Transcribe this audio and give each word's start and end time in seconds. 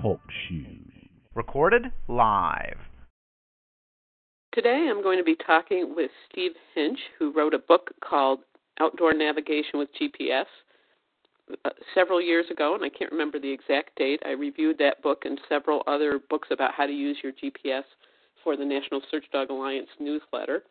Talk 0.00 0.20
Shoes. 0.48 0.66
Recorded 1.34 1.86
live. 2.08 2.78
Today 4.54 4.88
I'm 4.90 5.02
going 5.02 5.18
to 5.18 5.24
be 5.24 5.36
talking 5.46 5.94
with 5.94 6.10
Steve 6.30 6.52
Hinch, 6.74 6.98
who 7.18 7.32
wrote 7.32 7.52
a 7.52 7.58
book 7.58 7.90
called 8.02 8.40
Outdoor 8.80 9.12
Navigation 9.12 9.78
with 9.78 9.88
GPS. 10.00 10.46
Uh, 11.64 11.70
several 11.94 12.20
years 12.20 12.46
ago, 12.50 12.74
and 12.74 12.84
I 12.84 12.88
can't 12.88 13.12
remember 13.12 13.38
the 13.38 13.50
exact 13.50 13.96
date, 13.96 14.22
I 14.24 14.30
reviewed 14.30 14.78
that 14.78 15.02
book 15.02 15.24
and 15.24 15.38
several 15.48 15.82
other 15.86 16.20
books 16.30 16.48
about 16.50 16.72
how 16.72 16.86
to 16.86 16.92
use 16.92 17.18
your 17.22 17.32
GPS 17.32 17.84
for 18.42 18.56
the 18.56 18.64
National 18.64 19.02
Search 19.10 19.24
Dog 19.32 19.50
Alliance 19.50 19.88
newsletter. 19.98 20.62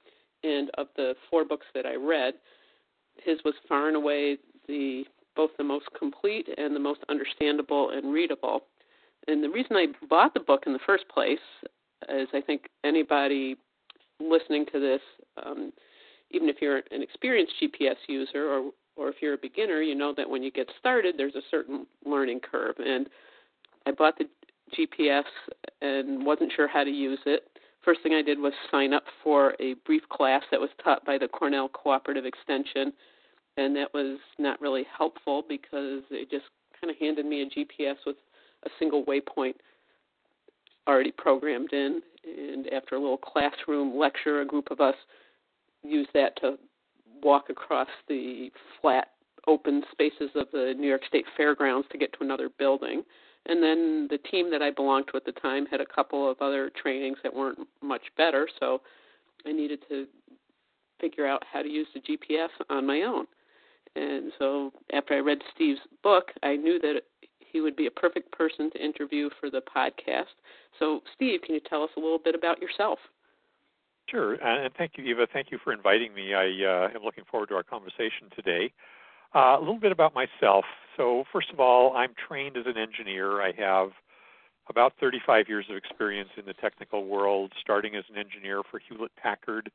And 0.44 0.72
of 0.78 0.88
the 0.96 1.14
four 1.30 1.46
books 1.46 1.68
that 1.76 1.86
I 1.86 1.96
read, 1.96 2.36
his 3.24 3.38
was 3.44 3.54
far 3.68 3.88
and 3.88 3.98
away 3.98 4.38
the 4.68 5.04
both 5.36 5.52
the 5.58 5.64
most 5.64 5.86
complete 5.98 6.48
and 6.58 6.76
the 6.76 6.80
most 6.80 7.02
understandable 7.10 7.92
and 7.92 8.12
readable. 8.12 8.64
And 9.30 9.44
the 9.44 9.50
reason 9.50 9.76
I 9.76 9.88
bought 10.10 10.34
the 10.34 10.40
book 10.40 10.64
in 10.66 10.74
the 10.74 10.80
first 10.86 11.08
place 11.08 11.38
is 12.10 12.28
I 12.34 12.42
think 12.42 12.70
anybody 12.84 13.56
listening 14.20 14.66
to 14.72 14.80
this, 14.80 15.02
um, 15.46 15.72
even 16.32 16.50
if 16.50 16.58
you're 16.62 16.78
an 16.92 17.02
experienced 17.04 17.54
GPS 17.62 17.96
user 18.08 18.50
or 18.52 18.72
or 18.96 19.08
if 19.08 19.16
you're 19.22 19.36
a 19.36 19.38
beginner, 19.38 19.82
you 19.82 19.96
know 19.96 20.14
that 20.18 20.30
when 20.30 20.44
you 20.44 20.52
get 20.52 20.68
started, 20.78 21.16
there's 21.18 21.36
a 21.36 21.42
certain 21.50 21.88
learning 22.06 22.42
curve. 22.42 22.76
And 22.80 23.08
I 23.86 23.92
bought 23.92 24.18
the 24.18 24.26
GPS 24.78 25.24
and 25.82 26.26
wasn't 26.26 26.52
sure 26.54 26.68
how 26.68 26.84
to 26.84 26.90
use 26.90 27.20
it. 27.26 27.44
First 27.86 28.02
thing 28.04 28.14
I 28.14 28.22
did 28.22 28.40
was 28.40 28.52
sign 28.70 28.94
up 28.94 29.06
for 29.24 29.54
a 29.62 29.76
brief 29.86 30.02
class 30.10 30.44
that 30.52 30.60
was 30.60 30.70
taught 30.84 31.06
by 31.06 31.18
the 31.18 31.30
Cornell 31.30 31.70
Cooperative 31.70 32.26
Extension 32.26 32.92
and 33.60 33.76
that 33.76 33.94
was 33.94 34.20
not 34.38 34.60
really 34.62 34.86
helpful 34.98 35.44
because 35.48 36.02
they 36.10 36.24
just 36.24 36.46
kind 36.80 36.90
of 36.90 36.98
handed 36.98 37.26
me 37.26 37.42
a 37.42 37.46
GPS 37.46 37.96
with 38.06 38.16
a 38.66 38.70
single 38.78 39.04
waypoint 39.06 39.56
already 40.88 41.12
programmed 41.12 41.74
in. 41.74 42.02
And 42.24 42.68
after 42.74 42.96
a 42.96 43.00
little 43.00 43.18
classroom 43.18 43.98
lecture, 43.98 44.42
a 44.42 44.46
group 44.46 44.72
of 44.72 44.82
us 44.82 44.96
used 45.84 46.10
that 46.14 46.36
to 46.42 46.58
walk 47.24 47.50
across 47.50 47.88
the 48.08 48.52
flat 48.82 49.10
open 49.48 49.84
spaces 49.92 50.30
of 50.36 50.48
the 50.52 50.74
New 50.78 50.88
York 50.88 51.02
State 51.08 51.26
Fairgrounds 51.38 51.88
to 51.92 51.98
get 51.98 52.12
to 52.14 52.24
another 52.24 52.50
building. 52.58 53.04
And 53.46 53.64
then 53.64 54.08
the 54.10 54.18
team 54.18 54.52
that 54.52 54.62
I 54.62 54.70
belonged 54.70 55.06
to 55.12 55.18
at 55.18 55.26
the 55.26 55.32
time 55.32 55.66
had 55.66 55.82
a 55.82 55.86
couple 55.86 56.30
of 56.30 56.42
other 56.42 56.70
trainings 56.82 57.18
that 57.24 57.34
weren't 57.34 57.60
much 57.82 58.04
better, 58.18 58.48
so 58.60 58.82
I 59.46 59.54
needed 59.54 59.80
to 59.90 60.08
figure 61.00 61.26
out 61.26 61.44
how 61.52 61.62
to 61.62 61.70
use 61.70 61.88
the 61.94 62.02
GPS 62.02 62.50
on 62.70 62.86
my 62.86 63.02
own. 63.04 63.26
And 63.96 64.32
so 64.38 64.72
after 64.94 65.16
I 65.16 65.20
read 65.20 65.40
Steve's 65.56 65.80
book, 66.04 66.32
I 66.44 66.56
knew 66.58 66.80
that 66.80 67.02
he 67.52 67.62
would 67.62 67.76
be 67.76 67.88
a 67.88 67.92
perfect 67.92 68.32
person 68.32 68.70
to 68.72 68.84
interview 68.84 69.30
for 69.40 69.50
the 69.50 69.62
podcast. 69.62 70.36
So, 70.78 71.02
Steve, 71.16 71.42
can 71.46 71.56
you 71.56 71.62
tell 71.62 71.84
us 71.84 71.90
a 71.98 72.00
little 72.00 72.20
bit 72.20 72.36
about 72.36 72.62
yourself? 72.62 73.00
Sure, 74.10 74.34
and 74.36 74.74
thank 74.76 74.94
you, 74.98 75.04
Eva. 75.04 75.28
Thank 75.32 75.52
you 75.52 75.60
for 75.64 75.72
inviting 75.72 76.14
me. 76.14 76.34
I 76.34 76.46
uh, 76.46 76.90
am 76.96 77.04
looking 77.04 77.26
forward 77.30 77.50
to 77.50 77.56
our 77.56 77.64
conversation 77.64 78.30
today. 78.36 78.74
Uh, 79.36 79.58
a 79.58 79.60
little 79.60 79.80
bit 79.80 79.92
about 79.92 80.16
myself. 80.16 80.66
So, 80.98 81.24
first 81.32 81.52
of 81.52 81.60
all, 81.60 81.96
I'm 81.96 82.14
trained 82.28 82.58
as 82.58 82.66
an 82.66 82.78
engineer. 82.78 83.42
I 83.42 83.52
have 83.58 83.90
about 84.68 84.94
35 85.00 85.48
years 85.48 85.66
of 85.70 85.78
experience 85.78 86.30
in 86.38 86.46
the 86.46 86.54
technical 86.54 87.06
world, 87.06 87.52
starting 87.62 87.96
as 87.96 88.04
an 88.10 88.18
engineer 88.18 88.62
for 88.70 88.80
Hewlett 88.80 89.12
Packard 89.16 89.72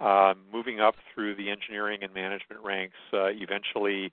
uh, 0.00 0.34
moving 0.52 0.80
up 0.80 0.94
through 1.12 1.34
the 1.34 1.50
engineering 1.50 2.00
and 2.02 2.14
management 2.14 2.62
ranks, 2.62 2.96
uh, 3.12 3.26
eventually 3.26 4.12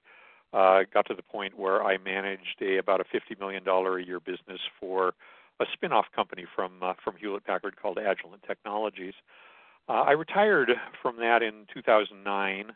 uh, 0.56 0.84
got 0.94 1.06
to 1.08 1.14
the 1.14 1.22
point 1.22 1.60
where 1.60 1.84
I 1.84 1.98
managed 1.98 2.62
a 2.62 2.78
about 2.78 3.02
a 3.02 3.04
$50 3.04 3.38
million 3.40 3.68
a 3.68 4.06
year 4.06 4.20
business 4.22 4.62
for 4.80 5.14
a 5.60 5.66
spin-off 5.74 6.06
company 6.16 6.46
from 6.56 6.82
uh, 6.82 6.94
from 7.04 7.16
Hewlett 7.18 7.46
Packard 7.46 7.76
called 7.82 7.98
Agilent 7.98 8.46
Technologies. 8.48 9.14
Uh, 9.88 10.04
I 10.08 10.12
retired 10.12 10.72
from 11.02 11.18
that 11.18 11.44
in 11.44 11.66
2009, 11.74 12.74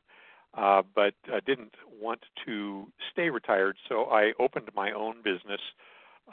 uh, 0.53 0.81
but 0.93 1.13
uh, 1.31 1.39
didn't 1.45 1.73
want 2.01 2.23
to 2.45 2.87
stay 3.11 3.29
retired, 3.29 3.77
so 3.87 4.05
I 4.05 4.33
opened 4.39 4.69
my 4.75 4.91
own 4.91 5.17
business. 5.23 5.61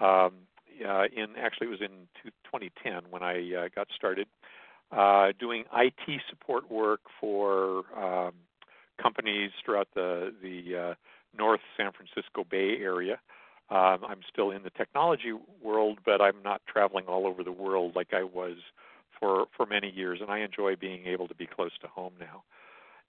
Um, 0.00 0.32
uh, 0.86 1.04
in 1.16 1.36
actually, 1.38 1.68
it 1.68 1.70
was 1.70 1.80
in 1.80 2.08
2010 2.44 3.10
when 3.10 3.22
I 3.22 3.54
uh, 3.54 3.68
got 3.74 3.88
started 3.96 4.26
uh, 4.92 5.28
doing 5.38 5.64
IT 5.74 6.20
support 6.28 6.70
work 6.70 7.00
for 7.20 7.84
um, 7.96 8.32
companies 9.00 9.50
throughout 9.64 9.88
the 9.94 10.32
the 10.42 10.76
uh, 10.76 10.94
North 11.36 11.60
San 11.76 11.92
Francisco 11.92 12.44
Bay 12.48 12.78
Area. 12.80 13.18
Um, 13.68 14.04
I'm 14.06 14.20
still 14.32 14.50
in 14.50 14.62
the 14.62 14.70
technology 14.70 15.32
world, 15.62 15.98
but 16.04 16.20
I'm 16.20 16.42
not 16.44 16.62
traveling 16.68 17.06
all 17.06 17.26
over 17.26 17.42
the 17.42 17.52
world 17.52 17.96
like 17.96 18.12
I 18.12 18.22
was 18.22 18.56
for 19.18 19.46
for 19.56 19.66
many 19.66 19.90
years, 19.90 20.20
and 20.20 20.30
I 20.30 20.40
enjoy 20.40 20.76
being 20.76 21.06
able 21.06 21.26
to 21.28 21.34
be 21.34 21.46
close 21.46 21.72
to 21.80 21.88
home 21.88 22.12
now. 22.20 22.44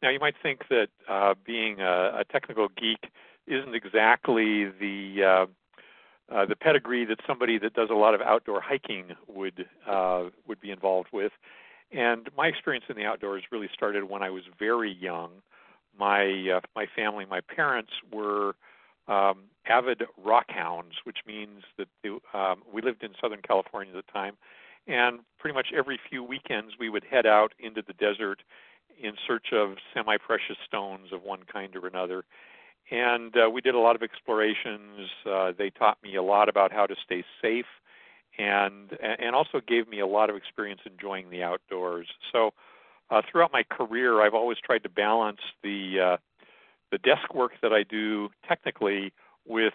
Now, 0.02 0.10
you 0.10 0.20
might 0.20 0.36
think 0.42 0.68
that 0.70 0.88
uh, 1.10 1.34
being 1.46 1.80
a, 1.80 2.20
a 2.20 2.24
technical 2.32 2.68
geek 2.70 3.12
isn't 3.48 3.76
exactly 3.76 4.66
the 4.66 5.24
uh, 5.24 5.46
uh, 6.34 6.46
the 6.46 6.56
pedigree 6.56 7.06
that 7.06 7.20
somebody 7.26 7.58
that 7.58 7.74
does 7.74 7.90
a 7.90 7.96
lot 7.96 8.14
of 8.14 8.22
outdoor 8.22 8.62
hiking 8.62 9.12
would 9.28 9.66
uh, 9.88 10.26
would 10.48 10.60
be 10.60 10.72
involved 10.72 11.10
with. 11.14 11.32
And 11.92 12.30
my 12.36 12.48
experience 12.48 12.86
in 12.90 12.98
the 12.98 13.06
outdoors 13.06 13.44
really 13.52 13.70
started 13.74 14.04
when 14.10 14.22
I 14.22 14.30
was 14.30 14.44
very 14.60 14.92
young. 14.92 15.32
My 15.98 16.58
uh, 16.58 16.60
my 16.76 16.86
family, 16.96 17.26
my 17.26 17.42
parents 17.42 17.92
were 18.12 18.56
um, 19.08 19.44
avid 19.68 20.04
rock 20.24 20.46
hounds, 20.50 20.96
which 21.04 21.20
means 21.26 21.64
that 21.78 21.88
they, 22.04 22.10
um, 22.34 22.64
we 22.72 22.82
lived 22.82 23.04
in 23.04 23.12
Southern 23.22 23.42
California 23.42 23.96
at 23.96 24.06
the 24.06 24.12
time, 24.12 24.36
and 24.88 25.20
pretty 25.40 25.54
much 25.54 25.68
every 25.76 26.00
few 26.10 26.24
weekends 26.24 26.74
we 26.80 26.90
would 26.90 27.04
head 27.04 27.26
out 27.26 27.54
into 27.60 27.82
the 27.86 27.94
desert 27.94 28.44
in 29.02 29.14
search 29.28 29.48
of 29.54 29.76
semi-precious 29.94 30.58
stones 30.66 31.14
of 31.14 31.22
one 31.24 31.42
kind 31.52 31.76
or 31.76 31.88
another. 31.88 32.24
And 32.90 33.36
uh, 33.36 33.50
we 33.50 33.62
did 33.62 33.76
a 33.76 33.80
lot 33.80 33.96
of 33.96 34.02
explorations. 34.02 35.10
Uh, 35.30 35.52
they 35.58 35.70
taught 35.70 36.02
me 36.02 36.16
a 36.16 36.24
lot 36.24 36.48
about 36.50 36.72
how 36.72 36.86
to 36.86 36.96
stay 37.06 37.24
safe 37.42 37.66
and 38.38 38.98
and 39.02 39.36
also 39.36 39.62
gave 39.66 39.88
me 39.88 40.00
a 40.00 40.08
lot 40.08 40.30
of 40.30 40.36
experience 40.36 40.82
enjoying 40.86 41.30
the 41.30 41.44
outdoors. 41.44 42.08
So 42.32 42.52
uh, 43.10 43.22
throughout 43.30 43.52
my 43.52 43.64
career, 43.64 44.22
I've 44.22 44.34
always 44.34 44.58
tried 44.64 44.84
to 44.84 44.90
balance 44.90 45.40
the 45.64 46.00
uh, 46.00 46.18
the 46.92 46.98
desk 46.98 47.34
work 47.34 47.52
that 47.62 47.74
I 47.74 47.84
do 47.84 48.30
technically 48.48 49.12
with 49.46 49.74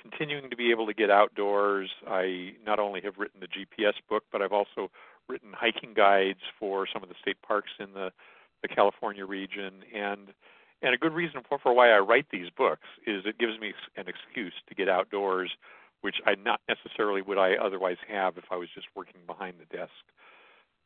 continuing 0.00 0.50
to 0.50 0.56
be 0.56 0.70
able 0.70 0.86
to 0.86 0.94
get 0.94 1.10
outdoors. 1.10 1.90
I 2.08 2.54
not 2.64 2.78
only 2.78 3.00
have 3.02 3.18
written 3.18 3.40
the 3.40 3.48
GPS 3.48 3.94
book, 4.08 4.24
but 4.32 4.42
I've 4.42 4.52
also 4.52 4.90
written 5.28 5.52
hiking 5.52 5.94
guides 5.94 6.40
for 6.58 6.86
some 6.92 7.02
of 7.02 7.08
the 7.08 7.14
state 7.20 7.40
parks 7.42 7.70
in 7.78 7.92
the 7.94 8.12
the 8.62 8.68
California 8.68 9.26
region 9.26 9.82
and 9.94 10.28
and 10.82 10.94
a 10.94 10.98
good 10.98 11.12
reason 11.12 11.42
for, 11.48 11.58
for 11.58 11.72
why 11.72 11.90
I 11.90 11.98
write 11.98 12.26
these 12.30 12.50
books 12.56 12.88
is 13.06 13.22
it 13.24 13.38
gives 13.38 13.58
me 13.60 13.72
an 13.96 14.06
excuse 14.08 14.54
to 14.68 14.74
get 14.74 14.88
outdoors 14.88 15.50
which 16.02 16.16
I 16.26 16.34
not 16.34 16.60
necessarily 16.68 17.22
would 17.22 17.38
I 17.38 17.54
otherwise 17.54 17.96
have 18.08 18.36
if 18.36 18.44
I 18.50 18.56
was 18.56 18.68
just 18.74 18.88
working 18.94 19.20
behind 19.26 19.54
the 19.58 19.76
desk. 19.76 19.92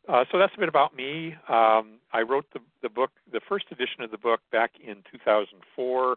Uh, 0.08 0.24
so 0.30 0.38
that's 0.38 0.52
a 0.56 0.60
bit 0.60 0.68
about 0.68 0.94
me. 0.94 1.34
Um, 1.48 1.98
I 2.12 2.22
wrote 2.22 2.46
the, 2.52 2.60
the 2.82 2.88
book, 2.88 3.10
the 3.32 3.40
first 3.48 3.66
edition 3.72 4.02
of 4.02 4.10
the 4.10 4.18
book, 4.18 4.40
back 4.52 4.72
in 4.82 5.02
2004. 5.10 6.16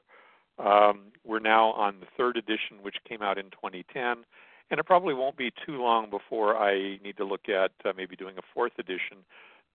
Um, 0.60 1.02
we're 1.26 1.40
now 1.40 1.72
on 1.72 2.00
the 2.00 2.06
third 2.18 2.38
edition, 2.38 2.84
which 2.84 2.98
came 3.08 3.22
out 3.22 3.38
in 3.38 3.46
2010, 3.46 4.26
and 4.70 4.80
it 4.80 4.86
probably 4.86 5.14
won't 5.14 5.38
be 5.38 5.52
too 5.66 5.82
long 5.82 6.10
before 6.10 6.56
I 6.58 7.00
need 7.04 7.18
to 7.18 7.26
look 7.26 7.50
at 7.50 7.72
uh, 7.84 7.94
maybe 7.96 8.16
doing 8.16 8.38
a 8.38 8.42
fourth 8.54 8.74
edition. 8.78 9.26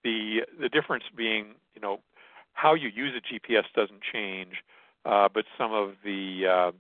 The 0.05 0.43
the 0.61 0.69
difference 0.69 1.05
being, 1.17 1.55
you 1.75 1.81
know, 1.81 2.01
how 2.53 2.75
you 2.75 2.91
use 2.95 3.15
a 3.17 3.35
GPS 3.35 3.65
doesn't 3.75 4.03
change, 4.13 4.63
uh, 5.07 5.29
but 5.33 5.47
some 5.57 5.73
of 5.73 5.95
the 6.05 6.43
uh, 6.47 6.73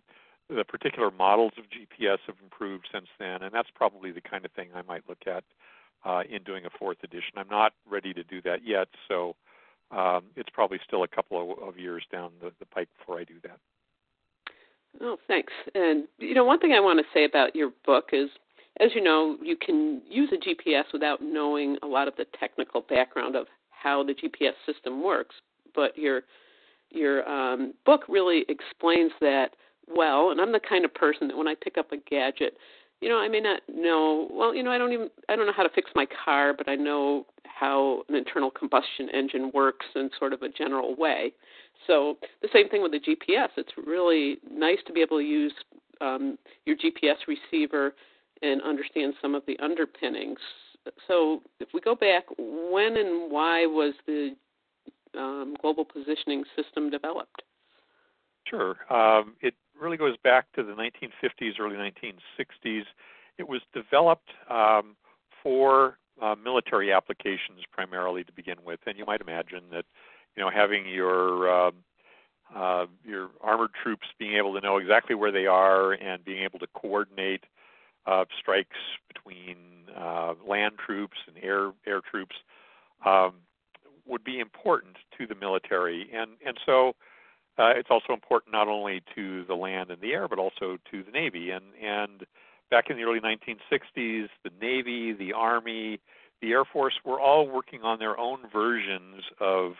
the 0.54 0.64
particular 0.64 1.10
models 1.10 1.52
of 1.56 1.64
GPS 1.64 2.18
have 2.26 2.36
improved 2.42 2.88
since 2.92 3.08
then, 3.18 3.42
and 3.42 3.52
that's 3.52 3.70
probably 3.74 4.12
the 4.12 4.20
kind 4.20 4.44
of 4.44 4.52
thing 4.52 4.68
I 4.74 4.82
might 4.82 5.02
look 5.08 5.26
at 5.26 5.42
uh, 6.04 6.22
in 6.28 6.42
doing 6.42 6.66
a 6.66 6.70
fourth 6.78 6.98
edition. 7.02 7.32
I'm 7.36 7.48
not 7.48 7.72
ready 7.88 8.12
to 8.14 8.22
do 8.24 8.42
that 8.42 8.60
yet, 8.64 8.88
so 9.08 9.36
um, 9.90 10.24
it's 10.36 10.50
probably 10.52 10.78
still 10.86 11.02
a 11.02 11.08
couple 11.08 11.52
of, 11.52 11.68
of 11.68 11.78
years 11.78 12.04
down 12.10 12.30
the, 12.40 12.52
the 12.58 12.66
pike 12.66 12.88
before 12.98 13.18
I 13.18 13.24
do 13.24 13.34
that. 13.42 13.58
Oh, 15.00 15.16
thanks. 15.26 15.52
And 15.74 16.04
you 16.18 16.34
know, 16.34 16.44
one 16.44 16.60
thing 16.60 16.72
I 16.72 16.80
want 16.80 16.98
to 16.98 17.04
say 17.12 17.24
about 17.24 17.56
your 17.56 17.70
book 17.84 18.10
is, 18.12 18.28
as 18.80 18.90
you 18.94 19.02
know, 19.02 19.36
you 19.42 19.56
can 19.56 20.02
use 20.08 20.30
a 20.32 20.36
GPS 20.36 20.84
without 20.92 21.22
knowing 21.22 21.76
a 21.82 21.86
lot 21.86 22.08
of 22.08 22.14
the 22.16 22.26
technical 22.38 22.80
background 22.82 23.36
of 23.36 23.46
how 23.70 24.04
the 24.04 24.14
GPS 24.14 24.52
system 24.66 25.02
works. 25.02 25.34
But 25.74 25.96
your 25.96 26.22
your 26.90 27.28
um, 27.28 27.74
book 27.84 28.02
really 28.08 28.44
explains 28.48 29.10
that 29.20 29.50
well, 29.88 30.30
and 30.30 30.40
I'm 30.40 30.52
the 30.52 30.60
kind 30.60 30.84
of 30.84 30.94
person 30.94 31.28
that 31.28 31.36
when 31.36 31.48
I 31.48 31.54
pick 31.60 31.76
up 31.76 31.92
a 31.92 31.96
gadget, 31.96 32.56
you 33.04 33.10
know, 33.10 33.18
I 33.18 33.28
may 33.28 33.40
not 33.40 33.60
know. 33.68 34.28
Well, 34.32 34.54
you 34.54 34.62
know, 34.62 34.70
I 34.70 34.78
don't 34.78 34.94
even 34.94 35.10
I 35.28 35.36
don't 35.36 35.44
know 35.44 35.52
how 35.54 35.62
to 35.62 35.68
fix 35.74 35.90
my 35.94 36.06
car, 36.24 36.54
but 36.56 36.70
I 36.70 36.74
know 36.74 37.26
how 37.44 38.02
an 38.08 38.14
internal 38.14 38.50
combustion 38.50 39.10
engine 39.12 39.50
works 39.52 39.84
in 39.94 40.08
sort 40.18 40.32
of 40.32 40.40
a 40.40 40.48
general 40.48 40.96
way. 40.96 41.34
So 41.86 42.16
the 42.40 42.48
same 42.50 42.70
thing 42.70 42.82
with 42.82 42.92
the 42.92 43.00
GPS. 43.00 43.48
It's 43.58 43.72
really 43.86 44.38
nice 44.50 44.78
to 44.86 44.94
be 44.94 45.02
able 45.02 45.18
to 45.18 45.24
use 45.24 45.52
um, 46.00 46.38
your 46.64 46.76
GPS 46.76 47.16
receiver 47.28 47.94
and 48.40 48.62
understand 48.62 49.12
some 49.20 49.34
of 49.34 49.42
the 49.46 49.58
underpinnings. 49.58 50.38
So, 51.06 51.42
if 51.60 51.68
we 51.74 51.80
go 51.80 51.94
back, 51.94 52.24
when 52.38 52.96
and 52.96 53.30
why 53.30 53.66
was 53.66 53.94
the 54.06 54.34
um, 55.16 55.56
global 55.60 55.84
positioning 55.84 56.44
system 56.56 56.90
developed? 56.90 57.42
Sure. 58.46 58.76
Um, 58.90 59.34
it 59.40 59.54
really 59.80 59.96
goes 59.96 60.16
back 60.22 60.46
to 60.52 60.62
the 60.62 60.72
1950s, 60.72 61.60
early 61.60 61.76
1960s. 61.76 62.84
It 63.38 63.48
was 63.48 63.60
developed 63.72 64.30
um, 64.50 64.96
for 65.42 65.98
uh, 66.22 66.34
military 66.42 66.92
applications 66.92 67.62
primarily 67.72 68.24
to 68.24 68.32
begin 68.32 68.58
with, 68.64 68.80
and 68.86 68.96
you 68.96 69.04
might 69.04 69.20
imagine 69.20 69.64
that 69.72 69.84
you 70.36 70.42
know 70.42 70.50
having 70.50 70.88
your 70.88 71.48
uh, 71.48 71.70
uh, 72.54 72.86
your 73.04 73.30
armored 73.40 73.70
troops 73.82 74.06
being 74.18 74.36
able 74.36 74.54
to 74.54 74.60
know 74.60 74.76
exactly 74.76 75.14
where 75.14 75.32
they 75.32 75.46
are 75.46 75.92
and 75.92 76.24
being 76.24 76.44
able 76.44 76.58
to 76.58 76.66
coordinate 76.74 77.44
uh, 78.06 78.24
strikes 78.38 78.76
between 79.12 79.56
uh, 79.96 80.34
land 80.46 80.74
troops 80.84 81.16
and 81.26 81.42
air 81.42 81.72
air 81.86 82.00
troops 82.00 82.36
um, 83.04 83.34
would 84.06 84.22
be 84.22 84.38
important 84.38 84.96
to 85.18 85.26
the 85.26 85.34
military, 85.34 86.08
and 86.12 86.32
and 86.46 86.58
so 86.64 86.94
uh, 87.58 87.72
it's 87.76 87.90
also 87.90 88.12
important 88.12 88.52
not 88.52 88.68
only 88.68 89.02
to 89.14 89.44
the 89.44 89.54
land 89.54 89.90
and 89.90 90.00
the 90.00 90.12
air, 90.12 90.28
but 90.28 90.38
also 90.38 90.78
to 90.90 91.02
the 91.02 91.10
Navy. 91.10 91.50
And 91.50 91.64
and 91.82 92.26
back 92.70 92.90
in 92.90 92.96
the 92.96 93.04
early 93.04 93.20
1960s, 93.20 94.28
the 94.42 94.50
Navy, 94.60 95.12
the 95.12 95.32
Army, 95.32 96.00
the 96.40 96.52
Air 96.52 96.64
Force 96.64 96.94
were 97.04 97.20
all 97.20 97.48
working 97.48 97.82
on 97.82 97.98
their 97.98 98.18
own 98.18 98.40
versions 98.52 99.22
of 99.40 99.74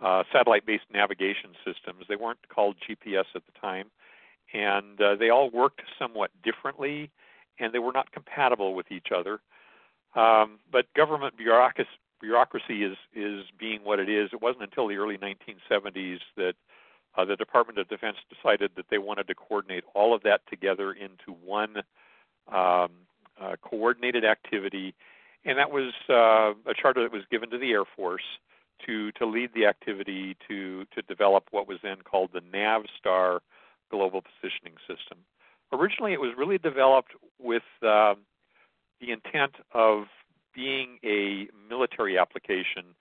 uh, 0.00 0.24
satellite-based 0.32 0.84
navigation 0.92 1.50
systems. 1.64 2.04
They 2.08 2.16
weren't 2.16 2.48
called 2.48 2.76
GPS 2.88 3.24
at 3.34 3.42
the 3.46 3.60
time, 3.60 3.90
and 4.52 5.00
uh, 5.00 5.14
they 5.14 5.30
all 5.30 5.50
worked 5.50 5.82
somewhat 5.98 6.30
differently, 6.42 7.10
and 7.60 7.72
they 7.72 7.78
were 7.78 7.92
not 7.92 8.10
compatible 8.10 8.74
with 8.74 8.90
each 8.90 9.08
other. 9.16 9.40
Um, 10.16 10.58
but 10.70 10.92
government 10.94 11.36
bureaucracy, 11.36 11.88
bureaucracy 12.20 12.84
is 12.84 12.96
is 13.14 13.44
being 13.58 13.80
what 13.84 14.00
it 14.00 14.08
is. 14.08 14.30
It 14.32 14.42
wasn't 14.42 14.64
until 14.64 14.88
the 14.88 14.96
early 14.96 15.18
1970s 15.18 16.18
that 16.36 16.54
uh, 17.16 17.24
the 17.24 17.36
Department 17.36 17.78
of 17.78 17.88
Defense 17.88 18.16
decided 18.28 18.72
that 18.76 18.86
they 18.90 18.98
wanted 18.98 19.28
to 19.28 19.34
coordinate 19.34 19.84
all 19.94 20.14
of 20.14 20.22
that 20.22 20.40
together 20.48 20.92
into 20.92 21.38
one 21.44 21.78
um, 22.48 22.90
uh, 23.40 23.56
coordinated 23.62 24.24
activity, 24.24 24.94
and 25.44 25.58
that 25.58 25.70
was 25.70 25.92
uh, 26.08 26.52
a 26.70 26.74
charter 26.74 27.02
that 27.02 27.12
was 27.12 27.22
given 27.30 27.50
to 27.50 27.58
the 27.58 27.70
Air 27.72 27.84
Force 27.96 28.22
to 28.86 29.12
to 29.12 29.26
lead 29.26 29.50
the 29.54 29.66
activity 29.66 30.36
to 30.48 30.84
to 30.94 31.02
develop 31.02 31.44
what 31.50 31.68
was 31.68 31.78
then 31.82 31.98
called 32.02 32.30
the 32.32 32.40
NavStar 32.40 33.40
Global 33.90 34.22
Positioning 34.22 34.74
System. 34.86 35.18
Originally, 35.72 36.12
it 36.12 36.20
was 36.20 36.32
really 36.36 36.58
developed 36.58 37.12
with 37.38 37.62
uh, 37.82 38.14
the 39.00 39.10
intent 39.10 39.56
of 39.72 40.04
being 40.54 40.98
a 41.04 41.48
military 41.68 42.18
application 42.18 42.94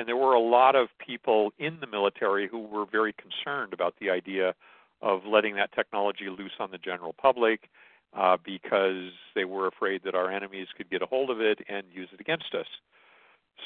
and 0.00 0.08
there 0.08 0.16
were 0.16 0.32
a 0.32 0.40
lot 0.40 0.76
of 0.76 0.88
people 0.98 1.52
in 1.58 1.78
the 1.78 1.86
military 1.86 2.48
who 2.48 2.60
were 2.60 2.86
very 2.86 3.12
concerned 3.12 3.74
about 3.74 3.94
the 4.00 4.08
idea 4.08 4.54
of 5.02 5.26
letting 5.26 5.56
that 5.56 5.70
technology 5.72 6.30
loose 6.30 6.54
on 6.58 6.70
the 6.70 6.78
general 6.78 7.12
public 7.12 7.68
uh, 8.16 8.38
because 8.42 9.10
they 9.34 9.44
were 9.44 9.66
afraid 9.66 10.00
that 10.02 10.14
our 10.14 10.30
enemies 10.30 10.68
could 10.74 10.88
get 10.88 11.02
a 11.02 11.06
hold 11.06 11.28
of 11.28 11.42
it 11.42 11.58
and 11.68 11.84
use 11.92 12.08
it 12.14 12.20
against 12.20 12.54
us. 12.54 12.66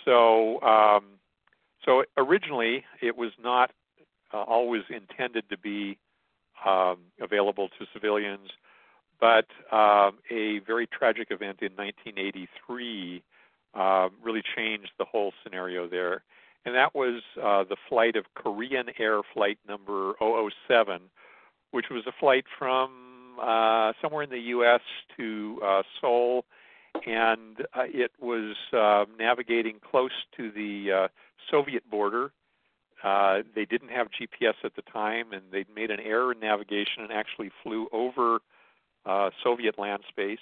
So, 0.05 0.61
um, 0.63 1.05
so 1.85 2.03
originally 2.17 2.85
it 3.01 3.17
was 3.17 3.31
not 3.41 3.71
uh, 4.33 4.39
always 4.39 4.83
intended 4.91 5.49
to 5.51 5.57
be 5.57 5.99
um, 6.67 6.99
available 7.21 7.69
to 7.79 7.87
civilians, 7.93 8.49
but 9.21 9.47
um, 9.71 10.19
a 10.33 10.59
very 10.67 10.89
tragic 10.89 11.29
event 11.31 11.59
in 11.63 11.77
1983 11.77 13.23
uh, 13.75 14.09
really 14.23 14.43
changed 14.57 14.91
the 14.99 15.05
whole 15.05 15.33
scenario 15.43 15.89
there. 15.89 16.23
And 16.65 16.75
that 16.75 16.95
was 16.95 17.23
uh, 17.43 17.65
the 17.65 17.77
flight 17.89 18.17
of 18.17 18.25
Korean 18.35 18.87
Air 18.99 19.21
Flight 19.35 19.59
number 19.69 20.15
007, 20.21 21.01
which 21.73 21.87
was 21.91 22.05
a 22.07 22.13
flight 22.19 22.45
from 22.59 23.37
uh, 23.41 23.93
somewhere 24.01 24.23
in 24.23 24.31
the 24.31 24.39
U.S. 24.39 24.81
to 25.17 25.61
uh, 25.65 25.83
Seoul, 26.01 26.45
and 27.07 27.61
uh, 27.75 27.83
it 27.87 28.13
was 28.21 28.55
uh, 28.73 29.05
navigating 29.19 29.77
close 29.91 30.13
to 30.37 30.51
the 30.51 30.93
uh, 30.93 31.09
Soviet 31.51 31.89
border. 31.91 32.31
Uh, 33.03 33.43
they 33.55 33.67
didn't 33.67 33.91
have 33.91 34.09
GPS 34.09 34.55
at 34.63 34.77
the 34.77 34.83
time, 34.83 35.33
and 35.33 35.43
they'd 35.53 35.67
made 35.75 35.91
an 35.91 36.01
error 36.01 36.33
in 36.33 36.41
navigation 36.41 37.03
and 37.03 37.13
actually 37.13 37.51
flew 37.63 37.89
over 37.93 38.39
uh, 39.05 39.31
Soviet 39.43 39.79
land 39.79 40.03
space 40.09 40.39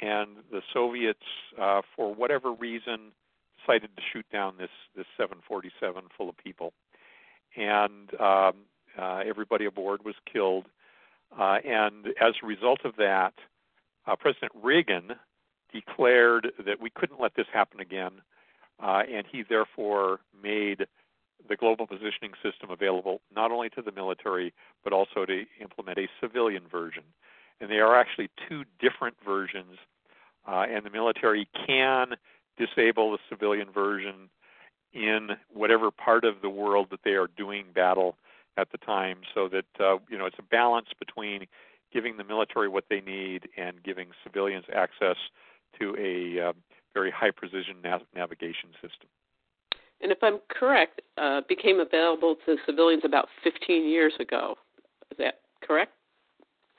and 0.00 0.36
the 0.50 0.62
Soviets, 0.72 1.20
uh, 1.60 1.82
for 1.94 2.14
whatever 2.14 2.52
reason, 2.52 3.12
decided 3.60 3.90
to 3.96 4.02
shoot 4.12 4.26
down 4.32 4.54
this 4.58 4.70
this 4.96 5.06
747 5.16 6.04
full 6.16 6.28
of 6.28 6.36
people, 6.36 6.72
and 7.56 8.10
um, 8.20 8.54
uh, 8.98 9.22
everybody 9.26 9.64
aboard 9.64 10.04
was 10.04 10.14
killed. 10.30 10.66
Uh, 11.36 11.58
and 11.64 12.06
as 12.20 12.34
a 12.42 12.46
result 12.46 12.84
of 12.84 12.96
that, 12.96 13.34
uh, 14.06 14.14
President 14.16 14.52
Reagan 14.62 15.12
declared 15.72 16.52
that 16.64 16.80
we 16.80 16.90
couldn't 16.90 17.20
let 17.20 17.34
this 17.34 17.46
happen 17.52 17.80
again, 17.80 18.12
uh, 18.82 19.02
and 19.10 19.26
he 19.30 19.42
therefore 19.42 20.20
made 20.42 20.86
the 21.48 21.56
global 21.56 21.86
positioning 21.86 22.32
system 22.42 22.70
available 22.70 23.20
not 23.34 23.52
only 23.52 23.68
to 23.68 23.82
the 23.82 23.92
military 23.92 24.52
but 24.82 24.92
also 24.92 25.24
to 25.24 25.44
implement 25.60 25.98
a 25.98 26.08
civilian 26.20 26.62
version 26.70 27.04
and 27.60 27.70
they 27.70 27.78
are 27.78 27.98
actually 27.98 28.30
two 28.48 28.64
different 28.78 29.16
versions. 29.24 29.78
Uh, 30.46 30.64
and 30.68 30.84
the 30.84 30.90
military 30.90 31.48
can 31.66 32.14
disable 32.56 33.12
the 33.12 33.18
civilian 33.28 33.70
version 33.70 34.30
in 34.92 35.30
whatever 35.52 35.90
part 35.90 36.24
of 36.24 36.40
the 36.42 36.48
world 36.48 36.88
that 36.90 37.00
they 37.04 37.12
are 37.12 37.28
doing 37.36 37.66
battle 37.74 38.16
at 38.56 38.70
the 38.72 38.78
time, 38.78 39.18
so 39.34 39.48
that 39.48 39.66
uh, 39.80 39.98
you 40.08 40.16
know 40.16 40.24
it's 40.24 40.38
a 40.38 40.42
balance 40.42 40.88
between 40.98 41.46
giving 41.92 42.16
the 42.16 42.24
military 42.24 42.68
what 42.68 42.84
they 42.88 43.00
need 43.00 43.48
and 43.56 43.82
giving 43.82 44.08
civilians 44.24 44.64
access 44.74 45.16
to 45.78 45.94
a 45.98 46.48
uh, 46.48 46.52
very 46.94 47.10
high 47.10 47.30
precision 47.30 47.76
nav- 47.82 48.06
navigation 48.14 48.70
system. 48.80 49.08
And 50.00 50.12
if 50.12 50.18
I'm 50.22 50.40
correct, 50.48 51.02
uh, 51.18 51.42
became 51.48 51.80
available 51.80 52.36
to 52.46 52.56
civilians 52.66 53.02
about 53.04 53.28
15 53.44 53.88
years 53.88 54.12
ago. 54.20 54.56
Is 55.10 55.18
that 55.18 55.40
correct? 55.62 55.92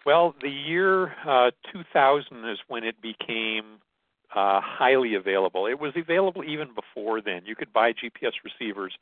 Well, 0.08 0.36
the 0.42 0.50
year 0.50 1.12
uh, 1.28 1.52
2000 1.74 2.50
is 2.50 2.60
when 2.70 2.86
it 2.86 3.02
became 3.02 3.82
uh, 4.34 4.62
highly 4.64 5.16
available. 5.16 5.68
It 5.68 5.82
was 5.82 5.92
available 5.98 6.46
even 6.46 6.70
before 6.74 7.20
then. 7.20 7.42
You 7.46 7.58
could 7.58 7.74
buy 7.74 7.92
GPS 7.92 8.32
receivers, 8.42 8.94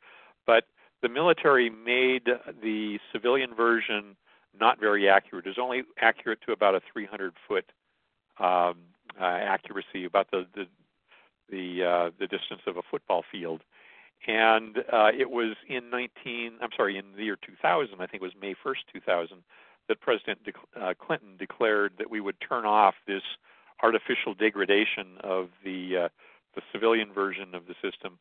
but 0.48 0.64
the 1.02 1.08
military 1.08 1.70
made 1.70 2.26
the 2.60 2.98
civilian 3.12 3.54
version 3.54 4.16
not 4.58 4.80
very 4.80 5.08
accurate. 5.08 5.46
It 5.46 5.50
was 5.50 5.58
only 5.62 5.84
accurate 6.00 6.40
to 6.44 6.52
about 6.52 6.74
a 6.74 6.80
300 6.92 7.34
foot 7.46 7.70
um, 8.40 8.74
uh, 9.20 9.26
accuracy, 9.26 10.06
about 10.06 10.32
the 10.32 10.44
the 10.56 10.66
the, 11.48 11.84
uh, 11.84 12.10
the 12.18 12.26
distance 12.26 12.62
of 12.66 12.78
a 12.78 12.82
football 12.90 13.22
field. 13.30 13.60
And 14.26 14.78
uh, 14.92 15.12
it 15.16 15.30
was 15.30 15.54
in 15.68 15.88
19, 15.90 16.54
I'm 16.60 16.70
sorry, 16.76 16.98
in 16.98 17.04
the 17.16 17.22
year 17.22 17.38
2000, 17.46 17.94
I 17.94 18.06
think 18.06 18.14
it 18.14 18.22
was 18.22 18.32
May 18.40 18.54
1st, 18.54 18.90
2000, 18.92 19.44
that 19.88 20.00
President 20.00 20.40
De- 20.44 20.80
uh, 20.80 20.94
Clinton 20.94 21.36
declared 21.38 21.92
that 21.98 22.10
we 22.10 22.20
would 22.20 22.36
turn 22.40 22.64
off 22.64 22.94
this 23.06 23.22
artificial 23.82 24.34
degradation 24.34 25.18
of 25.22 25.48
the 25.64 25.96
uh, 26.04 26.08
the 26.54 26.62
civilian 26.72 27.12
version 27.12 27.54
of 27.54 27.64
the 27.66 27.74
system, 27.82 28.18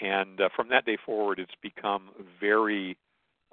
and 0.00 0.40
uh, 0.40 0.48
from 0.54 0.68
that 0.68 0.84
day 0.84 0.96
forward, 1.04 1.38
it's 1.38 1.54
become 1.62 2.10
very 2.40 2.96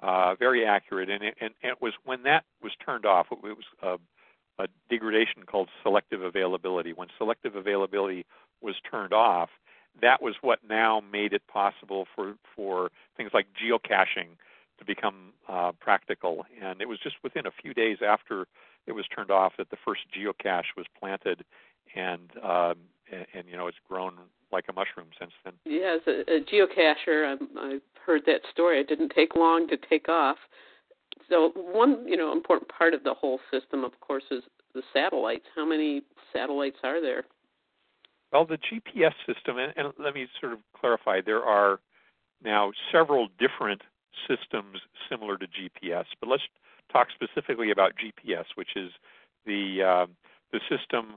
uh, 0.00 0.34
very 0.34 0.66
accurate. 0.66 1.08
And 1.08 1.22
it, 1.22 1.34
and 1.40 1.50
it 1.62 1.80
was 1.80 1.92
when 2.04 2.22
that 2.24 2.44
was 2.62 2.72
turned 2.84 3.06
off, 3.06 3.26
it 3.30 3.38
was 3.42 3.56
a, 3.82 4.62
a 4.62 4.66
degradation 4.90 5.44
called 5.46 5.68
selective 5.82 6.22
availability. 6.22 6.92
When 6.92 7.08
selective 7.16 7.54
availability 7.54 8.26
was 8.60 8.74
turned 8.90 9.12
off, 9.12 9.50
that 10.02 10.20
was 10.20 10.34
what 10.40 10.58
now 10.68 11.00
made 11.12 11.32
it 11.32 11.42
possible 11.46 12.06
for 12.14 12.34
for 12.56 12.90
things 13.16 13.30
like 13.32 13.46
geocaching 13.54 14.36
to 14.78 14.84
become 14.84 15.32
uh, 15.48 15.72
practical. 15.80 16.44
And 16.62 16.80
it 16.80 16.88
was 16.88 16.98
just 17.02 17.16
within 17.22 17.46
a 17.46 17.50
few 17.62 17.74
days 17.74 17.98
after 18.06 18.46
it 18.86 18.92
was 18.92 19.06
turned 19.14 19.30
off 19.30 19.54
that 19.58 19.70
the 19.70 19.76
first 19.84 20.02
geocache 20.16 20.76
was 20.76 20.86
planted, 20.98 21.44
and 21.96 22.30
um, 22.42 22.76
and, 23.10 23.26
and 23.34 23.48
you 23.48 23.56
know 23.56 23.66
it's 23.66 23.78
grown 23.88 24.14
like 24.52 24.66
a 24.68 24.72
mushroom 24.72 25.08
since 25.18 25.32
then. 25.44 25.54
Yeah, 25.64 25.96
as 25.96 26.02
a, 26.06 26.36
a 26.36 26.40
geocacher, 26.40 27.32
I'm, 27.32 27.58
I've 27.58 27.82
heard 28.04 28.22
that 28.26 28.40
story. 28.52 28.80
It 28.80 28.88
didn't 28.88 29.12
take 29.14 29.34
long 29.34 29.66
to 29.68 29.76
take 29.88 30.08
off. 30.08 30.36
So 31.28 31.52
one, 31.54 32.06
you 32.06 32.16
know, 32.16 32.32
important 32.32 32.70
part 32.70 32.94
of 32.94 33.02
the 33.02 33.14
whole 33.14 33.40
system, 33.50 33.84
of 33.84 33.98
course, 34.00 34.24
is 34.30 34.42
the 34.74 34.82
satellites. 34.92 35.46
How 35.54 35.64
many 35.64 36.02
satellites 36.32 36.76
are 36.84 37.00
there? 37.00 37.24
Well, 38.32 38.44
the 38.44 38.58
GPS 38.58 39.14
system, 39.26 39.58
and, 39.58 39.72
and 39.76 39.92
let 39.98 40.14
me 40.14 40.26
sort 40.40 40.52
of 40.52 40.58
clarify, 40.78 41.20
there 41.24 41.42
are 41.42 41.80
now 42.42 42.72
several 42.92 43.28
different 43.38 43.82
systems 44.28 44.78
similar 45.08 45.36
to 45.38 45.46
GPS. 45.46 46.04
But 46.20 46.28
let's 46.28 46.42
talk 46.92 47.08
specifically 47.14 47.70
about 47.70 47.92
GPS, 47.96 48.44
which 48.54 48.76
is 48.76 48.90
the 49.46 49.82
uh, 49.82 50.06
the 50.52 50.60
system 50.68 51.16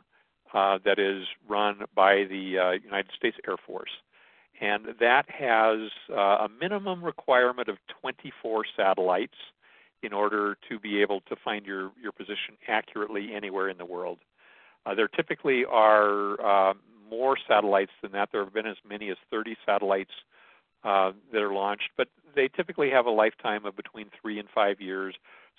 uh, 0.54 0.80
that 0.86 1.00
is 1.00 1.25
run 1.48 1.82
by 1.96 2.25
the 2.30 2.58
uh, 2.58 2.72
United 2.84 3.12
States 3.16 3.38
Air 3.48 3.58
Force. 3.66 3.92
And 4.60 4.88
that 5.00 5.30
has 5.30 5.92
uh, 6.10 6.46
a 6.46 6.50
minimum 6.60 7.04
requirement 7.04 7.68
of 7.68 7.77
24 8.01 8.66
satellites 8.75 9.36
in 10.01 10.13
order 10.13 10.58
to 10.70 10.80
be 10.80 11.01
able 11.01 11.22
to 11.22 11.36
find 11.36 11.66
your, 11.66 11.92
your 12.01 12.12
position 12.12 12.58
accurately 12.68 13.34
anywhere 13.36 13.70
in 13.70 13.77
the 13.77 13.86
world. 13.86 14.20
Uh, 14.86 14.96
there 14.96 15.08
typically 15.08 15.66
are 15.66 16.42
uh, 16.42 16.74
more 17.10 17.38
satellites 17.48 17.92
than 18.01 18.12
that. 18.13 18.30
There 18.32 18.44
have 18.44 18.54
been 18.54 18.68
as 18.68 18.77
many 18.88 19.10
as 19.10 19.18
30 19.32 19.58
satellites 19.66 20.12
uh, 20.88 21.12
that 21.34 21.41
are 21.41 21.53
launched, 21.53 21.89
but 21.98 22.08
they 22.34 22.48
typically 22.48 22.89
have 22.89 23.06
a 23.06 23.12
lifetime 23.12 23.65
of 23.65 23.75
between 23.75 24.10
three 24.22 24.39
and 24.39 24.48
five 24.56 24.79
years. 24.79 25.13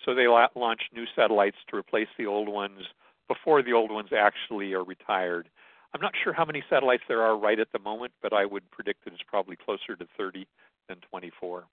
So 0.05 0.15
they 0.15 0.27
la- 0.27 0.49
launch 0.57 0.81
new 0.95 1.05
satellites 1.15 1.59
to 1.69 1.77
replace 1.77 2.09
the 2.17 2.25
old 2.25 2.49
ones 2.49 2.81
before 3.29 3.63
the 3.63 3.75
old 3.75 3.91
ones 3.91 4.09
actually 4.17 4.73
are 4.73 4.85
retired. 4.85 5.51
I'm 5.95 6.01
not 6.01 6.15
sure 6.23 6.33
how 6.33 6.47
many 6.47 6.63
satellites 6.71 7.03
there 7.09 7.21
are 7.21 7.37
right 7.37 7.59
at 7.59 7.69
the 7.73 7.79
moment, 7.79 8.13
but 8.23 8.33
I 8.33 8.47
would 8.47 8.71
predict 8.71 9.05
that 9.05 9.13
it's 9.13 9.23
probably 9.27 9.57
closer 9.57 9.97
to 9.97 10.07
30 10.17 10.47
than 10.89 10.97
24. 11.11 11.65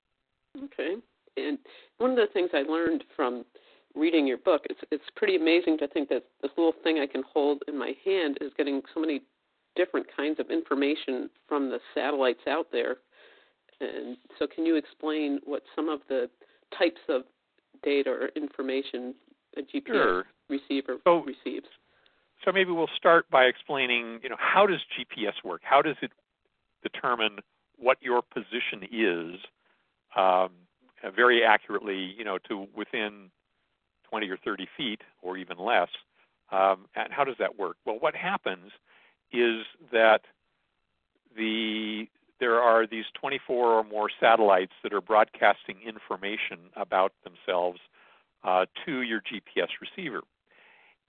Okay. 0.65 0.95
And 1.37 1.57
one 1.97 2.11
of 2.11 2.17
the 2.17 2.27
things 2.33 2.49
I 2.53 2.63
learned 2.69 3.05
from 3.15 3.45
reading 3.93 4.27
your 4.27 4.37
book, 4.37 4.63
it's 4.69 4.79
it's 4.91 5.03
pretty 5.15 5.37
amazing 5.37 5.77
to 5.77 5.87
think 5.87 6.09
that 6.09 6.23
this 6.41 6.51
little 6.57 6.73
thing 6.83 6.99
I 6.99 7.07
can 7.07 7.23
hold 7.31 7.63
in 7.69 7.77
my 7.77 7.93
hand 8.03 8.37
is 8.41 8.51
getting 8.57 8.81
so 8.93 8.99
many 8.99 9.21
different 9.75 10.07
kinds 10.15 10.39
of 10.39 10.49
information 10.49 11.29
from 11.47 11.69
the 11.69 11.79
satellites 11.93 12.47
out 12.47 12.67
there. 12.71 12.97
And 13.81 14.17
so, 14.39 14.47
can 14.47 14.65
you 14.65 14.75
explain 14.75 15.39
what 15.43 15.63
some 15.75 15.89
of 15.89 15.99
the 16.07 16.29
types 16.77 17.01
of 17.09 17.23
data 17.83 18.09
or 18.09 18.29
information 18.35 19.13
a 19.57 19.61
GPS 19.61 19.87
sure. 19.87 20.25
receiver 20.49 20.97
so, 21.03 21.23
receives? 21.23 21.67
So 22.43 22.51
maybe 22.51 22.71
we'll 22.71 22.89
start 22.95 23.29
by 23.29 23.45
explaining, 23.45 24.19
you 24.21 24.29
know, 24.29 24.35
how 24.37 24.65
does 24.65 24.79
GPS 24.97 25.33
work? 25.43 25.61
How 25.63 25.81
does 25.81 25.95
it 26.01 26.11
determine 26.83 27.39
what 27.77 27.97
your 28.01 28.21
position 28.21 28.83
is 28.91 29.39
um, 30.15 30.51
very 31.15 31.43
accurately, 31.43 32.13
you 32.17 32.23
know, 32.23 32.37
to 32.49 32.67
within 32.75 33.31
20 34.09 34.29
or 34.29 34.37
30 34.37 34.67
feet 34.77 35.01
or 35.21 35.37
even 35.37 35.57
less? 35.57 35.89
Um, 36.51 36.85
and 36.95 37.11
how 37.11 37.23
does 37.23 37.35
that 37.39 37.57
work? 37.57 37.77
Well, 37.85 37.97
what 37.99 38.15
happens 38.15 38.71
is 39.33 39.63
that 39.91 40.21
the 41.35 42.07
there 42.39 42.59
are 42.59 42.85
these 42.85 43.05
24 43.19 43.73
or 43.73 43.83
more 43.83 44.09
satellites 44.19 44.73
that 44.83 44.93
are 44.93 45.01
broadcasting 45.01 45.77
information 45.85 46.59
about 46.75 47.13
themselves 47.23 47.79
uh, 48.43 48.65
to 48.85 49.01
your 49.01 49.21
GPS 49.21 49.69
receiver. 49.81 50.21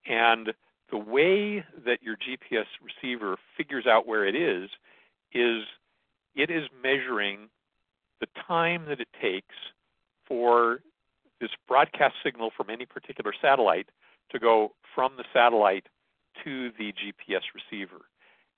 And 0.06 0.52
the 0.90 0.98
way 0.98 1.64
that 1.84 2.02
your 2.02 2.16
GPS 2.16 2.66
receiver 2.82 3.36
figures 3.56 3.86
out 3.86 4.06
where 4.06 4.24
it 4.24 4.36
is 4.36 4.70
is 5.32 5.64
it 6.34 6.50
is 6.50 6.64
measuring 6.82 7.48
the 8.20 8.28
time 8.46 8.84
that 8.88 9.00
it 9.00 9.08
takes 9.20 9.54
for 10.26 10.80
this 11.40 11.50
broadcast 11.68 12.14
signal 12.24 12.50
from 12.56 12.70
any 12.70 12.86
particular 12.86 13.32
satellite 13.40 13.88
to 14.30 14.38
go 14.38 14.72
from 14.94 15.12
the 15.16 15.24
satellite 15.32 15.86
to 16.44 16.70
the 16.78 16.92
GPS 16.92 17.42
receiver. 17.54 18.06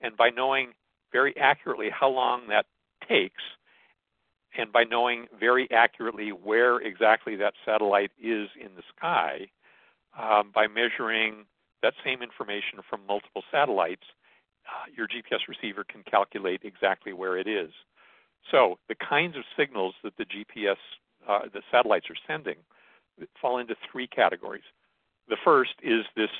And 0.00 0.16
by 0.16 0.30
knowing 0.30 0.72
very 1.12 1.36
accurately 1.36 1.88
how 1.90 2.08
long 2.08 2.48
that 2.48 2.66
takes, 3.08 3.42
and 4.56 4.72
by 4.72 4.84
knowing 4.84 5.26
very 5.38 5.70
accurately 5.70 6.30
where 6.30 6.78
exactly 6.78 7.36
that 7.36 7.54
satellite 7.64 8.10
is 8.18 8.48
in 8.60 8.74
the 8.76 8.82
sky, 8.96 9.48
um, 10.18 10.50
by 10.54 10.66
measuring 10.66 11.44
that 11.82 11.94
same 12.04 12.22
information 12.22 12.80
from 12.88 13.00
multiple 13.06 13.42
satellites, 13.50 14.02
uh, 14.66 14.90
your 14.94 15.06
GPS 15.06 15.46
receiver 15.48 15.84
can 15.84 16.02
calculate 16.02 16.62
exactly 16.64 17.12
where 17.12 17.38
it 17.38 17.46
is. 17.46 17.70
So 18.50 18.78
the 18.88 18.94
kinds 18.94 19.36
of 19.36 19.44
signals 19.56 19.94
that 20.02 20.16
the 20.16 20.24
GPS, 20.24 20.76
uh, 21.28 21.40
the 21.52 21.62
satellites 21.70 22.06
are 22.10 22.16
sending, 22.26 22.56
fall 23.40 23.58
into 23.58 23.74
three 23.90 24.06
categories. 24.06 24.64
The 25.28 25.36
first 25.44 25.74
is 25.82 26.04
this 26.16 26.30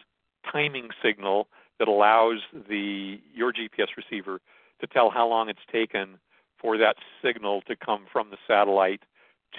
timing 0.50 0.88
signal 1.02 1.48
that 1.78 1.88
allows 1.88 2.38
the 2.68 3.20
your 3.34 3.52
GPS 3.52 3.88
receiver 3.96 4.40
to 4.80 4.86
tell 4.86 5.10
how 5.10 5.28
long 5.28 5.48
it's 5.48 5.58
taken 5.70 6.18
for 6.60 6.76
that 6.78 6.96
signal 7.22 7.62
to 7.62 7.76
come 7.76 8.06
from 8.12 8.30
the 8.30 8.36
satellite 8.46 9.02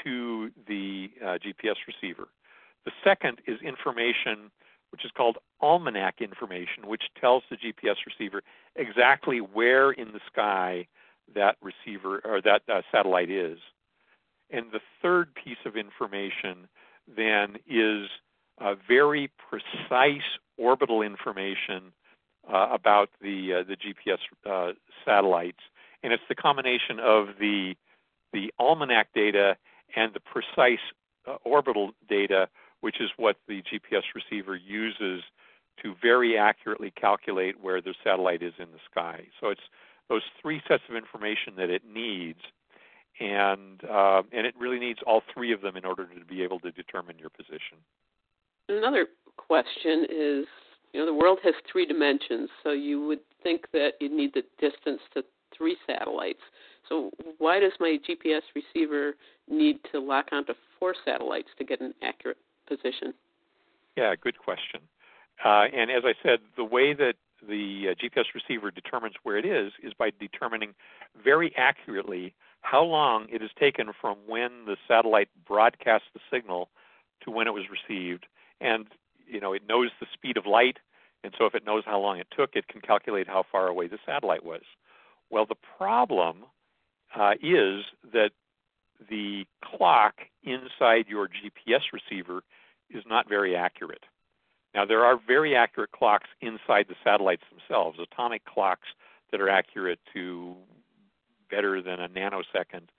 to 0.03 0.51
the 0.67 1.09
uh, 1.21 1.37
GPS 1.37 1.75
receiver. 1.87 2.27
The 2.85 2.91
second 3.03 3.39
is 3.47 3.59
information 3.61 4.51
which 4.91 5.05
is 5.05 5.11
called 5.15 5.37
almanac 5.61 6.21
information, 6.21 6.87
which 6.87 7.03
tells 7.19 7.43
the 7.49 7.57
GPS 7.57 7.95
receiver 8.05 8.41
exactly 8.75 9.39
where 9.39 9.91
in 9.91 10.11
the 10.13 10.19
sky 10.31 10.87
that 11.35 11.57
receiver 11.61 12.21
or 12.25 12.41
that 12.41 12.61
uh, 12.71 12.81
satellite 12.91 13.29
is. 13.29 13.59
And 14.49 14.71
the 14.71 14.79
third 15.01 15.33
piece 15.35 15.63
of 15.65 15.75
information 15.75 16.67
then 17.07 17.57
is 17.67 18.07
uh, 18.59 18.75
very 18.87 19.29
precise 19.49 20.21
orbital 20.57 21.01
information 21.01 21.93
uh, 22.51 22.67
about 22.71 23.09
the 23.21 23.59
uh, 23.59 23.63
the 23.63 23.75
GPS 23.75 24.19
uh, 24.49 24.73
satellites, 25.05 25.59
and 26.03 26.13
it's 26.13 26.23
the 26.29 26.35
combination 26.35 26.99
of 26.99 27.27
the 27.39 27.75
the 28.33 28.53
almanac 28.59 29.07
data 29.13 29.55
and 29.95 30.13
the 30.13 30.19
precise 30.19 30.79
uh, 31.27 31.35
orbital 31.43 31.91
data, 32.07 32.47
which 32.81 33.01
is 33.01 33.09
what 33.17 33.37
the 33.47 33.61
GPS 33.63 34.03
receiver 34.15 34.55
uses 34.55 35.21
to 35.81 35.95
very 36.01 36.37
accurately 36.37 36.91
calculate 36.91 37.55
where 37.61 37.81
the 37.81 37.93
satellite 38.03 38.43
is 38.43 38.53
in 38.59 38.67
the 38.71 38.79
sky. 38.91 39.23
So 39.39 39.47
it's 39.49 39.61
those 40.09 40.23
three 40.41 40.61
sets 40.67 40.83
of 40.89 40.95
information 40.95 41.53
that 41.57 41.69
it 41.69 41.83
needs, 41.85 42.39
and 43.19 43.83
uh, 43.89 44.23
and 44.31 44.45
it 44.45 44.55
really 44.59 44.79
needs 44.79 44.99
all 45.05 45.21
three 45.33 45.53
of 45.53 45.61
them 45.61 45.77
in 45.77 45.85
order 45.85 46.05
to 46.05 46.25
be 46.25 46.43
able 46.43 46.59
to 46.61 46.71
determine 46.71 47.17
your 47.19 47.29
position. 47.29 47.77
Another 48.67 49.07
question 49.37 50.05
is, 50.09 50.45
you 50.93 50.99
know, 50.99 51.05
the 51.05 51.13
world 51.13 51.39
has 51.43 51.53
three 51.71 51.85
dimensions, 51.85 52.49
so 52.63 52.71
you 52.71 53.05
would 53.05 53.19
think 53.43 53.65
that 53.73 53.93
you'd 53.99 54.11
need 54.11 54.33
the 54.33 54.43
distance 54.59 55.01
to 55.13 55.23
three 55.55 55.77
satellites. 55.85 56.39
So 56.87 57.11
why 57.37 57.59
does 57.59 57.73
my 57.79 57.97
GPS 58.07 58.41
receiver 58.55 59.15
need 59.47 59.79
to 59.91 59.99
lock 59.99 60.27
onto 60.31 60.53
four 60.79 60.95
satellites 61.05 61.49
to 61.57 61.63
get 61.63 61.81
an 61.81 61.93
accurate 62.01 62.37
position? 62.67 63.13
Yeah, 63.95 64.15
good 64.15 64.37
question. 64.39 64.81
Uh, 65.43 65.65
and 65.73 65.91
as 65.91 66.03
I 66.05 66.13
said, 66.23 66.39
the 66.57 66.63
way 66.63 66.93
that 66.93 67.13
the 67.47 67.89
uh, 67.91 67.93
GPS 67.95 68.25
receiver 68.35 68.71
determines 68.71 69.15
where 69.23 69.37
it 69.37 69.45
is 69.45 69.71
is 69.81 69.93
by 69.93 70.11
determining 70.19 70.73
very 71.23 71.53
accurately 71.55 72.33
how 72.61 72.83
long 72.83 73.27
it 73.29 73.41
has 73.41 73.51
taken 73.57 73.91
from 73.99 74.17
when 74.27 74.65
the 74.65 74.75
satellite 74.87 75.29
broadcast 75.47 76.03
the 76.13 76.19
signal 76.31 76.69
to 77.23 77.31
when 77.31 77.47
it 77.47 77.51
was 77.51 77.63
received. 77.69 78.25
And 78.59 78.87
you 79.29 79.39
know, 79.39 79.53
it 79.53 79.63
knows 79.67 79.89
the 79.99 80.07
speed 80.13 80.37
of 80.37 80.45
light, 80.45 80.77
and 81.23 81.33
so 81.37 81.45
if 81.45 81.55
it 81.55 81.65
knows 81.65 81.83
how 81.85 81.99
long 81.99 82.19
it 82.19 82.27
took, 82.35 82.51
it 82.55 82.67
can 82.67 82.81
calculate 82.81 83.27
how 83.27 83.43
far 83.51 83.67
away 83.67 83.87
the 83.87 83.99
satellite 84.05 84.43
was. 84.43 84.61
Well, 85.29 85.45
the 85.45 85.55
problem 85.77 86.45
uh, 87.15 87.33
is 87.41 87.83
that 88.13 88.31
the 89.09 89.45
clock 89.63 90.15
inside 90.43 91.05
your 91.07 91.27
GPS 91.27 91.81
receiver 91.93 92.41
is 92.89 93.03
not 93.07 93.29
very 93.29 93.55
accurate. 93.55 94.03
Now, 94.73 94.85
there 94.85 95.03
are 95.03 95.19
very 95.25 95.55
accurate 95.55 95.91
clocks 95.91 96.27
inside 96.41 96.85
the 96.87 96.95
satellites 97.03 97.43
themselves, 97.49 97.99
atomic 97.99 98.45
clocks 98.45 98.87
that 99.31 99.41
are 99.41 99.49
accurate 99.49 99.99
to 100.13 100.55
better 101.49 101.81
than 101.81 101.99
a 101.99 102.07
nanosecond, 102.07 102.89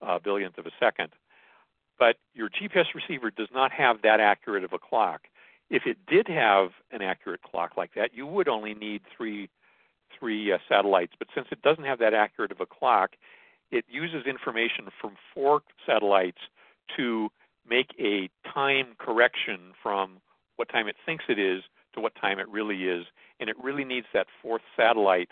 uh, 0.00 0.18
billionth 0.18 0.58
of 0.58 0.66
a 0.66 0.70
second. 0.80 1.10
But 1.98 2.16
your 2.32 2.48
GPS 2.48 2.86
receiver 2.94 3.30
does 3.30 3.48
not 3.52 3.72
have 3.72 4.02
that 4.02 4.20
accurate 4.20 4.64
of 4.64 4.72
a 4.72 4.78
clock. 4.78 5.22
If 5.70 5.82
it 5.86 5.98
did 6.06 6.28
have 6.28 6.70
an 6.90 7.02
accurate 7.02 7.42
clock 7.42 7.76
like 7.76 7.94
that, 7.94 8.14
you 8.14 8.26
would 8.26 8.48
only 8.48 8.74
need 8.74 9.02
three 9.16 9.50
three 10.18 10.52
uh, 10.52 10.58
satellites. 10.68 11.12
But 11.18 11.28
since 11.34 11.48
it 11.52 11.62
doesn't 11.62 11.84
have 11.84 11.98
that 11.98 12.14
accurate 12.14 12.50
of 12.50 12.60
a 12.60 12.66
clock, 12.66 13.10
it 13.70 13.84
uses 13.88 14.26
information 14.26 14.88
from 15.00 15.16
four 15.34 15.60
satellites 15.86 16.38
to 16.96 17.28
make 17.68 17.94
a 18.00 18.30
time 18.52 18.94
correction 18.98 19.72
from 19.82 20.20
what 20.56 20.68
time 20.70 20.88
it 20.88 20.96
thinks 21.04 21.24
it 21.28 21.38
is 21.38 21.62
to 21.94 22.00
what 22.00 22.14
time 22.14 22.38
it 22.38 22.48
really 22.48 22.84
is. 22.84 23.04
And 23.38 23.50
it 23.50 23.56
really 23.62 23.84
needs 23.84 24.06
that 24.14 24.26
fourth 24.42 24.62
satellite 24.76 25.30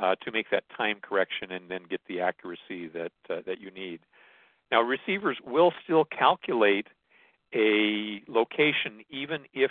uh, 0.00 0.16
to 0.22 0.32
make 0.32 0.50
that 0.50 0.64
time 0.76 0.98
correction 1.00 1.52
and 1.52 1.70
then 1.70 1.82
get 1.88 2.00
the 2.08 2.20
accuracy 2.20 2.88
that 2.88 3.12
uh, 3.30 3.42
that 3.46 3.60
you 3.60 3.70
need. 3.70 4.00
Now, 4.70 4.82
receivers 4.82 5.38
will 5.46 5.72
still 5.84 6.04
calculate 6.04 6.88
a 7.54 8.22
location 8.28 9.04
even 9.10 9.40
if 9.52 9.70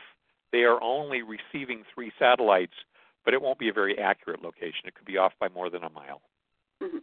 they 0.51 0.63
are 0.63 0.81
only 0.81 1.21
receiving 1.21 1.83
three 1.93 2.11
satellites, 2.17 2.73
but 3.25 3.33
it 3.33 3.41
won't 3.41 3.59
be 3.59 3.69
a 3.69 3.73
very 3.73 3.97
accurate 3.97 4.41
location. 4.41 4.85
It 4.85 4.95
could 4.95 5.05
be 5.05 5.17
off 5.17 5.33
by 5.39 5.49
more 5.49 5.69
than 5.69 5.83
a 5.83 5.89
mile. 5.89 6.21
Mm-hmm. 6.81 6.97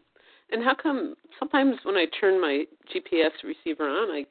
And 0.52 0.62
how 0.62 0.74
come 0.74 1.14
sometimes 1.38 1.76
when 1.82 1.96
I 1.96 2.06
turn 2.20 2.40
my 2.40 2.64
GPS 2.94 3.30
receiver 3.42 3.88
on, 3.88 4.10
I 4.10 4.24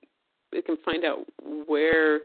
it 0.53 0.65
can 0.65 0.77
find 0.83 1.05
out 1.05 1.19
where 1.65 2.21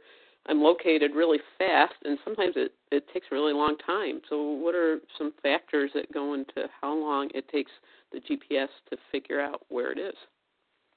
I'm 0.47 0.61
located 0.63 1.13
really 1.15 1.39
fast, 1.59 1.95
and 2.05 2.19
sometimes 2.25 2.55
it 2.57 2.73
it 2.93 3.05
takes 3.13 3.27
a 3.31 3.35
really 3.35 3.53
long 3.53 3.77
time. 3.85 4.21
So, 4.29 4.43
what 4.43 4.75
are 4.75 5.01
some 5.19 5.33
factors 5.43 5.91
that 5.95 6.13
go 6.13 6.35
into 6.35 6.69
how 6.81 6.95
long 6.95 7.31
it 7.35 7.49
takes 7.49 7.73
the 8.13 8.21
GPS 8.21 8.69
to 8.91 8.97
figure 9.11 9.41
out 9.41 9.63
where 9.69 9.93
it 9.93 9.99
is? 9.99 10.15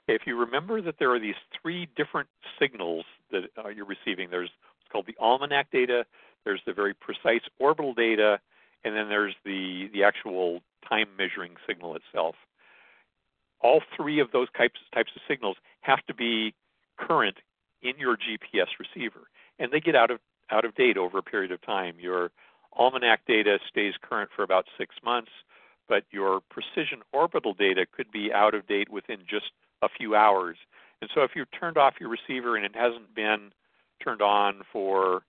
If 0.09 0.23
you 0.25 0.35
remember 0.35 0.81
that 0.81 0.95
there 0.97 1.13
are 1.13 1.19
these 1.19 1.35
three 1.61 1.87
different 1.95 2.29
signals 2.59 3.05
that 3.31 3.43
uh, 3.63 3.69
you're 3.69 3.85
receiving, 3.85 4.29
there's 4.31 4.49
what's 4.49 4.91
called 4.91 5.05
the 5.05 5.15
almanac 5.19 5.71
data, 5.71 6.05
there's 6.45 6.61
the 6.65 6.73
very 6.73 6.93
precise 6.93 7.41
orbital 7.59 7.93
data, 7.93 8.39
and 8.83 8.95
then 8.95 9.09
there's 9.09 9.35
the 9.45 9.89
the 9.93 10.03
actual 10.03 10.61
time 10.87 11.07
measuring 11.17 11.55
signal 11.67 11.95
itself. 11.95 12.35
All 13.61 13.81
three 13.95 14.19
of 14.19 14.31
those 14.31 14.47
types 14.57 14.79
types 14.93 15.11
of 15.15 15.21
signals 15.27 15.57
have 15.81 16.03
to 16.07 16.13
be 16.13 16.55
current 16.97 17.37
in 17.81 17.93
your 17.97 18.17
GPS 18.17 18.67
receiver, 18.79 19.27
and 19.59 19.71
they 19.71 19.79
get 19.79 19.95
out 19.95 20.09
of 20.09 20.19
out 20.49 20.65
of 20.65 20.73
date 20.75 20.97
over 20.97 21.19
a 21.19 21.23
period 21.23 21.51
of 21.51 21.61
time. 21.61 21.95
Your 21.99 22.31
almanac 22.73 23.27
data 23.27 23.59
stays 23.69 23.93
current 24.01 24.31
for 24.35 24.41
about 24.41 24.65
six 24.77 24.95
months, 25.03 25.31
but 25.87 26.03
your 26.09 26.41
precision 26.49 27.01
orbital 27.13 27.53
data 27.53 27.85
could 27.85 28.11
be 28.11 28.33
out 28.33 28.55
of 28.55 28.65
date 28.65 28.89
within 28.89 29.19
just 29.29 29.51
a 29.81 29.89
few 29.89 30.15
hours. 30.15 30.57
And 31.01 31.09
so, 31.13 31.21
if 31.21 31.31
you've 31.35 31.51
turned 31.57 31.77
off 31.77 31.95
your 31.99 32.09
receiver 32.09 32.55
and 32.55 32.65
it 32.65 32.75
hasn't 32.75 33.13
been 33.15 33.51
turned 34.03 34.21
on 34.21 34.61
for 34.71 35.23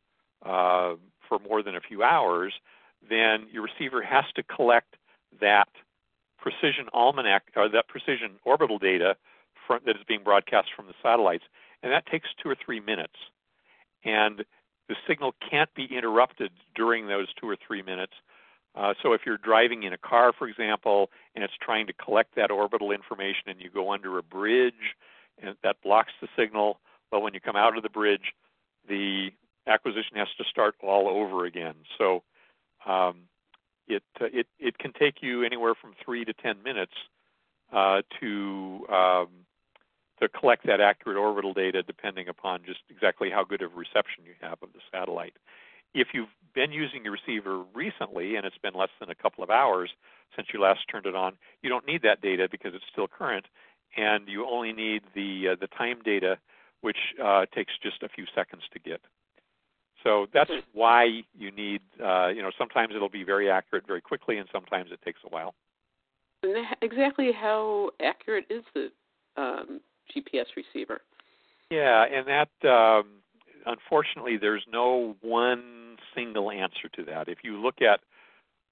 uh, 0.45 0.95
for 1.29 1.39
more 1.39 1.63
than 1.63 1.77
a 1.77 1.81
few 1.81 2.03
hours, 2.03 2.55
then 3.09 3.47
your 3.53 3.63
receiver 3.63 4.03
has 4.03 4.25
to 4.35 4.43
collect 4.43 4.97
that 5.41 5.69
precision 6.39 6.87
almanac 6.93 7.45
or 7.57 7.69
that 7.69 7.89
precision 7.89 8.33
orbital 8.45 8.79
data 8.79 9.17
from, 9.67 9.81
that 9.87 9.97
is 9.97 10.03
being 10.09 10.23
broadcast 10.25 10.69
from 10.75 10.87
the 10.87 10.95
satellites, 11.03 11.45
and 11.83 11.93
that 11.93 12.07
takes 12.07 12.29
two 12.43 12.49
or 12.49 12.57
three 12.57 12.81
minutes. 12.81 13.15
And 14.05 14.45
the 14.89 14.97
signal 15.07 15.35
can't 15.49 15.73
be 15.75 15.85
interrupted 15.85 16.51
during 16.75 17.07
those 17.07 17.29
two 17.41 17.49
or 17.49 17.57
three 17.57 17.83
minutes. 17.83 18.15
Uh, 18.75 18.95
so 19.03 19.13
if 19.13 19.23
you're 19.27 19.39
driving 19.39 19.83
in 19.83 19.93
a 19.93 19.99
car, 19.99 20.33
for 20.37 20.47
example, 20.47 21.11
and 21.35 21.43
it's 21.43 21.55
trying 21.61 21.87
to 21.87 21.93
collect 21.93 22.35
that 22.37 22.51
orbital 22.51 22.93
information, 22.93 23.49
and 23.49 23.61
you 23.61 23.69
go 23.69 23.93
under 23.93 24.19
a 24.19 24.23
bridge, 24.23 24.95
and 25.43 25.57
that 25.63 25.77
blocks 25.83 26.13
the 26.21 26.29
signal, 26.37 26.79
well, 27.11 27.23
when 27.23 27.35
you 27.35 27.41
come 27.41 27.57
out 27.57 27.77
of 27.77 27.83
the 27.83 27.89
bridge, 27.89 28.33
the 28.89 29.31
acquisition 29.67 30.17
has 30.17 30.29
to 30.39 30.45
start 30.45 30.75
all 30.83 31.09
over 31.09 31.45
again. 31.45 31.75
So 31.99 32.23
um, 32.87 33.23
it, 33.89 34.03
uh, 34.21 34.27
it 34.33 34.47
it 34.59 34.79
can 34.79 34.93
take 34.93 35.17
you 35.21 35.43
anywhere 35.43 35.75
from 35.75 35.95
three 36.05 36.25
to 36.25 36.33
ten 36.33 36.63
minutes 36.63 36.95
uh, 37.73 38.03
to 38.21 38.87
um, 38.89 39.29
to 40.21 40.29
collect 40.29 40.67
that 40.67 40.81
accurate 40.81 41.19
orbital 41.19 41.53
data, 41.53 41.83
depending 41.83 42.29
upon 42.29 42.63
just 42.65 42.81
exactly 42.89 43.31
how 43.31 43.43
good 43.43 43.63
of 43.63 43.77
reception 43.77 44.25
you 44.25 44.35
have 44.41 44.59
of 44.63 44.73
the 44.73 44.81
satellite. 44.93 45.37
If 45.95 46.09
you've 46.13 46.29
been 46.55 46.73
using 46.73 47.05
your 47.05 47.13
receiver 47.13 47.63
recently 47.75 48.37
and 48.37 48.45
it's 48.45 48.59
been 48.59 48.75
less 48.75 48.91
than 49.01 49.11
a 49.11 49.15
couple 49.15 49.43
of 49.45 49.51
hours 49.51 49.91
since 50.37 50.49
you 50.53 50.61
last 50.61 50.81
turned 50.91 51.07
it 51.07 51.15
on, 51.15 51.35
you 51.63 51.69
don't 51.69 51.87
need 51.87 52.03
that 52.03 52.21
data 52.21 52.49
because 52.51 52.73
it's 52.75 52.85
still 52.93 53.09
current, 53.09 53.47
and 53.97 54.29
you 54.29 54.47
only 54.49 54.73
need 54.73 55.03
the 55.15 55.51
uh, 55.53 55.57
the 55.61 55.67
time 55.69 56.01
data, 56.05 56.39
which 56.81 56.99
uh, 57.23 57.47
takes 57.55 57.73
just 57.83 58.03
a 58.03 58.09
few 58.09 58.25
seconds 58.35 58.63
to 58.73 58.79
get. 58.79 59.01
So 60.05 60.27
that's 60.33 60.51
why 60.73 61.23
you 61.37 61.51
need, 61.51 61.83
uh, 62.03 62.29
you 62.29 62.43
know, 62.43 62.51
sometimes 62.57 62.95
it'll 62.95 63.11
be 63.11 63.25
very 63.25 63.51
accurate 63.51 63.87
very 63.87 64.01
quickly, 64.01 64.39
and 64.39 64.49
sometimes 64.51 64.91
it 64.93 65.01
takes 65.05 65.21
a 65.25 65.29
while. 65.29 65.55
And 66.43 66.57
exactly 66.81 67.33
how 67.33 67.91
accurate 68.01 68.47
is 68.49 68.63
the 68.75 68.91
um, 69.37 69.81
GPS 70.15 70.47
receiver? 70.57 71.03
Yeah, 71.71 72.05
and 72.05 72.27
that 72.27 72.69
um, 72.69 73.07
unfortunately, 73.67 74.37
there's 74.37 74.65
no 74.71 75.17
one 75.21 75.97
single 76.15 76.51
answer 76.51 76.89
to 76.97 77.05
that. 77.05 77.29
If 77.29 77.39
you 77.43 77.61
look 77.61 77.83
at 77.83 78.01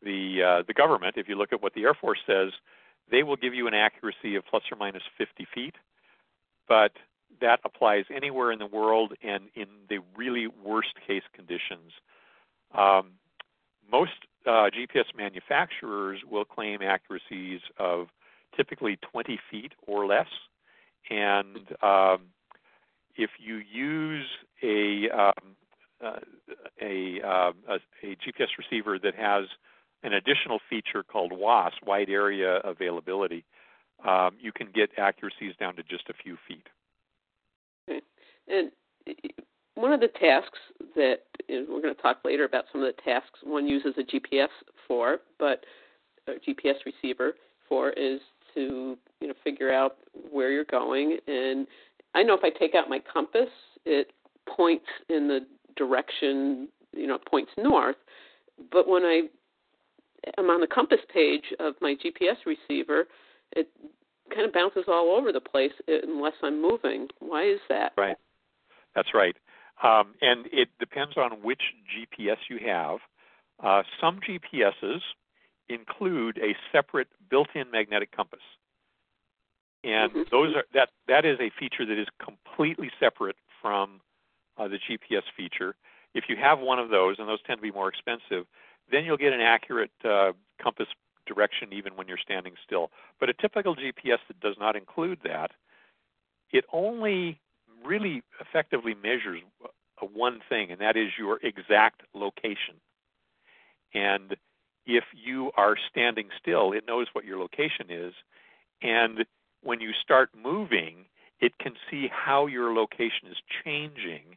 the 0.02 0.42
uh, 0.42 0.62
the 0.66 0.75
government, 0.75 1.17
if 1.17 1.28
you 1.28 1.36
look 1.36 1.52
at 1.52 1.62
what 1.62 1.75
the 1.75 1.82
Air 1.82 1.95
Force 1.95 2.21
says, 2.26 2.52
they 3.10 3.23
will 3.23 3.36
give 3.36 3.54
you 3.54 3.67
an 3.67 3.75
accuracy 3.75 4.36
of 4.36 4.45
plus 4.47 4.62
or 4.71 4.76
minus 4.76 5.02
50 5.17 5.47
feet, 5.54 5.75
but 6.69 6.93
that 7.41 7.60
applies 7.65 8.04
anywhere 8.15 8.52
in 8.52 8.58
the 8.58 8.67
world 8.67 9.15
and 9.23 9.45
in 9.54 9.67
the 9.89 9.99
really 10.17 10.47
worst 10.47 10.95
case 11.06 11.23
conditions. 11.34 11.93
Um, 12.76 13.12
most 13.91 14.12
uh, 14.47 14.71
GPS 14.71 15.17
manufacturers 15.17 16.21
will 16.28 16.45
claim 16.45 16.82
accuracies 16.82 17.60
of 17.78 18.08
typically 18.56 18.99
20 19.10 19.39
feet 19.50 19.73
or 19.86 20.06
less. 20.06 20.28
And 21.10 21.73
um, 21.82 22.28
if 23.19 23.31
you 23.39 23.57
use 23.57 24.26
a, 24.63 25.11
um, 25.11 25.57
uh, 26.02 26.21
a, 26.81 27.21
uh, 27.23 27.52
a, 27.69 27.75
a, 28.04 28.17
GPS 28.17 28.47
receiver 28.57 28.99
that 29.00 29.15
has 29.17 29.45
an 30.04 30.13
additional 30.15 30.61
feature 30.71 31.02
called 31.02 31.33
WAAS, 31.33 31.73
wide 31.85 32.09
area 32.09 32.61
availability, 32.65 33.45
um, 34.07 34.37
you 34.41 34.52
can 34.52 34.69
get 34.73 34.91
accuracies 34.97 35.54
down 35.59 35.75
to 35.75 35.83
just 35.83 36.09
a 36.09 36.15
few 36.23 36.37
feet. 36.47 36.69
And 38.47 38.71
one 39.75 39.93
of 39.93 40.00
the 40.00 40.09
tasks 40.09 40.59
that 40.95 41.19
we're 41.49 41.83
going 41.83 41.95
to 41.95 42.02
talk 42.02 42.19
later 42.25 42.45
about 42.45 42.65
some 42.73 42.83
of 42.83 42.95
the 42.95 43.02
tasks 43.02 43.41
one 43.43 43.67
uses 43.67 43.95
a 43.99 44.02
GPS 44.02 44.49
for, 44.87 45.19
but 45.39 45.65
a 46.28 46.33
GPS 46.33 46.75
receiver 46.87 47.35
for 47.69 47.91
is 47.91 48.21
to 48.54 48.97
you 49.21 49.28
know 49.28 49.35
figure 49.45 49.73
out 49.73 49.97
where 50.31 50.50
you're 50.50 50.65
going. 50.65 51.19
And 51.26 51.67
I 52.19 52.25
know 52.25 52.35
if 52.35 52.43
I 52.43 52.50
take 52.50 52.75
out 52.75 52.91
my 52.91 53.00
compass, 53.13 53.49
it 53.85 54.11
points 54.49 54.87
in 55.09 55.28
the 55.28 55.47
direction 55.76 56.69
you 56.93 57.07
know 57.07 57.19
points 57.31 57.52
north. 57.57 57.97
But 58.73 58.89
when 58.89 59.04
I 59.04 59.23
am 60.37 60.50
on 60.50 60.61
the 60.61 60.67
compass 60.67 60.99
page 61.15 61.45
of 61.61 61.75
my 61.81 61.95
GPS 61.95 62.37
receiver, 62.45 63.07
it 63.52 63.69
kind 64.35 64.45
of 64.45 64.52
bounces 64.52 64.85
all 64.89 65.17
over 65.17 65.31
the 65.31 65.41
place 65.41 65.71
unless 65.87 66.35
I'm 66.43 66.61
moving. 66.61 67.07
Why 67.21 67.45
is 67.45 67.61
that? 67.69 67.93
Right. 67.97 68.17
That's 68.97 69.15
right. 69.15 69.37
Um, 69.85 70.15
and 70.21 70.47
it 70.52 70.69
depends 70.81 71.17
on 71.17 71.41
which 71.43 71.63
GPS 71.95 72.39
you 72.50 72.59
have. 72.67 72.99
Uh, 73.63 73.83
some 74.00 74.19
GPSs 74.28 75.00
include 75.69 76.39
a 76.39 76.57
separate 76.73 77.07
built-in 77.31 77.71
magnetic 77.71 78.11
compass, 78.11 78.41
and 79.84 80.12
mm-hmm. 80.12 80.23
those 80.30 80.54
are 80.54 80.64
that 80.75 80.91
that 81.06 81.25
is 81.25 81.38
a 81.41 81.50
feature 81.58 81.86
that 81.86 81.99
is 81.99 82.08
completely 82.23 82.91
separate 82.99 83.36
from 83.62 84.00
uh, 84.56 84.69
the 84.69 84.78
GPS 84.78 85.23
feature. 85.36 85.75
If 86.14 86.25
you 86.28 86.36
have 86.36 86.58
one 86.58 86.78
of 86.78 86.91
those, 86.91 87.17
and 87.19 87.28
those 87.28 87.43
tend 87.47 87.58
to 87.58 87.62
be 87.62 87.71
more 87.71 87.88
expensive, 87.88 88.47
then 88.91 89.04
you'll 89.04 89.19
get 89.19 89.32
an 89.32 89.41
accurate 89.41 89.91
uh, 90.04 90.32
compass 90.62 90.88
direction 91.26 91.73
even 91.73 91.95
when 91.97 92.08
you're 92.08 92.19
standing 92.19 92.54
still. 92.64 92.91
But 93.21 93.28
a 93.28 93.34
typical 93.34 93.76
GPS 93.76 94.19
that 94.28 94.41
does 94.41 94.56
not 94.58 94.76
include 94.76 95.21
that, 95.25 95.50
it 96.50 96.64
only 96.73 97.38
really 97.84 98.23
effectively 98.41 98.95
measures 99.00 99.41
one 100.12 100.41
thing, 100.49 100.71
and 100.71 100.80
that 100.80 100.97
is 100.97 101.08
your 101.19 101.38
exact 101.43 102.02
location. 102.14 102.76
And 103.95 104.36
if 104.86 105.04
you 105.12 105.50
are 105.56 105.76
standing 105.91 106.28
still, 106.41 106.73
it 106.73 106.84
knows 106.86 107.08
what 107.12 107.25
your 107.25 107.38
location 107.38 107.86
is. 107.91 108.14
And 108.82 109.25
when 109.62 109.80
you 109.80 109.90
start 110.02 110.30
moving, 110.40 111.06
it 111.40 111.58
can 111.58 111.75
see 111.90 112.08
how 112.12 112.47
your 112.47 112.75
location 112.75 113.28
is 113.30 113.36
changing, 113.64 114.36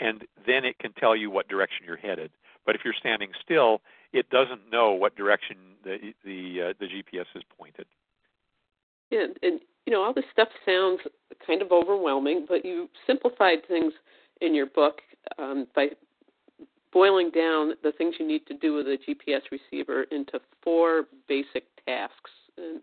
and 0.00 0.24
then 0.46 0.64
it 0.64 0.78
can 0.78 0.92
tell 0.92 1.14
you 1.14 1.30
what 1.30 1.48
direction 1.48 1.84
you're 1.86 1.96
headed. 1.96 2.30
But 2.66 2.74
if 2.74 2.82
you're 2.84 2.94
standing 2.98 3.30
still, 3.42 3.80
it 4.12 4.30
doesn't 4.30 4.70
know 4.70 4.92
what 4.92 5.16
direction 5.16 5.56
the 5.84 6.12
the, 6.24 6.70
uh, 6.70 6.72
the 6.78 6.86
GPS 6.86 7.26
is 7.34 7.42
pointed. 7.58 7.86
Yeah, 9.10 9.26
and 9.42 9.60
you 9.86 9.92
know, 9.92 10.02
all 10.02 10.14
this 10.14 10.24
stuff 10.32 10.48
sounds 10.64 11.00
kind 11.46 11.62
of 11.62 11.72
overwhelming, 11.72 12.46
but 12.48 12.64
you 12.64 12.88
simplified 13.06 13.66
things 13.66 13.92
in 14.40 14.54
your 14.54 14.66
book 14.66 15.00
um, 15.38 15.66
by 15.74 15.88
boiling 16.92 17.30
down 17.30 17.72
the 17.82 17.92
things 17.92 18.16
you 18.18 18.26
need 18.26 18.46
to 18.46 18.54
do 18.54 18.74
with 18.74 18.86
a 18.86 18.98
GPS 19.08 19.42
receiver 19.50 20.04
into 20.10 20.40
four 20.62 21.04
basic 21.28 21.64
tasks. 21.86 22.30
And 22.56 22.80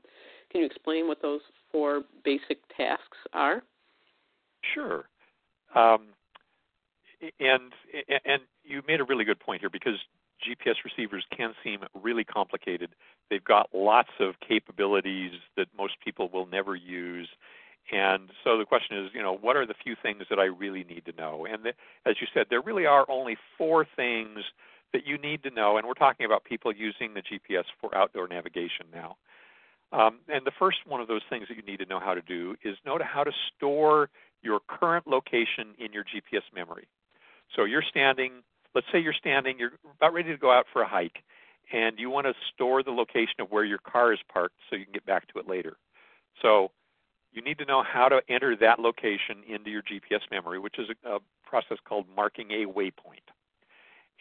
can 0.52 0.62
you 0.62 0.68
explain 0.68 1.08
what 1.08 1.22
those 1.22 1.42
four 1.72 2.04
basic 2.24 2.60
tasks 2.76 3.18
are? 3.34 3.64
Sure. 4.74 5.06
Um, 5.76 6.08
and 7.40 7.74
and 8.26 8.42
you 8.64 8.82
made 8.88 9.02
a 9.02 9.04
really 9.04 9.26
good 9.26 9.40
point 9.40 9.62
here 9.62 9.70
because 9.70 9.96
GPS 10.48 10.76
receivers 10.86 11.26
can 11.36 11.54
seem 11.64 11.80
really 12.02 12.24
complicated. 12.24 12.92
They've 13.30 13.44
got 13.44 13.70
lots 13.74 14.12
of 14.20 14.36
capabilities 14.48 15.32
that 15.56 15.68
most 15.78 15.96
people 16.04 16.30
will 16.32 16.46
never 16.46 16.76
use. 16.76 17.28
And 17.92 18.30
so 18.44 18.58
the 18.58 18.66
question 18.66 18.98
is, 18.98 19.12
you 19.14 19.22
know, 19.24 19.36
what 19.36 19.56
are 19.56 19.66
the 19.66 19.74
few 19.82 19.96
things 20.02 20.24
that 20.30 20.40
I 20.40 20.46
really 20.46 20.84
need 20.84 21.06
to 21.06 21.14
know? 21.14 21.48
And 21.50 21.64
the, 21.64 21.74
as 22.06 22.16
you 22.20 22.28
said, 22.34 22.48
there 22.50 22.62
really 22.62 22.86
are 22.86 23.06
only 23.10 23.38
four 23.58 23.86
things 23.96 24.40
that 24.94 25.06
you 25.06 25.18
need 25.18 25.44
to 25.44 25.50
know. 25.50 25.78
And 25.78 25.88
we're 25.88 25.94
talking 25.94 26.26
about 26.26 26.44
people 26.44 26.72
using 26.74 27.14
the 27.14 27.22
GPS 27.22 27.64
for 27.80 27.96
outdoor 27.96 28.28
navigation 28.28 28.86
now. 28.94 29.16
Um, 29.92 30.20
and 30.28 30.46
the 30.46 30.52
first 30.60 30.80
one 30.86 31.00
of 31.00 31.08
those 31.08 31.22
things 31.30 31.48
that 31.48 31.56
you 31.56 31.64
need 31.64 31.80
to 31.80 31.86
know 31.86 32.00
how 32.00 32.14
to 32.14 32.22
do 32.22 32.56
is 32.64 32.76
know 32.86 33.00
how 33.02 33.24
to 33.24 33.32
store 33.56 34.10
your 34.44 34.60
current 34.68 35.08
location 35.08 35.76
in 35.80 35.94
your 35.94 36.04
GPS 36.04 36.44
memory. 36.54 36.88
So 37.56 37.64
you're 37.64 37.84
standing, 37.90 38.44
let's 38.76 38.88
say 38.92 39.00
you're 39.00 39.14
standing, 39.14 39.58
you're 39.58 39.74
about 39.96 40.14
ready 40.14 40.30
to 40.30 40.38
go 40.38 40.52
out 40.52 40.66
for 40.72 40.82
a 40.82 40.88
hike, 40.88 41.24
and 41.72 41.98
you 41.98 42.10
want 42.10 42.28
to 42.28 42.34
store 42.54 42.84
the 42.84 42.92
location 42.92 43.36
of 43.40 43.52
where 43.52 43.64
your 43.64 43.80
car 43.80 44.14
is 44.14 44.20
parked 44.32 44.56
so 44.70 44.76
you 44.76 44.86
can 44.86 44.94
get 44.94 45.06
back 45.06 45.28
to 45.34 45.40
it 45.40 45.48
later. 45.48 45.78
So 46.42 46.72
you 47.32 47.42
need 47.42 47.58
to 47.60 47.66
know 47.66 47.84
how 47.84 48.10
to 48.10 48.22
enter 48.30 48.56
that 48.58 48.80
location 48.80 49.44
into 49.48 49.70
your 49.70 49.82
GPS 49.82 50.22
memory, 50.32 50.60
which 50.60 50.80
is 50.80 50.88
a, 51.06 51.16
a 51.16 51.20
process 51.46 51.78
called 51.88 52.06
marking 52.16 52.52
a 52.52 52.66
waypoint. 52.66 53.28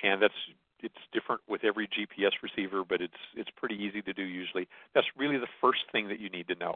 And 0.03 0.21
that's 0.21 0.35
it's 0.81 0.95
different 1.13 1.41
with 1.49 1.65
every 1.65 1.89
GPS 1.89 2.33
receiver, 2.43 2.85
but 2.85 3.01
it's 3.01 3.15
it's 3.35 3.51
pretty 3.57 3.77
easy 3.77 4.03
to 4.03 4.13
do 4.13 4.23
usually. 4.23 4.69
That's 4.95 5.07
really 5.17 5.39
the 5.39 5.49
first 5.61 5.81
thing 5.93 6.09
that 6.09 6.21
you 6.21 6.29
need 6.29 6.49
to 6.49 6.55
know. 6.55 6.75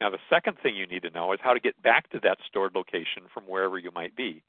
Now 0.00 0.10
the 0.10 0.18
second 0.30 0.58
thing 0.62 0.76
you 0.76 0.86
need 0.86 1.02
to 1.02 1.10
know 1.10 1.32
is 1.32 1.40
how 1.42 1.54
to 1.54 1.60
get 1.60 1.80
back 1.82 2.10
to 2.10 2.20
that 2.20 2.38
stored 2.46 2.74
location 2.74 3.24
from 3.32 3.44
wherever 3.44 3.78
you 3.78 3.90
might 3.94 4.16
be. 4.16 4.42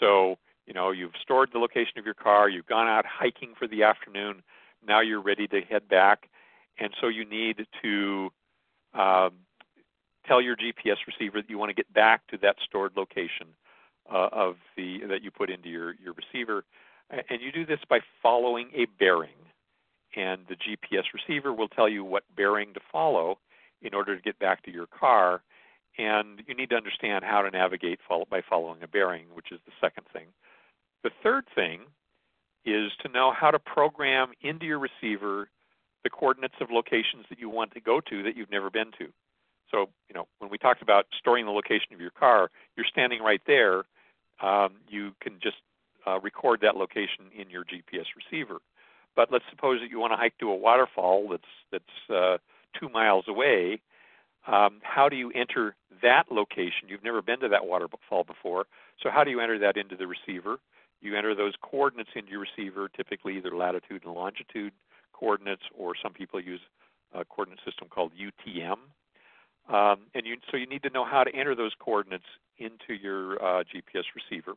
So, 0.00 0.36
you 0.66 0.74
know, 0.74 0.90
you've 0.90 1.12
stored 1.20 1.50
the 1.52 1.58
location 1.58 1.98
of 1.98 2.04
your 2.04 2.14
car, 2.14 2.48
you've 2.48 2.66
gone 2.66 2.88
out 2.88 3.04
hiking 3.06 3.54
for 3.58 3.68
the 3.68 3.82
afternoon, 3.82 4.42
now 4.86 5.00
you're 5.00 5.20
ready 5.20 5.46
to 5.48 5.60
head 5.60 5.88
back, 5.88 6.28
and 6.78 6.92
so 7.00 7.08
you 7.08 7.24
need 7.24 7.66
to 7.82 8.30
um, 8.94 9.32
tell 10.26 10.40
your 10.40 10.56
GPS 10.56 10.96
receiver 11.06 11.40
that 11.42 11.50
you 11.50 11.58
want 11.58 11.70
to 11.70 11.74
get 11.74 11.92
back 11.92 12.26
to 12.28 12.38
that 12.38 12.56
stored 12.64 12.92
location 12.96 13.48
uh, 14.12 14.28
of 14.32 14.56
the 14.76 15.00
that 15.08 15.22
you 15.22 15.30
put 15.30 15.50
into 15.50 15.68
your 15.68 15.94
your 16.02 16.14
receiver, 16.14 16.64
and 17.10 17.40
you 17.40 17.52
do 17.52 17.66
this 17.66 17.80
by 17.88 18.00
following 18.22 18.70
a 18.74 18.86
bearing. 18.98 19.30
And 20.14 20.42
the 20.48 20.56
GPS 20.56 21.04
receiver 21.14 21.52
will 21.52 21.68
tell 21.68 21.88
you 21.88 22.04
what 22.04 22.24
bearing 22.36 22.74
to 22.74 22.80
follow 22.90 23.38
in 23.80 23.94
order 23.94 24.14
to 24.14 24.22
get 24.22 24.38
back 24.38 24.62
to 24.64 24.70
your 24.70 24.86
car. 24.86 25.42
And 25.98 26.42
you 26.46 26.54
need 26.54 26.70
to 26.70 26.76
understand 26.76 27.24
how 27.24 27.42
to 27.42 27.50
navigate 27.50 28.00
by 28.30 28.42
following 28.48 28.82
a 28.82 28.88
bearing, 28.88 29.26
which 29.34 29.52
is 29.52 29.60
the 29.66 29.72
second 29.80 30.06
thing. 30.12 30.26
The 31.02 31.10
third 31.22 31.44
thing 31.54 31.80
is 32.64 32.92
to 33.02 33.08
know 33.08 33.32
how 33.32 33.50
to 33.50 33.58
program 33.58 34.32
into 34.40 34.66
your 34.66 34.78
receiver 34.78 35.48
the 36.04 36.10
coordinates 36.10 36.54
of 36.60 36.70
locations 36.70 37.26
that 37.28 37.38
you 37.38 37.48
want 37.48 37.72
to 37.72 37.80
go 37.80 38.00
to 38.00 38.22
that 38.24 38.36
you've 38.36 38.50
never 38.50 38.70
been 38.70 38.90
to. 38.98 39.08
So, 39.70 39.88
you 40.08 40.14
know, 40.14 40.26
when 40.38 40.50
we 40.50 40.58
talked 40.58 40.82
about 40.82 41.06
storing 41.18 41.46
the 41.46 41.52
location 41.52 41.94
of 41.94 42.00
your 42.00 42.10
car, 42.10 42.50
you're 42.76 42.86
standing 42.86 43.22
right 43.22 43.40
there. 43.46 43.84
Um, 44.40 44.74
you 44.88 45.12
can 45.20 45.38
just 45.42 45.56
uh, 46.06 46.20
record 46.20 46.60
that 46.62 46.76
location 46.76 47.26
in 47.36 47.50
your 47.50 47.64
GPS 47.64 48.06
receiver. 48.16 48.58
But 49.14 49.30
let's 49.30 49.44
suppose 49.50 49.80
that 49.80 49.90
you 49.90 49.98
want 49.98 50.12
to 50.12 50.16
hike 50.16 50.38
to 50.38 50.50
a 50.50 50.56
waterfall 50.56 51.28
that's 51.30 51.42
that's 51.70 52.10
uh, 52.10 52.38
two 52.78 52.88
miles 52.88 53.24
away. 53.28 53.80
Um, 54.46 54.80
how 54.82 55.08
do 55.08 55.16
you 55.16 55.30
enter 55.32 55.76
that 56.02 56.32
location? 56.32 56.88
You've 56.88 57.04
never 57.04 57.22
been 57.22 57.40
to 57.40 57.48
that 57.48 57.66
waterfall 57.66 58.24
before, 58.24 58.66
so 59.00 59.10
how 59.10 59.22
do 59.22 59.30
you 59.30 59.40
enter 59.40 59.58
that 59.58 59.76
into 59.76 59.96
the 59.96 60.06
receiver? 60.06 60.58
You 61.00 61.16
enter 61.16 61.34
those 61.34 61.54
coordinates 61.60 62.10
into 62.14 62.30
your 62.30 62.40
receiver, 62.40 62.88
typically 62.88 63.36
either 63.36 63.54
latitude 63.54 64.04
and 64.04 64.14
longitude 64.14 64.72
coordinates, 65.12 65.62
or 65.76 65.94
some 66.00 66.12
people 66.12 66.40
use 66.40 66.60
a 67.12 67.24
coordinate 67.24 67.60
system 67.64 67.88
called 67.88 68.12
UTM. 68.14 68.78
Um, 69.68 70.00
and 70.14 70.26
you, 70.26 70.36
so 70.50 70.56
you 70.56 70.66
need 70.66 70.82
to 70.82 70.90
know 70.90 71.04
how 71.04 71.22
to 71.22 71.34
enter 71.34 71.54
those 71.54 71.72
coordinates 71.78 72.24
into 72.58 72.94
your 73.00 73.42
uh, 73.42 73.62
GPS 73.62 74.04
receiver. 74.14 74.54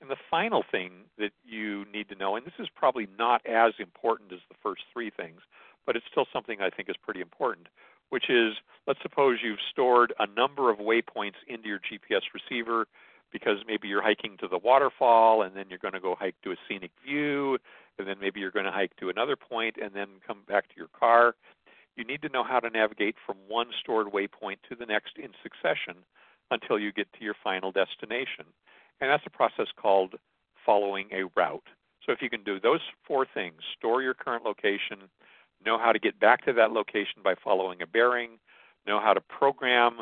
And 0.00 0.10
the 0.10 0.16
final 0.30 0.64
thing 0.68 0.92
that 1.18 1.32
you 1.44 1.84
need 1.92 2.08
to 2.08 2.14
know, 2.14 2.36
and 2.36 2.46
this 2.46 2.54
is 2.58 2.68
probably 2.74 3.06
not 3.18 3.44
as 3.46 3.74
important 3.78 4.32
as 4.32 4.40
the 4.48 4.56
first 4.62 4.82
three 4.92 5.10
things, 5.10 5.40
but 5.84 5.94
it's 5.94 6.06
still 6.10 6.26
something 6.32 6.60
I 6.60 6.70
think 6.70 6.88
is 6.88 6.96
pretty 6.96 7.20
important, 7.20 7.68
which 8.08 8.30
is 8.30 8.54
let's 8.86 9.02
suppose 9.02 9.38
you've 9.42 9.58
stored 9.70 10.14
a 10.18 10.26
number 10.26 10.70
of 10.70 10.78
waypoints 10.78 11.36
into 11.48 11.68
your 11.68 11.80
GPS 11.80 12.22
receiver 12.32 12.86
because 13.30 13.58
maybe 13.66 13.88
you're 13.88 14.02
hiking 14.02 14.36
to 14.38 14.48
the 14.48 14.58
waterfall 14.58 15.42
and 15.42 15.54
then 15.54 15.66
you're 15.68 15.78
going 15.78 15.94
to 15.94 16.00
go 16.00 16.16
hike 16.18 16.34
to 16.42 16.50
a 16.50 16.56
scenic 16.68 16.90
view 17.04 17.58
and 17.98 18.08
then 18.08 18.16
maybe 18.20 18.40
you're 18.40 18.50
going 18.50 18.64
to 18.64 18.72
hike 18.72 18.96
to 18.96 19.10
another 19.10 19.36
point 19.36 19.76
and 19.80 19.92
then 19.94 20.08
come 20.26 20.38
back 20.48 20.68
to 20.68 20.74
your 20.76 20.88
car. 20.98 21.34
You 21.96 22.04
need 22.04 22.22
to 22.22 22.28
know 22.28 22.42
how 22.42 22.60
to 22.60 22.70
navigate 22.70 23.16
from 23.24 23.36
one 23.46 23.68
stored 23.78 24.08
waypoint 24.08 24.56
to 24.68 24.74
the 24.78 24.86
next 24.86 25.18
in 25.18 25.30
succession 25.42 25.96
until 26.50 26.78
you 26.78 26.92
get 26.92 27.12
to 27.12 27.24
your 27.24 27.34
final 27.44 27.70
destination. 27.70 28.46
And 29.00 29.10
that's 29.10 29.24
a 29.26 29.30
process 29.30 29.66
called 29.76 30.14
following 30.64 31.08
a 31.12 31.24
route. 31.38 31.66
So 32.04 32.12
if 32.12 32.22
you 32.22 32.30
can 32.30 32.42
do 32.42 32.58
those 32.60 32.80
four 33.06 33.26
things, 33.32 33.56
store 33.76 34.02
your 34.02 34.14
current 34.14 34.44
location, 34.44 34.98
know 35.64 35.78
how 35.78 35.92
to 35.92 35.98
get 35.98 36.18
back 36.18 36.44
to 36.46 36.52
that 36.54 36.72
location 36.72 37.22
by 37.22 37.34
following 37.42 37.82
a 37.82 37.86
bearing, 37.86 38.38
know 38.86 39.00
how 39.00 39.12
to 39.12 39.20
program 39.20 40.00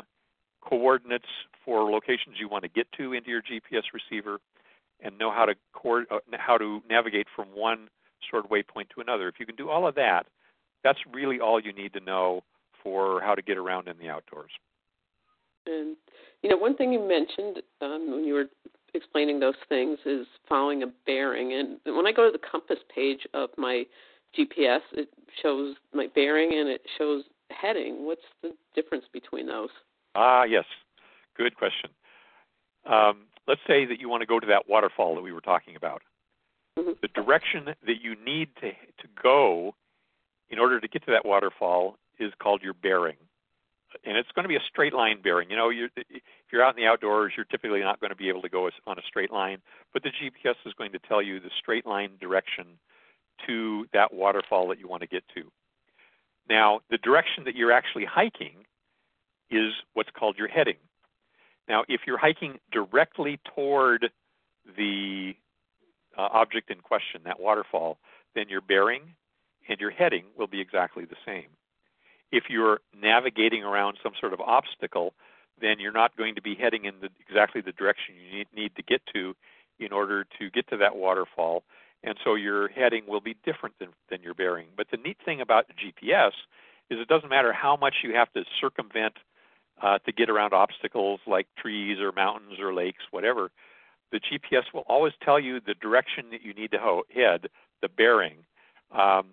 coordinates 0.61 1.27
for 1.63 1.89
locations 1.89 2.37
you 2.39 2.47
want 2.47 2.63
to 2.63 2.69
get 2.69 2.91
to 2.93 3.13
into 3.13 3.29
your 3.29 3.41
GPS 3.41 3.83
receiver, 3.93 4.39
and 5.01 5.17
know 5.17 5.31
how 5.31 5.45
to 5.45 5.55
co- 5.73 6.05
uh, 6.11 6.19
how 6.33 6.57
to 6.57 6.81
navigate 6.89 7.27
from 7.35 7.47
one 7.49 7.89
stored 8.27 8.45
waypoint 8.45 8.89
to 8.95 9.01
another. 9.01 9.27
If 9.27 9.39
you 9.39 9.45
can 9.45 9.55
do 9.55 9.69
all 9.69 9.87
of 9.87 9.95
that, 9.95 10.25
that's 10.83 10.99
really 11.11 11.39
all 11.39 11.59
you 11.59 11.73
need 11.73 11.93
to 11.93 11.99
know 11.99 12.43
for 12.83 13.21
how 13.21 13.35
to 13.35 13.41
get 13.41 13.57
around 13.57 13.87
in 13.87 13.97
the 13.97 14.09
outdoors. 14.09 14.51
And 15.65 15.95
you 16.41 16.49
know, 16.49 16.57
one 16.57 16.75
thing 16.75 16.93
you 16.93 17.05
mentioned 17.05 17.61
um, 17.81 18.11
when 18.11 18.25
you 18.25 18.33
were 18.33 18.45
explaining 18.93 19.39
those 19.39 19.55
things 19.67 19.99
is 20.05 20.25
following 20.47 20.83
a 20.83 20.87
bearing. 21.05 21.53
And 21.53 21.95
when 21.95 22.07
I 22.07 22.11
go 22.11 22.25
to 22.25 22.31
the 22.31 22.43
compass 22.51 22.79
page 22.93 23.27
of 23.33 23.49
my 23.57 23.85
GPS, 24.37 24.81
it 24.93 25.09
shows 25.41 25.75
my 25.93 26.07
bearing 26.13 26.51
and 26.53 26.69
it 26.69 26.81
shows 26.97 27.23
heading. 27.49 28.05
What's 28.05 28.21
the 28.41 28.53
difference 28.75 29.05
between 29.11 29.47
those? 29.47 29.69
Ah, 30.15 30.43
yes, 30.43 30.65
good 31.37 31.55
question. 31.55 31.89
Um, 32.85 33.25
let's 33.47 33.61
say 33.67 33.85
that 33.85 33.99
you 33.99 34.09
want 34.09 34.21
to 34.21 34.27
go 34.27 34.39
to 34.39 34.47
that 34.47 34.69
waterfall 34.69 35.15
that 35.15 35.21
we 35.21 35.31
were 35.31 35.41
talking 35.41 35.75
about. 35.75 36.01
Mm-hmm. 36.77 36.91
The 37.01 37.07
direction 37.09 37.65
that 37.65 38.01
you 38.01 38.15
need 38.23 38.49
to 38.61 38.71
to 38.71 39.07
go 39.21 39.75
in 40.49 40.59
order 40.59 40.79
to 40.79 40.87
get 40.87 41.05
to 41.05 41.11
that 41.11 41.25
waterfall 41.25 41.97
is 42.19 42.31
called 42.41 42.61
your 42.61 42.73
bearing 42.73 43.17
and 44.03 44.17
it's 44.17 44.29
going 44.33 44.43
to 44.43 44.49
be 44.49 44.55
a 44.55 44.63
straight 44.67 44.93
line 44.93 45.21
bearing. 45.21 45.49
You 45.49 45.57
know, 45.57 45.69
you're, 45.69 45.89
if 45.95 46.21
you're 46.51 46.63
out 46.63 46.77
in 46.77 46.83
the 46.83 46.87
outdoors, 46.87 47.33
you're 47.35 47.45
typically 47.45 47.81
not 47.81 47.99
going 47.99 48.11
to 48.11 48.15
be 48.15 48.29
able 48.29 48.41
to 48.41 48.49
go 48.49 48.69
on 48.87 48.97
a 48.97 49.01
straight 49.07 49.31
line, 49.31 49.59
but 49.93 50.03
the 50.03 50.09
GPS 50.09 50.55
is 50.65 50.73
going 50.77 50.91
to 50.91 50.99
tell 50.99 51.21
you 51.21 51.39
the 51.39 51.49
straight 51.59 51.85
line 51.85 52.11
direction 52.19 52.65
to 53.47 53.85
that 53.93 54.13
waterfall 54.13 54.67
that 54.67 54.79
you 54.79 54.87
want 54.87 55.01
to 55.01 55.07
get 55.07 55.23
to. 55.35 55.43
Now, 56.49 56.81
the 56.89 56.97
direction 56.97 57.43
that 57.45 57.55
you're 57.55 57.71
actually 57.71 58.05
hiking 58.05 58.65
is 59.49 59.73
what's 59.93 60.09
called 60.17 60.37
your 60.37 60.47
heading. 60.47 60.77
Now, 61.67 61.83
if 61.87 62.01
you're 62.07 62.17
hiking 62.17 62.59
directly 62.71 63.39
toward 63.55 64.09
the 64.77 65.35
uh, 66.17 66.27
object 66.33 66.71
in 66.71 66.79
question, 66.79 67.21
that 67.25 67.39
waterfall, 67.39 67.97
then 68.35 68.49
your 68.49 68.61
bearing 68.61 69.13
and 69.67 69.79
your 69.79 69.91
heading 69.91 70.25
will 70.37 70.47
be 70.47 70.59
exactly 70.59 71.05
the 71.05 71.15
same 71.25 71.47
if 72.31 72.45
you're 72.49 72.79
navigating 72.99 73.63
around 73.63 73.97
some 74.03 74.13
sort 74.19 74.33
of 74.33 74.41
obstacle, 74.41 75.13
then 75.61 75.79
you're 75.79 75.91
not 75.91 76.15
going 76.15 76.35
to 76.35 76.41
be 76.41 76.55
heading 76.55 76.85
in 76.85 76.95
the, 77.01 77.09
exactly 77.19 77.61
the 77.61 77.71
direction 77.71 78.15
you 78.15 78.37
need, 78.39 78.47
need 78.55 78.75
to 78.75 78.83
get 78.83 79.01
to 79.13 79.35
in 79.79 79.91
order 79.91 80.25
to 80.39 80.49
get 80.49 80.67
to 80.69 80.77
that 80.77 80.95
waterfall. 80.95 81.63
And 82.03 82.15
so 82.23 82.35
your 82.35 82.69
heading 82.69 83.03
will 83.07 83.21
be 83.21 83.35
different 83.45 83.75
than, 83.79 83.89
than 84.09 84.21
your 84.21 84.33
bearing. 84.33 84.67
But 84.75 84.87
the 84.91 84.97
neat 84.97 85.17
thing 85.23 85.41
about 85.41 85.65
GPS 85.69 86.31
is 86.89 86.99
it 86.99 87.07
doesn't 87.07 87.29
matter 87.29 87.53
how 87.53 87.75
much 87.75 87.95
you 88.03 88.15
have 88.15 88.31
to 88.33 88.43
circumvent 88.59 89.15
uh, 89.81 89.99
to 89.99 90.11
get 90.11 90.29
around 90.29 90.53
obstacles 90.53 91.19
like 91.27 91.47
trees 91.57 91.99
or 91.99 92.11
mountains 92.11 92.59
or 92.59 92.73
lakes, 92.73 93.03
whatever. 93.11 93.51
The 94.11 94.19
GPS 94.19 94.63
will 94.73 94.85
always 94.87 95.13
tell 95.23 95.39
you 95.39 95.59
the 95.59 95.75
direction 95.75 96.25
that 96.31 96.41
you 96.41 96.53
need 96.53 96.71
to 96.71 96.79
ho- 96.79 97.03
head, 97.13 97.47
the 97.81 97.89
bearing, 97.89 98.37
um, 98.91 99.27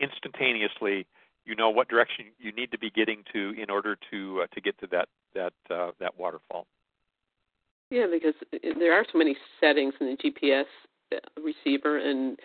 instantaneously 0.00 1.06
you 1.44 1.56
know 1.56 1.70
what 1.70 1.88
direction 1.88 2.26
you 2.38 2.52
need 2.52 2.70
to 2.70 2.78
be 2.78 2.90
getting 2.90 3.24
to 3.32 3.54
in 3.60 3.70
order 3.70 3.96
to 4.10 4.42
uh, 4.42 4.46
to 4.54 4.60
get 4.60 4.78
to 4.80 4.86
that 4.88 5.08
that 5.34 5.52
uh, 5.70 5.90
that 6.00 6.18
waterfall. 6.18 6.66
Yeah, 7.90 8.06
because 8.10 8.34
there 8.78 8.94
are 8.94 9.04
so 9.12 9.18
many 9.18 9.36
settings 9.60 9.94
in 10.00 10.06
the 10.06 10.16
GPS 10.16 10.64
uh, 11.14 11.18
receiver, 11.42 11.98
and 11.98 12.38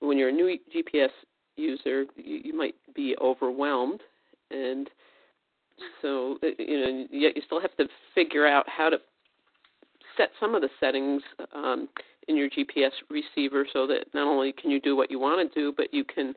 when 0.00 0.16
you're 0.16 0.30
a 0.30 0.32
new 0.32 0.58
GPS 0.74 1.10
user, 1.56 2.06
you, 2.16 2.40
you 2.44 2.56
might 2.56 2.74
be 2.94 3.14
overwhelmed, 3.20 4.00
and 4.50 4.88
so 6.00 6.38
uh, 6.42 6.46
you 6.58 6.80
know 6.80 7.06
yet 7.10 7.36
you 7.36 7.42
still 7.44 7.60
have 7.60 7.76
to 7.76 7.86
figure 8.14 8.46
out 8.46 8.66
how 8.68 8.88
to 8.88 8.98
set 10.16 10.30
some 10.38 10.54
of 10.54 10.62
the 10.62 10.68
settings 10.80 11.22
um, 11.54 11.88
in 12.28 12.36
your 12.36 12.48
GPS 12.48 12.90
receiver 13.10 13.66
so 13.72 13.86
that 13.86 14.06
not 14.14 14.26
only 14.26 14.52
can 14.52 14.70
you 14.70 14.80
do 14.80 14.96
what 14.96 15.10
you 15.10 15.18
want 15.18 15.52
to 15.52 15.60
do, 15.60 15.72
but 15.76 15.92
you 15.92 16.04
can 16.04 16.34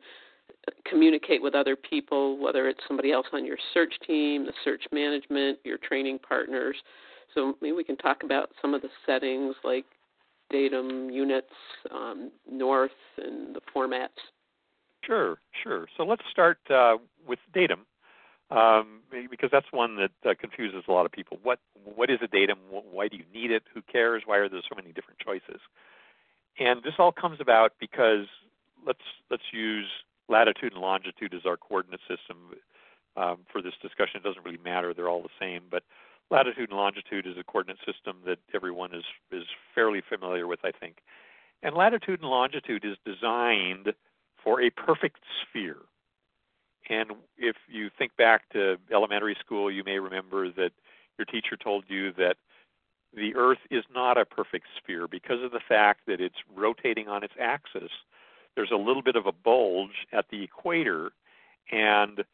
communicate 0.84 1.42
with 1.42 1.54
other 1.54 1.76
people, 1.76 2.38
whether 2.38 2.68
it's 2.68 2.80
somebody 2.88 3.12
else 3.12 3.26
on 3.32 3.44
your 3.44 3.58
search 3.74 3.94
team, 4.06 4.46
the 4.46 4.52
search 4.64 4.82
management, 4.92 5.58
your 5.64 5.78
training 5.78 6.18
partners. 6.18 6.76
So 7.34 7.54
maybe 7.60 7.72
we 7.72 7.84
can 7.84 7.96
talk 7.96 8.22
about 8.24 8.50
some 8.60 8.74
of 8.74 8.82
the 8.82 8.88
settings 9.06 9.54
like 9.64 9.84
datum, 10.50 11.10
units, 11.10 11.52
um, 11.90 12.30
north, 12.50 12.90
and 13.18 13.54
the 13.54 13.60
formats. 13.74 14.08
Sure, 15.04 15.38
sure. 15.62 15.86
So 15.96 16.04
let's 16.04 16.22
start 16.30 16.58
uh, 16.70 16.96
with 17.26 17.38
datum. 17.52 17.86
um, 18.50 19.00
because 19.30 19.50
that's 19.52 19.66
one 19.72 19.96
that 19.96 20.10
uh, 20.28 20.34
confuses 20.38 20.82
a 20.88 20.92
lot 20.92 21.04
of 21.06 21.12
people. 21.12 21.38
What 21.42 21.58
what 21.84 22.10
is 22.10 22.18
a 22.22 22.28
datum? 22.28 22.58
Why 22.70 23.08
do 23.08 23.16
you 23.16 23.24
need 23.32 23.50
it? 23.50 23.62
Who 23.74 23.82
cares? 23.82 24.22
Why 24.24 24.38
are 24.38 24.48
there 24.48 24.62
so 24.68 24.74
many 24.74 24.92
different 24.92 25.18
choices? 25.20 25.60
And 26.58 26.82
this 26.82 26.94
all 26.98 27.12
comes 27.12 27.40
about 27.40 27.72
because 27.78 28.26
let's 28.86 29.04
let's 29.30 29.42
use 29.52 29.86
latitude 30.28 30.72
and 30.72 30.82
longitude 30.82 31.34
is 31.34 31.46
our 31.46 31.56
coordinate 31.56 32.00
system 32.00 32.54
um, 33.16 33.38
for 33.50 33.62
this 33.62 33.74
discussion. 33.82 34.20
It 34.20 34.24
doesn't 34.24 34.44
really 34.44 34.58
matter; 34.64 34.94
they're 34.94 35.08
all 35.08 35.22
the 35.22 35.28
same. 35.40 35.62
But 35.70 35.84
latitude 36.30 36.70
and 36.70 36.78
longitude 36.78 37.26
is 37.26 37.36
a 37.38 37.44
coordinate 37.44 37.78
system 37.86 38.18
that 38.26 38.38
everyone 38.54 38.94
is 38.94 39.04
is 39.32 39.44
fairly 39.74 40.02
familiar 40.06 40.46
with, 40.46 40.60
I 40.64 40.72
think. 40.72 40.98
And 41.62 41.74
latitude 41.74 42.20
and 42.20 42.30
longitude 42.30 42.84
is 42.84 42.96
designed 43.04 43.92
for 44.42 44.62
a 44.62 44.70
perfect 44.70 45.20
sphere. 45.42 45.78
And 46.88 47.12
if 47.36 47.56
you 47.68 47.90
think 47.98 48.16
back 48.16 48.48
to 48.52 48.78
elementary 48.92 49.36
school, 49.40 49.70
you 49.70 49.84
may 49.84 49.98
remember 49.98 50.50
that 50.52 50.70
your 51.18 51.26
teacher 51.26 51.56
told 51.56 51.84
you 51.88 52.12
that 52.12 52.36
the 53.14 53.34
Earth 53.34 53.58
is 53.70 53.84
not 53.94 54.16
a 54.16 54.24
perfect 54.24 54.66
sphere 54.76 55.08
because 55.08 55.42
of 55.42 55.50
the 55.50 55.60
fact 55.60 56.02
that 56.06 56.20
it's 56.20 56.36
rotating 56.54 57.08
on 57.08 57.22
its 57.24 57.34
axis. 57.40 57.90
There's 58.58 58.72
a 58.72 58.76
little 58.76 59.02
bit 59.02 59.14
of 59.14 59.26
a 59.26 59.30
bulge 59.30 60.08
at 60.12 60.24
the 60.32 60.42
equator, 60.42 61.12
and 61.70 62.24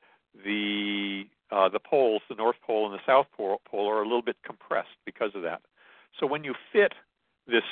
the 0.42 1.24
uh, 1.52 1.68
the 1.68 1.78
poles, 1.78 2.22
the 2.30 2.34
North 2.34 2.56
Pole 2.66 2.86
and 2.86 2.94
the 2.94 3.02
South 3.04 3.26
Pole, 3.36 3.60
are 3.70 4.00
a 4.00 4.04
little 4.04 4.22
bit 4.22 4.36
compressed 4.42 4.96
because 5.04 5.32
of 5.34 5.42
that. 5.42 5.60
So 6.18 6.26
when 6.26 6.42
you 6.42 6.54
fit 6.72 6.94
this 7.46 7.62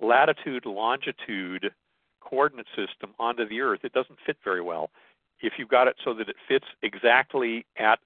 latitude 0.00 0.66
longitude 0.66 1.72
coordinate 2.20 2.68
system 2.76 3.10
onto 3.18 3.48
the 3.48 3.60
Earth, 3.60 3.80
it 3.82 3.92
doesn't 3.92 4.20
fit 4.24 4.36
very 4.44 4.62
well. 4.62 4.90
If 5.40 5.54
you've 5.58 5.68
got 5.68 5.88
it 5.88 5.96
so 6.04 6.14
that 6.14 6.28
it 6.28 6.36
fits 6.46 6.66
exactly 6.82 7.66
at 7.76 7.98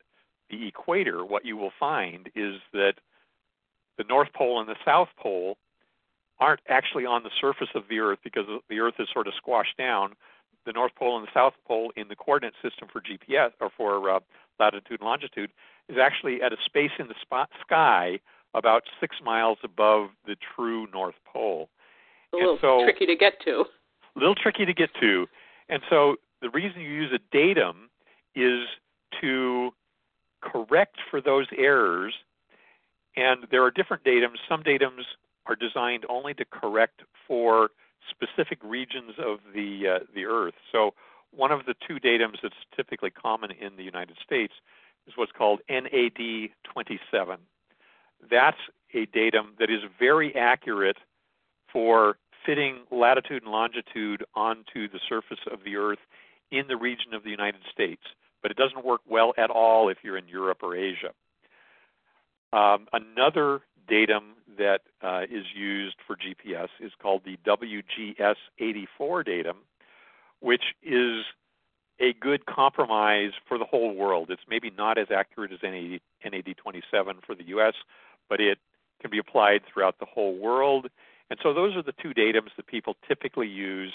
the 0.49 0.66
equator, 0.66 1.27
what 1.27 1.44
you 1.44 1.59
will 1.59 1.73
find 1.79 2.31
is 2.35 2.55
that 2.73 2.94
the 3.99 4.05
North 4.05 4.33
Pole 4.33 4.61
and 4.61 4.68
the 4.68 4.77
South 4.83 5.11
Pole 5.18 5.59
aren't 6.40 6.61
actually 6.68 7.07
on 7.07 7.23
the 7.23 7.31
surface 7.40 7.68
of 7.75 7.85
the 7.88 7.99
Earth 7.99 8.18
because 8.25 8.44
the 8.68 8.81
Earth 8.81 8.94
is 8.99 9.09
sort 9.12 9.27
of 9.27 9.35
squashed 9.37 9.77
down. 9.77 10.14
The 10.66 10.73
North 10.73 10.94
Pole 10.97 11.16
and 11.18 11.27
the 11.27 11.31
South 11.35 11.53
Pole 11.66 11.92
in 11.97 12.09
the 12.09 12.16
coordinate 12.16 12.55
system 12.62 12.88
for 12.90 13.01
GPS 13.01 13.51
or 13.61 13.70
for 13.77 14.11
uh, 14.11 14.20
latitude 14.59 15.01
and 15.01 15.07
longitude 15.07 15.51
is 15.88 15.97
actually 16.01 16.42
at 16.42 16.53
a 16.53 16.57
space 16.64 16.90
in 16.99 17.09
the 17.09 17.14
spot, 17.20 17.51
sky 17.61 18.18
about 18.55 18.85
six 19.01 19.16
miles 19.23 19.59
above 19.62 20.11
the 20.27 20.37
true 20.55 20.87
North 20.92 21.16
Pole. 21.27 21.68
A 22.33 22.37
little 22.37 22.59
so, 22.61 22.83
tricky 22.85 23.07
to 23.07 23.16
get 23.16 23.40
to. 23.44 23.64
A 24.16 24.18
little 24.18 24.35
tricky 24.35 24.64
to 24.64 24.75
get 24.75 24.90
to. 25.01 25.27
And 25.68 25.83
so 25.90 26.16
the 26.40 26.51
reason 26.51 26.81
you 26.81 26.90
use 26.90 27.12
a 27.12 27.18
datum 27.33 27.90
is 28.35 28.61
to 29.20 29.70
correct 30.40 30.97
for 31.11 31.20
those 31.20 31.47
errors. 31.57 32.14
And 33.16 33.47
there 33.51 33.62
are 33.64 33.70
different 33.70 34.05
datums. 34.05 34.37
Some 34.49 34.62
datums 34.62 35.05
are 35.46 35.57
designed 35.57 36.04
only 36.09 36.35
to 36.35 36.44
correct 36.44 37.02
for 37.26 37.70
specific 38.11 38.59
regions 38.62 39.12
of 39.18 39.38
the 39.54 39.96
uh, 39.96 40.04
the 40.14 40.24
Earth. 40.26 40.54
So 40.72 40.94
one 41.35 41.50
of 41.50 41.66
the 41.66 41.74
two 41.87 41.94
datums 41.96 42.37
that's 42.42 42.54
typically 42.76 43.11
common 43.11 43.50
in 43.50 43.76
the 43.76 43.83
United 43.83 44.16
States 44.24 44.54
is 45.07 45.14
what's 45.16 45.33
called 45.33 45.61
NAD 45.68 46.50
27. 46.64 47.38
That's 48.30 48.57
a 48.94 49.07
datum 49.07 49.54
that 49.59 49.70
is 49.70 49.80
very 49.98 50.35
accurate 50.35 50.98
for 51.72 52.16
fitting 52.46 52.80
latitude 52.90 53.42
and 53.42 53.52
longitude 53.52 54.24
onto 54.35 54.88
the 54.88 55.00
surface 55.09 55.40
of 55.50 55.61
the 55.64 55.76
Earth 55.76 55.98
in 56.50 56.68
the 56.68 56.76
region 56.76 57.14
of 57.14 57.24
the 57.24 57.30
United 57.30 57.61
States, 57.72 58.02
but 58.42 58.50
it 58.50 58.57
doesn't 58.57 58.85
work 58.85 59.00
well 59.09 59.35
at 59.37 59.50
all 59.50 59.88
if 59.88 59.98
you're 60.02 60.16
in 60.16 60.28
Europe 60.28 60.59
or 60.62 60.76
Asia. 60.76 61.11
Um, 62.52 62.87
another 62.92 63.61
datum 63.88 64.35
that 64.59 64.81
uh, 65.03 65.23
is 65.31 65.45
used 65.55 65.97
for 66.07 66.17
GPS 66.17 66.69
is 66.81 66.93
called 67.01 67.23
the 67.25 67.37
WGS 67.47 68.37
84 68.59 69.25
datum, 69.25 69.57
which 70.40 70.62
is 70.83 71.25
a 72.01 72.12
good 72.14 72.47
compromise 72.47 73.33
for 73.47 73.59
the 73.59 73.64
whole 73.64 73.95
world. 73.95 74.31
It's 74.31 74.43
maybe 74.49 74.71
not 74.77 74.99
as 74.99 75.09
accurate 75.14 75.53
as 75.53 75.61
NAD, 75.62 76.01
NAD 76.25 76.57
27 76.57 77.17
for 77.25 77.35
the 77.35 77.45
US, 77.49 77.75
but 78.29 78.40
it 78.40 78.59
can 79.01 79.11
be 79.11 79.19
applied 79.19 79.62
throughout 79.73 79.99
the 79.99 80.07
whole 80.07 80.37
world. 80.37 80.88
And 81.31 81.38
so 81.43 81.55
those 81.55 81.77
are 81.77 81.83
the 81.83 81.95
two 82.03 82.11
datums 82.11 82.51
that 82.57 82.67
people 82.67 82.97
typically 83.07 83.49
use. 83.49 83.93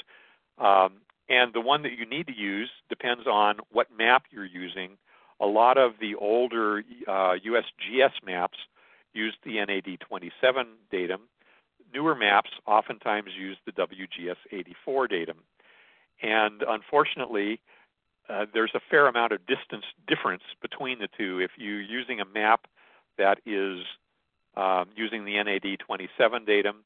Um, 0.57 0.93
and 1.29 1.53
the 1.53 1.61
one 1.61 1.83
that 1.83 1.91
you 1.97 2.05
need 2.05 2.27
to 2.27 2.35
use 2.35 2.69
depends 2.89 3.27
on 3.27 3.57
what 3.71 3.87
map 3.95 4.23
you're 4.31 4.45
using. 4.45 4.97
A 5.39 5.45
lot 5.45 5.77
of 5.77 5.93
the 6.01 6.15
older 6.15 6.83
uh, 7.07 7.35
USGS 7.45 8.11
maps 8.25 8.57
use 9.13 9.35
the 9.43 9.55
NAD 9.65 9.99
27 9.99 10.67
datum. 10.91 11.21
Newer 11.93 12.15
maps 12.15 12.51
oftentimes 12.67 13.31
use 13.37 13.57
the 13.65 13.71
WGS 13.71 14.37
84 14.51 15.07
datum. 15.07 15.37
And 16.21 16.63
unfortunately, 16.67 17.61
uh, 18.29 18.45
there's 18.53 18.73
a 18.75 18.79
fair 18.89 19.07
amount 19.07 19.31
of 19.31 19.39
distance 19.47 19.85
difference 20.07 20.43
between 20.61 20.99
the 20.99 21.07
two. 21.17 21.39
If 21.39 21.51
you're 21.57 21.81
using 21.81 22.19
a 22.19 22.25
map 22.25 22.67
that 23.17 23.39
is 23.45 23.79
um, 24.55 24.89
using 24.95 25.25
the 25.25 25.41
NAD 25.41 25.79
27 25.79 26.45
datum 26.45 26.83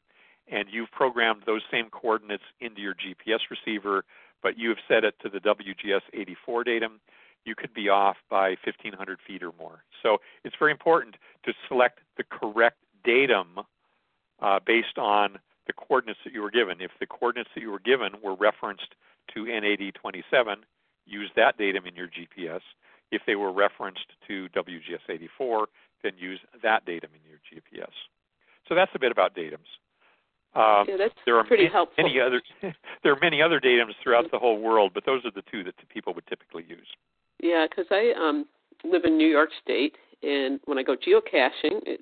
and 0.47 0.67
you've 0.71 0.91
programmed 0.91 1.43
those 1.45 1.61
same 1.71 1.89
coordinates 1.89 2.43
into 2.59 2.81
your 2.81 2.93
GPS 2.93 3.39
receiver, 3.49 4.03
but 4.41 4.57
you 4.57 4.69
have 4.69 4.77
set 4.87 5.03
it 5.03 5.15
to 5.21 5.29
the 5.29 5.39
WGS 5.39 6.01
84 6.13 6.63
datum, 6.65 6.99
you 7.45 7.55
could 7.55 7.73
be 7.73 7.89
off 7.89 8.17
by 8.29 8.49
1,500 8.63 9.19
feet 9.25 9.43
or 9.43 9.51
more. 9.59 9.83
So 10.01 10.17
it's 10.43 10.55
very 10.57 10.71
important 10.71 11.15
to 11.45 11.53
select 11.67 11.99
the 12.17 12.23
correct 12.23 12.77
datum 13.03 13.59
uh, 14.41 14.59
based 14.65 14.97
on 14.97 15.39
the 15.67 15.73
coordinates 15.73 16.19
that 16.25 16.33
you 16.33 16.41
were 16.41 16.51
given. 16.51 16.81
If 16.81 16.91
the 16.99 17.05
coordinates 17.05 17.49
that 17.55 17.61
you 17.61 17.71
were 17.71 17.79
given 17.79 18.13
were 18.23 18.35
referenced 18.35 18.95
to 19.33 19.45
NAD 19.45 19.93
27, 19.95 20.57
use 21.05 21.31
that 21.35 21.57
datum 21.57 21.85
in 21.85 21.95
your 21.95 22.07
GPS. 22.07 22.61
If 23.11 23.21
they 23.27 23.35
were 23.35 23.51
referenced 23.51 24.07
to 24.27 24.47
WGS 24.49 25.09
84, 25.09 25.67
then 26.03 26.13
use 26.17 26.39
that 26.61 26.85
datum 26.85 27.11
in 27.13 27.29
your 27.29 27.39
GPS. 27.39 27.91
So 28.67 28.75
that's 28.75 28.91
a 28.95 28.99
bit 28.99 29.11
about 29.11 29.35
datums. 29.35 29.69
Um, 30.55 30.85
yeah, 30.87 30.97
that's 30.97 31.13
there 31.25 31.37
are 31.37 31.43
pretty 31.43 31.63
many, 31.63 31.73
helpful. 31.73 32.03
Many 32.03 32.19
other, 32.19 32.41
there 33.03 33.11
are 33.11 33.19
many 33.21 33.41
other 33.41 33.59
datums 33.59 33.93
throughout 34.03 34.29
the 34.31 34.37
whole 34.37 34.59
world, 34.59 34.91
but 34.93 35.05
those 35.05 35.25
are 35.25 35.31
the 35.31 35.41
two 35.51 35.63
that 35.63 35.73
people 35.89 36.13
would 36.13 36.27
typically 36.27 36.63
use. 36.67 36.87
Yeah, 37.43 37.67
because 37.69 37.85
I 37.91 38.13
um, 38.17 38.45
live 38.85 39.03
in 39.03 39.17
New 39.17 39.27
York 39.27 39.49
State, 39.61 39.97
and 40.23 40.61
when 40.63 40.77
I 40.77 40.83
go 40.83 40.95
geocaching, 40.95 41.81
it's 41.85 42.01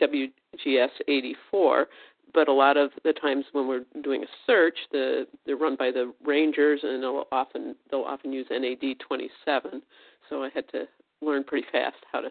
WGS 0.00 0.90
84. 1.08 1.88
But 2.32 2.46
a 2.46 2.52
lot 2.52 2.76
of 2.76 2.90
the 3.02 3.12
times 3.12 3.46
when 3.50 3.66
we're 3.66 3.84
doing 4.04 4.22
a 4.22 4.26
search, 4.46 4.78
the 4.92 5.26
they're 5.44 5.56
run 5.56 5.74
by 5.76 5.90
the 5.90 6.12
rangers, 6.24 6.80
and 6.84 7.02
they'll 7.02 7.24
often 7.32 7.74
they'll 7.90 8.02
often 8.02 8.32
use 8.32 8.46
NAD 8.50 9.00
27. 9.00 9.82
So 10.30 10.44
I 10.44 10.50
had 10.54 10.68
to 10.68 10.84
learn 11.22 11.42
pretty 11.42 11.66
fast 11.72 11.96
how 12.12 12.20
to 12.20 12.28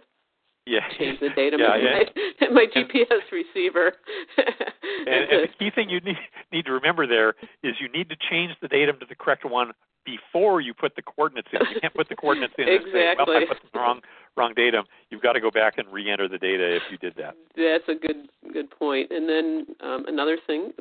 yeah. 0.66 0.88
change 0.98 1.20
the 1.20 1.30
datum 1.36 1.60
yeah, 1.60 1.76
in, 1.76 1.84
yeah. 1.84 2.48
My, 2.50 2.50
my 2.50 2.66
GPS 2.74 3.30
receiver. 3.32 3.92
and, 4.38 5.08
and 5.08 5.44
the 5.44 5.50
key 5.60 5.72
thing 5.74 5.90
you 5.90 6.00
need, 6.00 6.18
need 6.54 6.66
to 6.66 6.72
remember 6.72 7.08
there 7.08 7.34
is 7.64 7.76
you 7.82 7.90
need 7.92 8.08
to 8.10 8.16
change 8.30 8.54
the 8.62 8.68
datum 8.70 9.00
to 9.00 9.06
the 9.06 9.16
correct 9.16 9.44
one 9.44 9.72
before 10.08 10.62
you 10.62 10.74
put 10.74 10.96
the 10.96 11.02
coordinates 11.02 11.50
in. 11.52 11.60
You 11.74 11.82
can't 11.82 11.94
put 11.94 12.08
the 12.08 12.16
coordinates 12.16 12.54
in 12.58 12.68
exactly. 12.68 13.02
and 13.02 13.18
say, 13.18 13.24
well, 13.28 13.38
I 13.38 13.46
put 13.46 13.58
the 13.62 13.80
wrong 13.80 14.02
wrong 14.38 14.54
datum. 14.56 14.86
You've 15.10 15.22
got 15.22 15.34
to 15.34 15.42
go 15.42 15.52
back 15.52 15.78
and 15.78 15.88
re-enter 15.92 16.28
the 16.28 16.38
data 16.38 16.76
if 16.76 16.84
you 16.90 16.98
did 16.98 17.16
that. 17.18 17.36
That's 17.56 17.88
a 17.90 17.96
good 17.96 18.30
good 18.54 18.72
point. 18.72 19.12
And 19.12 19.28
then 19.28 19.66
um, 19.82 20.06
another 20.08 20.38
thing 20.48 20.72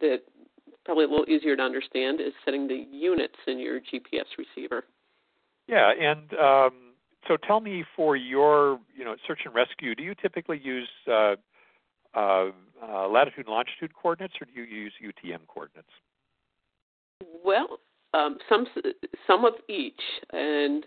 that 0.00 0.22
probably 0.84 1.04
a 1.04 1.08
little 1.08 1.28
easier 1.28 1.56
to 1.56 1.62
understand 1.62 2.20
is 2.20 2.32
setting 2.44 2.66
the 2.66 2.86
units 2.90 3.36
in 3.46 3.58
your 3.58 3.80
GPS 3.80 4.26
receiver. 4.38 4.84
Yeah, 5.68 5.92
and 5.98 6.32
um, 6.34 6.72
so 7.28 7.36
tell 7.36 7.60
me 7.60 7.84
for 7.94 8.16
your 8.16 8.80
you 8.96 9.04
know 9.04 9.14
search 9.26 9.40
and 9.44 9.54
rescue, 9.54 9.94
do 9.94 10.02
you 10.02 10.14
typically 10.14 10.60
use 10.62 10.88
uh, 11.08 11.36
uh, 12.14 12.50
uh, 12.82 13.08
latitude 13.08 13.46
and 13.46 13.54
longitude 13.54 13.94
coordinates, 13.94 14.34
or 14.40 14.46
do 14.46 14.52
you 14.60 14.64
use 14.64 14.92
UTM 15.02 15.46
coordinates? 15.46 15.88
Well, 17.44 17.78
um, 18.16 18.38
some 18.48 18.66
some 19.26 19.44
of 19.44 19.54
each, 19.68 20.00
and 20.32 20.86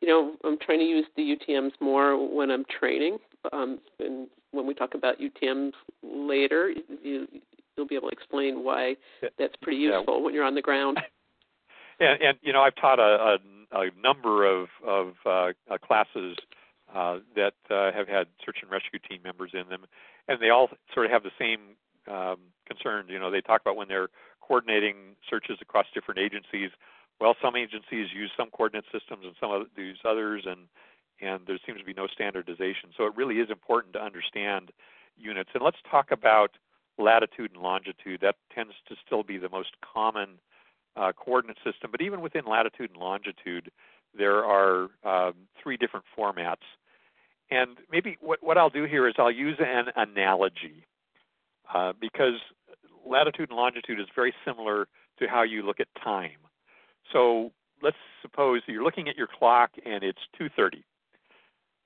you 0.00 0.08
know 0.08 0.34
I'm 0.44 0.58
trying 0.58 0.80
to 0.80 0.84
use 0.84 1.06
the 1.16 1.36
UTM's 1.36 1.74
more 1.80 2.16
when 2.34 2.50
I'm 2.50 2.64
training. 2.78 3.18
Um, 3.52 3.78
and 3.98 4.28
when 4.50 4.66
we 4.66 4.74
talk 4.74 4.94
about 4.94 5.16
UTM's 5.18 5.74
later, 6.02 6.72
you 7.02 7.26
you'll 7.76 7.86
be 7.86 7.94
able 7.94 8.08
to 8.08 8.12
explain 8.12 8.64
why 8.64 8.96
that's 9.38 9.54
pretty 9.62 9.78
useful 9.78 10.18
yeah. 10.18 10.24
when 10.24 10.34
you're 10.34 10.44
on 10.44 10.54
the 10.54 10.62
ground. 10.62 10.98
And, 11.98 12.20
and 12.20 12.38
you 12.42 12.52
know 12.52 12.60
I've 12.60 12.74
taught 12.76 12.98
a, 12.98 13.38
a, 13.72 13.78
a 13.78 13.90
number 13.98 14.44
of 14.44 14.68
of 14.86 15.14
uh, 15.24 15.52
uh, 15.72 15.78
classes 15.78 16.36
uh, 16.94 17.20
that 17.34 17.54
uh, 17.70 17.90
have 17.92 18.06
had 18.06 18.26
search 18.44 18.58
and 18.60 18.70
rescue 18.70 18.98
team 19.08 19.22
members 19.24 19.52
in 19.54 19.66
them, 19.70 19.86
and 20.28 20.38
they 20.38 20.50
all 20.50 20.68
sort 20.92 21.06
of 21.06 21.12
have 21.12 21.22
the 21.22 21.30
same 21.38 21.60
um, 22.06 22.36
concern. 22.66 23.06
You 23.08 23.18
know, 23.18 23.30
they 23.30 23.40
talk 23.40 23.62
about 23.62 23.76
when 23.76 23.88
they're 23.88 24.08
coordinating 24.46 25.16
searches 25.28 25.58
across 25.60 25.86
different 25.94 26.20
agencies, 26.20 26.70
well, 27.20 27.34
some 27.42 27.56
agencies 27.56 28.08
use 28.14 28.30
some 28.36 28.50
coordinate 28.50 28.84
systems 28.92 29.24
and 29.24 29.34
some 29.40 29.66
use 29.76 29.98
others, 30.04 30.44
and 30.46 30.68
and 31.20 31.46
there 31.46 31.58
seems 31.64 31.78
to 31.78 31.84
be 31.84 31.94
no 31.94 32.06
standardization. 32.06 32.90
So 32.96 33.06
it 33.06 33.16
really 33.16 33.36
is 33.36 33.48
important 33.48 33.94
to 33.94 34.02
understand 34.02 34.70
units. 35.16 35.48
And 35.54 35.62
let's 35.62 35.78
talk 35.90 36.10
about 36.10 36.50
latitude 36.98 37.52
and 37.54 37.62
longitude. 37.62 38.20
That 38.20 38.36
tends 38.54 38.74
to 38.88 38.96
still 39.04 39.22
be 39.22 39.38
the 39.38 39.48
most 39.48 39.70
common 39.80 40.38
uh, 40.94 41.12
coordinate 41.12 41.56
system. 41.64 41.90
But 41.90 42.02
even 42.02 42.20
within 42.20 42.44
latitude 42.44 42.90
and 42.90 43.00
longitude, 43.00 43.70
there 44.16 44.44
are 44.44 44.88
um, 45.04 45.34
three 45.62 45.78
different 45.78 46.04
formats. 46.16 46.66
And 47.50 47.78
maybe 47.90 48.18
what, 48.20 48.42
what 48.42 48.58
I'll 48.58 48.70
do 48.70 48.84
here 48.84 49.08
is 49.08 49.14
I'll 49.18 49.30
use 49.30 49.58
an 49.58 49.86
analogy 49.96 50.84
uh, 51.72 51.92
because 51.98 52.40
latitude 53.06 53.50
and 53.50 53.56
longitude 53.56 54.00
is 54.00 54.06
very 54.14 54.34
similar 54.44 54.86
to 55.18 55.26
how 55.26 55.42
you 55.42 55.62
look 55.62 55.80
at 55.80 55.88
time. 56.02 56.38
So 57.12 57.52
let's 57.82 57.96
suppose 58.22 58.62
you're 58.66 58.84
looking 58.84 59.08
at 59.08 59.16
your 59.16 59.28
clock 59.38 59.70
and 59.84 60.02
it's 60.02 60.20
2:30, 60.38 60.84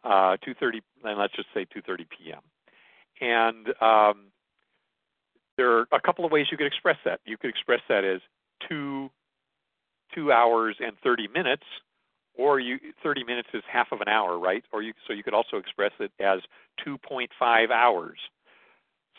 uh, 0.04 0.36
2:30, 0.38 0.80
and 1.04 1.18
let's 1.18 1.34
just 1.34 1.48
say 1.54 1.66
2:30 1.66 2.06
p.m. 2.08 2.42
And 3.20 3.68
um, 3.82 4.32
there 5.56 5.78
are 5.78 5.86
a 5.92 6.00
couple 6.00 6.24
of 6.24 6.32
ways 6.32 6.46
you 6.50 6.56
could 6.56 6.66
express 6.66 6.96
that. 7.04 7.20
You 7.24 7.36
could 7.36 7.50
express 7.50 7.80
that 7.88 8.04
as 8.04 8.20
two 8.68 9.10
two 10.14 10.32
hours 10.32 10.76
and 10.80 10.98
30 11.04 11.28
minutes, 11.28 11.64
or 12.34 12.58
you 12.58 12.78
30 13.02 13.24
minutes 13.24 13.48
is 13.54 13.62
half 13.70 13.92
of 13.92 14.00
an 14.00 14.08
hour, 14.08 14.38
right? 14.38 14.64
Or 14.72 14.82
you 14.82 14.92
so 15.06 15.12
you 15.12 15.22
could 15.22 15.34
also 15.34 15.56
express 15.56 15.92
it 16.00 16.12
as 16.20 16.40
2.5 16.86 17.70
hours. 17.70 18.18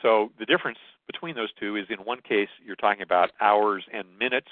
So 0.02 0.32
the 0.40 0.46
difference 0.46 0.80
between 1.08 1.36
those 1.36 1.52
two 1.60 1.76
is 1.76 1.86
in 1.90 2.00
one 2.00 2.22
case 2.22 2.50
you're 2.64 2.76
talking 2.76 3.02
about 3.02 3.32
hours 3.42 3.84
and 3.94 4.08
minutes, 4.20 4.50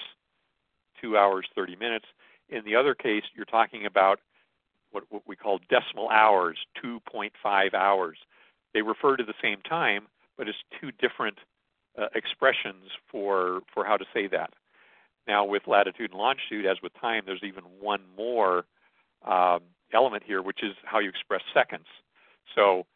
two 1.00 1.16
hours 1.16 1.46
30 1.54 1.76
minutes. 1.76 2.06
In 2.48 2.64
the 2.64 2.76
other 2.76 2.94
case, 2.94 3.22
you're 3.34 3.44
talking 3.44 3.86
about 3.86 4.20
what, 4.90 5.04
what 5.08 5.22
we 5.26 5.36
call 5.36 5.60
decimal 5.68 6.08
hours, 6.08 6.58
2.5 6.84 7.74
hours. 7.74 8.18
They 8.74 8.82
refer 8.82 9.16
to 9.16 9.24
the 9.24 9.34
same 9.42 9.60
time, 9.62 10.06
but 10.36 10.48
it's 10.48 10.58
two 10.80 10.90
different 10.92 11.38
uh, 11.98 12.06
expressions 12.14 12.84
for 13.10 13.60
for 13.72 13.84
how 13.84 13.96
to 13.96 14.04
say 14.14 14.26
that. 14.28 14.50
Now, 15.26 15.44
with 15.44 15.66
latitude 15.66 16.12
and 16.12 16.18
longitude, 16.18 16.66
as 16.66 16.78
with 16.82 16.92
time, 17.00 17.24
there's 17.26 17.42
even 17.42 17.64
one 17.80 18.00
more 18.16 18.64
um, 19.26 19.60
element 19.92 20.22
here, 20.24 20.42
which 20.42 20.62
is 20.62 20.74
how 20.84 20.98
you 20.98 21.08
express 21.08 21.42
seconds. 21.52 21.86
So 22.54 22.86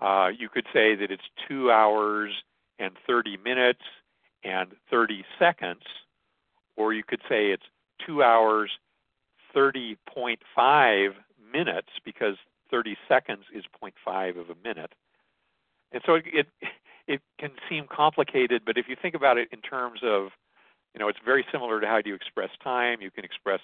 uh, 0.00 0.28
you 0.36 0.48
could 0.48 0.66
say 0.72 0.94
that 0.96 1.10
it's 1.10 1.22
two 1.48 1.70
hours 1.70 2.32
and 2.80 2.94
30 3.06 3.36
minutes 3.36 3.82
and 4.42 4.70
30 4.90 5.24
seconds, 5.38 5.82
or 6.76 6.92
you 6.92 7.02
could 7.06 7.20
say 7.28 7.50
it's 7.50 7.66
two 8.04 8.22
hours 8.22 8.70
30.5 9.54 11.10
minutes 11.52 11.88
because 12.04 12.36
30 12.70 12.96
seconds 13.08 13.44
is 13.54 13.64
0.5 13.82 14.40
of 14.40 14.50
a 14.50 14.54
minute. 14.64 14.94
And 15.92 16.02
so 16.06 16.14
it, 16.14 16.24
it 16.26 16.46
it 17.06 17.20
can 17.40 17.50
seem 17.68 17.86
complicated, 17.90 18.62
but 18.64 18.78
if 18.78 18.86
you 18.88 18.94
think 19.00 19.16
about 19.16 19.36
it 19.36 19.48
in 19.50 19.60
terms 19.60 20.00
of, 20.04 20.28
you 20.94 21.00
know, 21.00 21.08
it's 21.08 21.18
very 21.24 21.44
similar 21.50 21.80
to 21.80 21.86
how 21.86 22.00
you 22.04 22.14
express 22.14 22.50
time. 22.62 23.00
You 23.00 23.10
can 23.10 23.24
express 23.24 23.60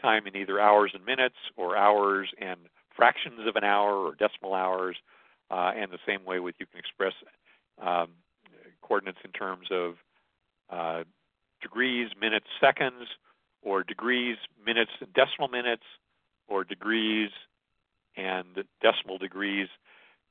time 0.00 0.28
in 0.28 0.36
either 0.36 0.60
hours 0.60 0.92
and 0.94 1.04
minutes, 1.04 1.34
or 1.56 1.76
hours 1.76 2.28
and 2.40 2.60
fractions 2.94 3.48
of 3.48 3.56
an 3.56 3.64
hour, 3.64 3.94
or 3.94 4.14
decimal 4.14 4.54
hours, 4.54 4.96
uh, 5.50 5.72
and 5.74 5.90
the 5.90 5.98
same 6.06 6.24
way 6.24 6.38
with 6.38 6.54
you 6.60 6.66
can 6.66 6.78
express 6.78 7.14
um, 7.82 8.10
coordinates 8.86 9.18
in 9.24 9.32
terms 9.32 9.68
of 9.70 9.94
uh, 10.70 11.04
degrees, 11.62 12.10
minutes, 12.20 12.46
seconds, 12.60 13.08
or 13.62 13.82
degrees, 13.82 14.36
minutes, 14.64 14.90
and 15.00 15.12
decimal 15.14 15.48
minutes, 15.48 15.84
or 16.48 16.64
degrees 16.64 17.30
and 18.16 18.64
decimal 18.82 19.18
degrees 19.18 19.68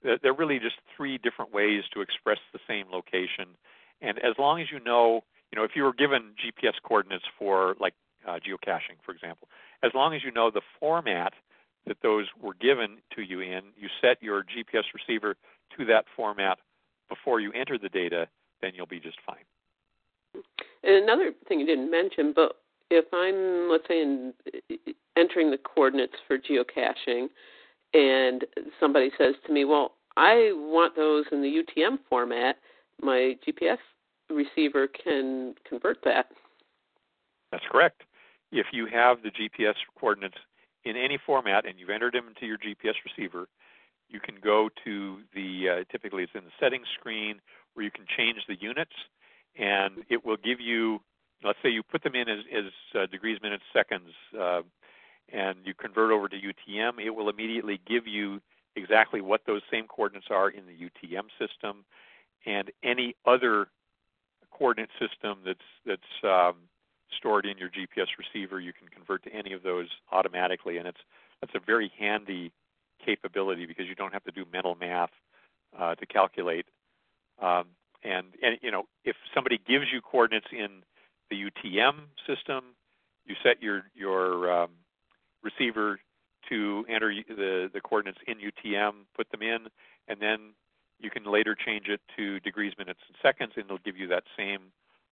they're 0.04 0.34
really 0.34 0.60
just 0.60 0.76
three 0.96 1.18
different 1.18 1.54
ways 1.54 1.84
to 1.94 2.02
express 2.02 2.40
the 2.52 2.60
same 2.68 2.88
location. 2.92 3.56
And 4.02 4.18
as 4.20 4.34
long 4.38 4.62
as 4.62 4.68
you 4.72 4.80
know, 4.80 5.24
you 5.52 5.60
know, 5.60 5.64
if 5.64 5.72
you 5.76 5.84
were 5.84 5.94
given 5.94 6.34
GPS 6.44 6.74
coordinates 6.84 7.26
for 7.40 7.76
like 7.80 7.94
uh, 8.28 8.40
geocaching, 8.40 8.98
for 9.06 9.14
example, 9.14 9.48
as 9.84 9.92
long 9.94 10.14
as 10.14 10.24
you 10.24 10.32
know 10.32 10.52
the 10.52 10.62
format 10.80 11.34
that 11.88 11.98
those 12.02 12.28
were 12.42 12.54
given 12.54 12.98
to 13.16 13.22
you 13.22 13.42
in, 13.42 13.62
you 13.78 13.88
set 14.02 14.22
your 14.22 14.44
GPS 14.44 14.84
receiver 14.94 15.36
to 15.78 15.86
that 15.86 16.06
format 16.16 16.60
before 17.10 17.40
you 17.40 17.52
enter 17.54 17.78
the 17.78 17.90
data, 17.90 18.28
then 18.64 18.72
you'll 18.74 18.86
be 18.86 19.00
just 19.00 19.18
fine. 19.26 19.44
And 20.84 21.04
another 21.04 21.32
thing 21.48 21.60
you 21.60 21.66
didn't 21.66 21.92
mention, 21.92 22.34
but 22.36 22.54
if 22.90 23.06
I'm, 23.14 23.70
let's 23.70 23.88
say, 23.88 24.02
in, 24.02 24.34
entering 25.18 25.52
the 25.52 25.58
coordinates 25.58 26.16
for 26.28 26.38
geocaching, 26.38 27.28
and 27.94 28.46
somebody 28.80 29.12
says 29.18 29.36
to 29.46 29.54
me, 29.54 29.66
"Well, 29.66 29.96
I 30.18 30.52
want 30.56 30.96
those 30.96 31.26
in 31.32 31.42
the 31.42 31.50
UTM 31.50 32.00
format," 32.10 32.58
my 33.02 33.38
GPS 33.46 33.78
receiver 34.30 34.88
can 34.88 35.56
convert 35.68 36.04
that. 36.04 36.32
That's 37.52 37.66
correct. 37.70 38.04
If 38.52 38.68
you 38.72 38.88
have 38.88 39.22
the 39.22 39.30
GPS 39.30 39.76
coordinates 40.00 40.38
in 40.86 40.96
any 40.96 41.18
format 41.24 41.66
and 41.66 41.80
you've 41.80 41.90
entered 41.90 42.14
them 42.14 42.28
into 42.28 42.46
your 42.46 42.58
GPS 42.58 42.96
receiver, 43.06 43.48
you 44.10 44.20
can 44.20 44.36
go 44.44 44.70
to 44.84 45.18
the 45.34 45.70
uh, 45.70 45.84
typically 45.92 46.24
it's 46.24 46.32
in 46.36 46.44
the 46.44 46.52
settings 46.60 46.88
screen 47.00 47.40
where 47.74 47.84
you 47.84 47.92
can 47.92 48.06
change 48.18 48.40
the 48.48 48.56
units, 48.60 48.94
and 49.58 50.04
it 50.10 50.26
will 50.26 50.38
give 50.38 50.60
you. 50.60 51.02
Let's 51.44 51.60
say 51.62 51.70
you 51.70 51.84
put 51.84 52.04
them 52.04 52.16
in 52.16 52.30
as, 52.30 52.40
as 52.56 52.72
uh, 52.96 53.06
degrees, 53.08 53.38
minutes, 53.42 53.64
seconds. 53.74 54.12
Uh, 54.40 54.62
and 55.32 55.58
you 55.66 55.74
convert 55.74 56.12
over 56.12 56.30
to 56.30 56.36
UTM, 56.36 57.00
it 57.04 57.10
will 57.10 57.30
immediately 57.30 57.80
give 57.88 58.08
you 58.08 58.42
exactly 58.76 59.22
what 59.22 59.42
those 59.46 59.62
same 59.72 59.88
coordinates 59.88 60.28
are 60.30 60.50
in 60.50 60.64
the 60.66 60.74
UTM 60.74 61.26
system, 61.40 61.86
and 62.46 62.72
any 62.84 63.16
other 63.26 63.68
coordinate 64.52 64.90
system 65.00 65.40
that's 65.46 65.60
that's 65.86 66.02
um, 66.24 66.56
stored 67.18 67.46
in 67.46 67.58
your 67.58 67.70
GPS 67.70 68.08
receiver, 68.18 68.60
you 68.60 68.74
can 68.74 68.88
convert 68.88 69.24
to 69.24 69.34
any 69.34 69.54
of 69.54 69.64
those 69.64 69.88
automatically, 70.12 70.78
and 70.78 70.88
it's 70.88 71.02
that's 71.42 71.54
a 71.56 71.60
very 71.66 71.92
handy 71.98 72.52
capability 73.06 73.66
because 73.66 73.86
you 73.88 73.96
don't 73.96 74.14
have 74.14 74.24
to 74.24 74.32
do 74.32 74.46
mental 74.52 74.76
math 74.76 75.12
uh, 75.78 75.96
to 75.96 76.06
calculate. 76.06 76.66
Um, 77.42 77.66
and 78.04 78.28
and 78.42 78.58
you 78.62 78.72
know 78.72 78.84
if 79.04 79.16
somebody 79.34 79.60
gives 79.68 79.86
you 79.92 80.02
coordinates 80.02 80.48
in 80.52 80.84
the 81.30 81.36
UTM 81.36 81.96
system, 82.28 82.76
you 83.26 83.36
set 83.44 83.62
your 83.62 83.84
your 83.96 84.52
um, 84.52 84.72
receiver 85.44 86.00
to 86.50 86.86
enter 86.90 87.14
the, 87.28 87.70
the 87.74 87.82
coordinates 87.82 88.20
in 88.28 88.36
UTM, 88.36 88.92
put 89.16 89.32
them 89.32 89.42
in, 89.42 89.68
and 90.08 90.20
then 90.20 90.54
you 91.00 91.10
can 91.10 91.24
later 91.24 91.56
change 91.56 91.88
it 91.88 92.02
to 92.18 92.40
degrees, 92.42 92.74
minutes, 92.78 93.00
and 93.08 93.16
seconds, 93.22 93.54
and 93.56 93.66
it'll 93.66 93.78
give 93.80 93.98
you 93.98 94.08
that 94.08 94.24
same 94.38 94.72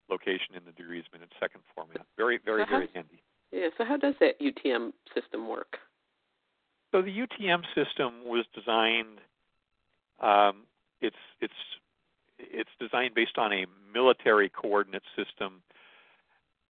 location 0.09 0.55
in 0.55 0.63
the 0.65 0.71
degrees, 0.73 1.05
minutes, 1.13 1.31
second 1.39 1.61
format. 1.73 2.05
Very, 2.17 2.39
very, 2.43 2.65
very 2.69 2.89
handy. 2.93 3.23
Yeah. 3.51 3.67
So 3.77 3.85
how 3.85 3.97
does 3.97 4.15
that 4.19 4.39
UTM 4.39 4.91
system 5.13 5.47
work? 5.47 5.77
So 6.91 7.01
the 7.01 7.11
UTM 7.11 7.63
system 7.75 8.25
was 8.25 8.45
designed. 8.53 9.19
Um, 10.21 10.63
it's 10.99 11.15
it's 11.39 11.53
it's 12.51 12.69
designed 12.79 13.13
based 13.13 13.37
on 13.37 13.53
a 13.53 13.65
military 13.93 14.49
coordinate 14.49 15.03
system, 15.15 15.61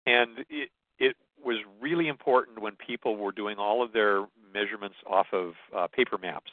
and 0.06 0.40
it, 0.48 0.70
it 0.98 1.16
was 1.44 1.58
really 1.80 2.08
important 2.08 2.60
when 2.60 2.74
people 2.76 3.16
were 3.16 3.32
doing 3.32 3.58
all 3.58 3.82
of 3.82 3.92
their 3.92 4.26
measurements 4.52 4.96
off 5.08 5.26
of 5.32 5.54
uh, 5.76 5.86
paper 5.88 6.18
maps. 6.18 6.50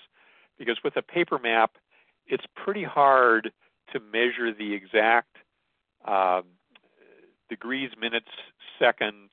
Because 0.58 0.78
with 0.84 0.96
a 0.98 1.02
paper 1.02 1.40
map, 1.40 1.72
it's 2.28 2.46
pretty 2.56 2.84
hard 2.84 3.52
to 3.94 4.00
measure 4.00 4.54
the 4.54 4.74
exact 4.74 5.38
uh, 6.06 6.42
degrees, 7.50 7.92
minutes, 8.00 8.30
seconds 8.78 9.32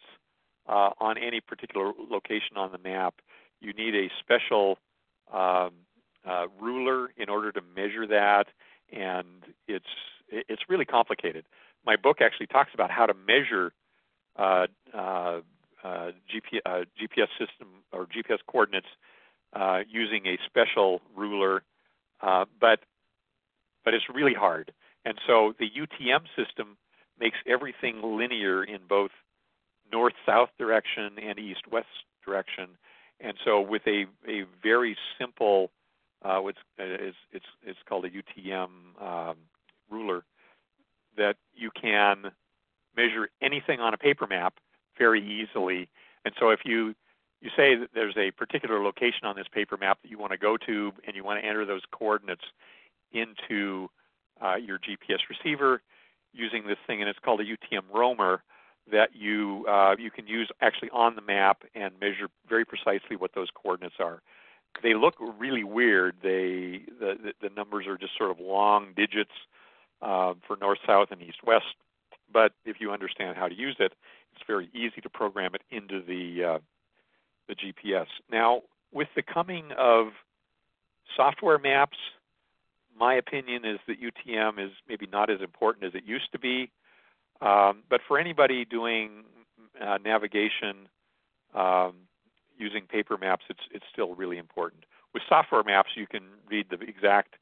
uh, 0.69 0.91
on 0.99 1.19
any 1.19 1.41
particular 1.41 1.93
location 2.11 2.57
on 2.57 2.73
the 2.73 2.79
map. 2.79 3.15
You 3.61 3.73
need 3.73 3.95
a 3.95 4.09
special 4.21 4.79
um, 5.33 5.71
uh, 6.29 6.47
ruler 6.61 7.11
in 7.17 7.29
order 7.29 7.53
to 7.53 7.61
measure 7.75 8.07
that, 8.07 8.48
and 8.93 9.45
it's 9.69 9.85
it's 10.29 10.63
really 10.69 10.85
complicated. 10.85 11.45
My 11.85 11.97
book 11.97 12.21
actually 12.21 12.49
talks 12.49 12.71
about 12.75 12.91
how 12.91 13.07
to 13.07 13.15
measure 13.15 13.73
uh, 14.37 14.67
uh, 14.93 15.41
uh, 15.85 16.11
GPS, 16.29 16.87
GPS 17.01 17.29
system 17.39 17.69
or 17.93 18.07
GPS 18.07 18.39
coordinates 18.47 18.89
using 19.89 20.27
a 20.27 20.39
special 20.47 21.01
ruler, 21.15 21.63
but 22.21 22.81
but 23.85 23.95
it's 23.95 24.05
really 24.13 24.35
hard. 24.35 24.73
And 25.05 25.19
so 25.27 25.55
the 25.59 25.67
UTM 25.71 26.25
system 26.37 26.77
makes 27.19 27.39
everything 27.47 28.03
linear 28.03 28.65
in 28.65 28.81
both 28.89 29.13
north-south 29.93 30.51
direction 30.59 31.13
and 31.23 31.39
east-west 31.39 31.87
direction. 32.27 32.71
And 33.21 33.35
so 33.45 33.61
with 33.61 33.83
a, 33.87 34.07
a 34.29 34.45
very 34.61 34.97
simple, 35.19 35.71
uh, 36.25 36.40
it's, 36.46 36.58
it's 37.33 37.46
it's 37.62 37.79
called 37.88 38.04
a 38.04 38.10
UTM 38.10 38.69
um, 39.00 39.37
ruler, 39.90 40.25
that 41.17 41.37
you 41.54 41.71
can 41.71 42.31
measure 42.96 43.29
anything 43.42 43.81
on 43.81 43.94
a 43.94 43.98
paper 43.98 44.27
map 44.27 44.54
very 44.98 45.23
easily. 45.23 45.88
And 46.25 46.35
so 46.38 46.50
if 46.50 46.60
you 46.64 46.94
you 47.40 47.50
say 47.56 47.77
that 47.77 47.90
there's 47.94 48.17
a 48.17 48.31
particular 48.31 48.83
location 48.83 49.25
on 49.25 49.37
this 49.37 49.46
paper 49.52 49.77
map 49.77 49.98
that 50.02 50.10
you 50.10 50.19
want 50.19 50.33
to 50.33 50.38
go 50.38 50.56
to 50.56 50.92
and 51.06 51.14
you 51.14 51.23
want 51.23 51.40
to 51.40 51.46
enter 51.46 51.64
those 51.64 51.83
coordinates 51.92 52.44
into 53.12 53.88
uh, 54.40 54.56
your 54.56 54.79
GPS 54.79 55.21
receiver 55.29 55.83
using 56.33 56.67
this 56.67 56.79
thing, 56.87 57.00
and 57.00 57.08
it's 57.08 57.19
called 57.19 57.40
a 57.40 57.44
UTM 57.44 57.83
romer 57.92 58.42
that 58.90 59.10
you 59.14 59.67
uh, 59.69 59.96
you 59.98 60.10
can 60.10 60.27
use 60.27 60.48
actually 60.60 60.90
on 60.90 61.17
the 61.17 61.23
map 61.23 61.62
and 61.75 61.92
measure 62.00 62.29
very 62.48 62.64
precisely 62.64 63.17
what 63.17 63.35
those 63.35 63.48
coordinates 63.54 63.96
are. 63.98 64.23
They 64.83 64.94
look 64.94 65.14
really 65.38 65.64
weird. 65.64 66.16
They 66.22 66.83
the 67.00 67.33
the, 67.40 67.50
numbers 67.56 67.87
are 67.87 67.96
just 67.96 68.16
sort 68.16 68.31
of 68.31 68.40
long 68.40 68.92
digits 68.96 69.31
uh, 70.02 70.35
for 70.46 70.56
north, 70.60 70.79
south, 70.87 71.08
and 71.10 71.22
east, 71.22 71.38
west. 71.44 71.64
But 72.33 72.52
if 72.64 72.77
you 72.81 72.92
understand 72.92 73.37
how 73.37 73.48
to 73.48 73.54
use 73.54 73.77
it, 73.79 73.92
it's 74.35 74.42
very 74.46 74.68
easy 74.74 75.00
to 75.02 75.08
program 75.08 75.54
it 75.54 75.62
into 75.70 76.02
the 76.02 76.44
uh, 76.44 76.58
the 77.48 77.54
GPS. 77.54 78.06
Now, 78.31 78.62
with 78.92 79.08
the 79.14 79.22
coming 79.22 79.70
of 79.79 80.08
software 81.16 81.58
maps, 81.58 81.98
my 82.98 83.14
opinion 83.14 83.64
is 83.64 83.79
that 83.87 83.96
UTM 84.00 84.64
is 84.64 84.72
maybe 84.88 85.06
not 85.10 85.31
as 85.31 85.40
important 85.40 85.85
as 85.85 85.94
it 85.94 86.04
used 86.04 86.33
to 86.33 86.38
be. 86.38 86.70
Um, 87.40 87.83
but 87.88 88.00
for 88.08 88.18
anybody 88.18 88.64
doing 88.64 89.24
uh, 89.81 89.98
navigation 90.02 90.88
um, 91.54 92.06
using 92.59 92.83
paper 92.87 93.17
maps, 93.19 93.44
it's 93.48 93.61
it's 93.71 93.85
still 93.92 94.15
really 94.15 94.38
important. 94.38 94.85
With 95.15 95.23
software 95.29 95.63
maps, 95.63 95.90
you 95.96 96.07
can 96.07 96.23
read 96.48 96.67
the 96.71 96.81
exact 96.81 97.37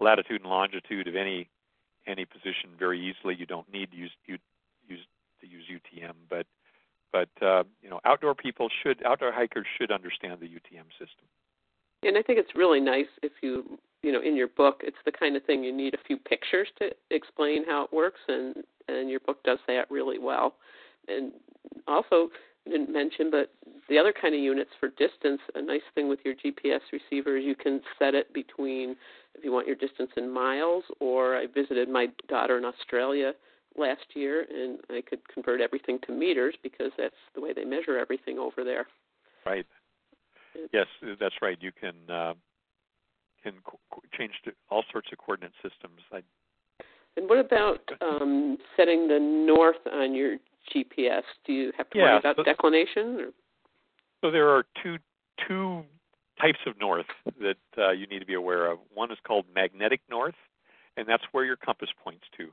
latitude 0.00 0.40
and 0.42 0.50
longitude 0.50 1.08
of 1.08 1.14
any 1.14 1.48
any 2.06 2.24
position 2.24 2.70
very 2.78 3.00
easily. 3.00 3.34
You 3.34 3.46
don't 3.46 3.70
need 3.72 3.90
to 3.92 3.96
use 3.96 4.12
use 4.26 4.40
to 5.40 5.46
use 5.46 5.64
UTM, 5.70 6.14
but 6.28 6.46
but 7.12 7.28
uh, 7.40 7.64
you 7.82 7.88
know, 7.90 8.00
outdoor 8.04 8.34
people 8.34 8.68
should 8.82 9.02
outdoor 9.04 9.32
hikers 9.32 9.66
should 9.78 9.90
understand 9.90 10.40
the 10.40 10.46
UTM 10.46 10.90
system. 10.98 11.26
And 12.02 12.18
I 12.18 12.22
think 12.22 12.38
it's 12.38 12.54
really 12.54 12.80
nice 12.80 13.06
if 13.22 13.32
you 13.42 13.78
you 14.02 14.12
know 14.12 14.20
in 14.20 14.36
your 14.36 14.48
book 14.48 14.82
it's 14.84 14.98
the 15.04 15.12
kind 15.12 15.36
of 15.36 15.44
thing 15.44 15.64
you 15.64 15.72
need 15.72 15.94
a 15.94 16.04
few 16.06 16.16
pictures 16.16 16.68
to 16.78 16.90
explain 17.10 17.64
how 17.64 17.84
it 17.84 17.92
works 17.92 18.20
and 18.28 18.56
and 18.88 19.08
your 19.08 19.20
book 19.20 19.42
does 19.44 19.58
that 19.66 19.90
really 19.90 20.18
well 20.18 20.56
and 21.08 21.32
also 21.88 22.28
didn't 22.70 22.92
mention 22.92 23.30
but 23.30 23.52
the 23.88 23.98
other 23.98 24.12
kind 24.12 24.34
of 24.34 24.40
units 24.40 24.70
for 24.80 24.88
distance 24.90 25.40
a 25.54 25.62
nice 25.62 25.82
thing 25.94 26.08
with 26.08 26.18
your 26.24 26.34
gps 26.34 26.80
receiver 26.92 27.36
is 27.36 27.44
you 27.44 27.54
can 27.54 27.80
set 27.98 28.14
it 28.14 28.32
between 28.32 28.96
if 29.34 29.44
you 29.44 29.52
want 29.52 29.66
your 29.66 29.76
distance 29.76 30.10
in 30.16 30.32
miles 30.32 30.84
or 31.00 31.36
i 31.36 31.46
visited 31.46 31.88
my 31.88 32.06
daughter 32.28 32.58
in 32.58 32.64
australia 32.64 33.32
last 33.76 34.04
year 34.14 34.46
and 34.50 34.78
i 34.90 35.00
could 35.00 35.20
convert 35.28 35.60
everything 35.60 35.98
to 36.06 36.12
meters 36.12 36.54
because 36.62 36.92
that's 36.96 37.14
the 37.34 37.40
way 37.40 37.52
they 37.52 37.64
measure 37.64 37.98
everything 37.98 38.38
over 38.38 38.62
there. 38.64 38.86
Right. 39.44 39.66
Yes 40.72 40.86
that's 41.20 41.34
right. 41.42 41.58
You 41.60 41.72
can 41.72 41.94
uh 42.08 42.34
can 43.44 43.54
co- 43.64 44.02
change 44.16 44.32
to 44.44 44.52
all 44.70 44.82
sorts 44.90 45.08
of 45.12 45.18
coordinate 45.18 45.52
systems. 45.62 46.00
I, 46.12 46.22
and 47.16 47.28
what 47.28 47.38
about 47.38 47.80
um, 48.00 48.58
setting 48.76 49.06
the 49.06 49.18
north 49.20 49.76
on 49.92 50.14
your 50.14 50.38
GPS? 50.74 51.22
Do 51.44 51.52
you 51.52 51.72
have 51.76 51.90
to 51.90 51.98
yeah, 51.98 52.04
worry 52.04 52.18
about 52.18 52.36
so, 52.36 52.42
declination? 52.42 53.20
Or? 53.20 53.26
So 54.22 54.30
there 54.30 54.48
are 54.48 54.64
two 54.82 54.98
two 55.46 55.84
types 56.40 56.60
of 56.66 56.78
north 56.80 57.06
that 57.40 57.56
uh, 57.78 57.90
you 57.90 58.06
need 58.06 58.20
to 58.20 58.26
be 58.26 58.34
aware 58.34 58.70
of. 58.70 58.78
One 58.92 59.10
is 59.10 59.18
called 59.26 59.46
magnetic 59.54 60.00
north, 60.08 60.34
and 60.96 61.08
that's 61.08 61.24
where 61.32 61.44
your 61.44 61.56
compass 61.56 61.90
points 62.02 62.24
to, 62.38 62.48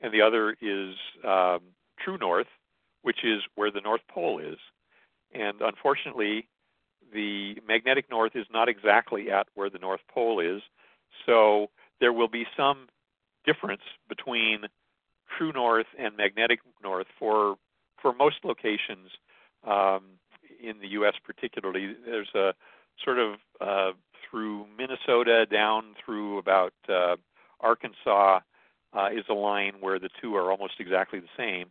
and 0.00 0.12
the 0.12 0.22
other 0.22 0.56
is 0.60 0.94
um, 1.26 1.60
true 1.98 2.18
north, 2.18 2.48
which 3.02 3.24
is 3.24 3.42
where 3.54 3.70
the 3.70 3.80
North 3.80 4.02
Pole 4.08 4.38
is. 4.38 4.58
And 5.34 5.60
unfortunately, 5.60 6.48
the 7.12 7.56
magnetic 7.66 8.10
north 8.10 8.32
is 8.34 8.46
not 8.52 8.68
exactly 8.68 9.30
at 9.30 9.46
where 9.54 9.70
the 9.70 9.78
North 9.78 10.00
Pole 10.12 10.40
is, 10.40 10.62
so 11.26 11.70
there 12.00 12.12
will 12.12 12.28
be 12.28 12.46
some 12.56 12.88
difference 13.44 13.82
between 14.08 14.62
true 15.36 15.52
north 15.52 15.86
and 15.98 16.16
magnetic 16.16 16.60
north 16.82 17.06
for 17.18 17.56
for 18.00 18.12
most 18.12 18.36
locations 18.44 19.10
um, 19.64 20.02
in 20.62 20.78
the 20.80 20.88
U.S. 20.88 21.14
Particularly, 21.24 21.94
there's 22.04 22.34
a 22.34 22.54
sort 23.04 23.18
of 23.18 23.34
uh, 23.60 23.92
through 24.30 24.66
Minnesota 24.76 25.46
down 25.46 25.94
through 26.04 26.38
about 26.38 26.72
uh, 26.88 27.16
Arkansas 27.60 28.40
uh, 28.94 29.08
is 29.12 29.24
a 29.28 29.34
line 29.34 29.74
where 29.80 29.98
the 29.98 30.10
two 30.20 30.34
are 30.36 30.50
almost 30.50 30.74
exactly 30.78 31.20
the 31.20 31.26
same. 31.36 31.70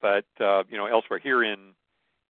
But 0.00 0.26
uh, 0.40 0.64
you 0.68 0.76
know, 0.76 0.86
elsewhere 0.86 1.18
here 1.18 1.42
in 1.42 1.74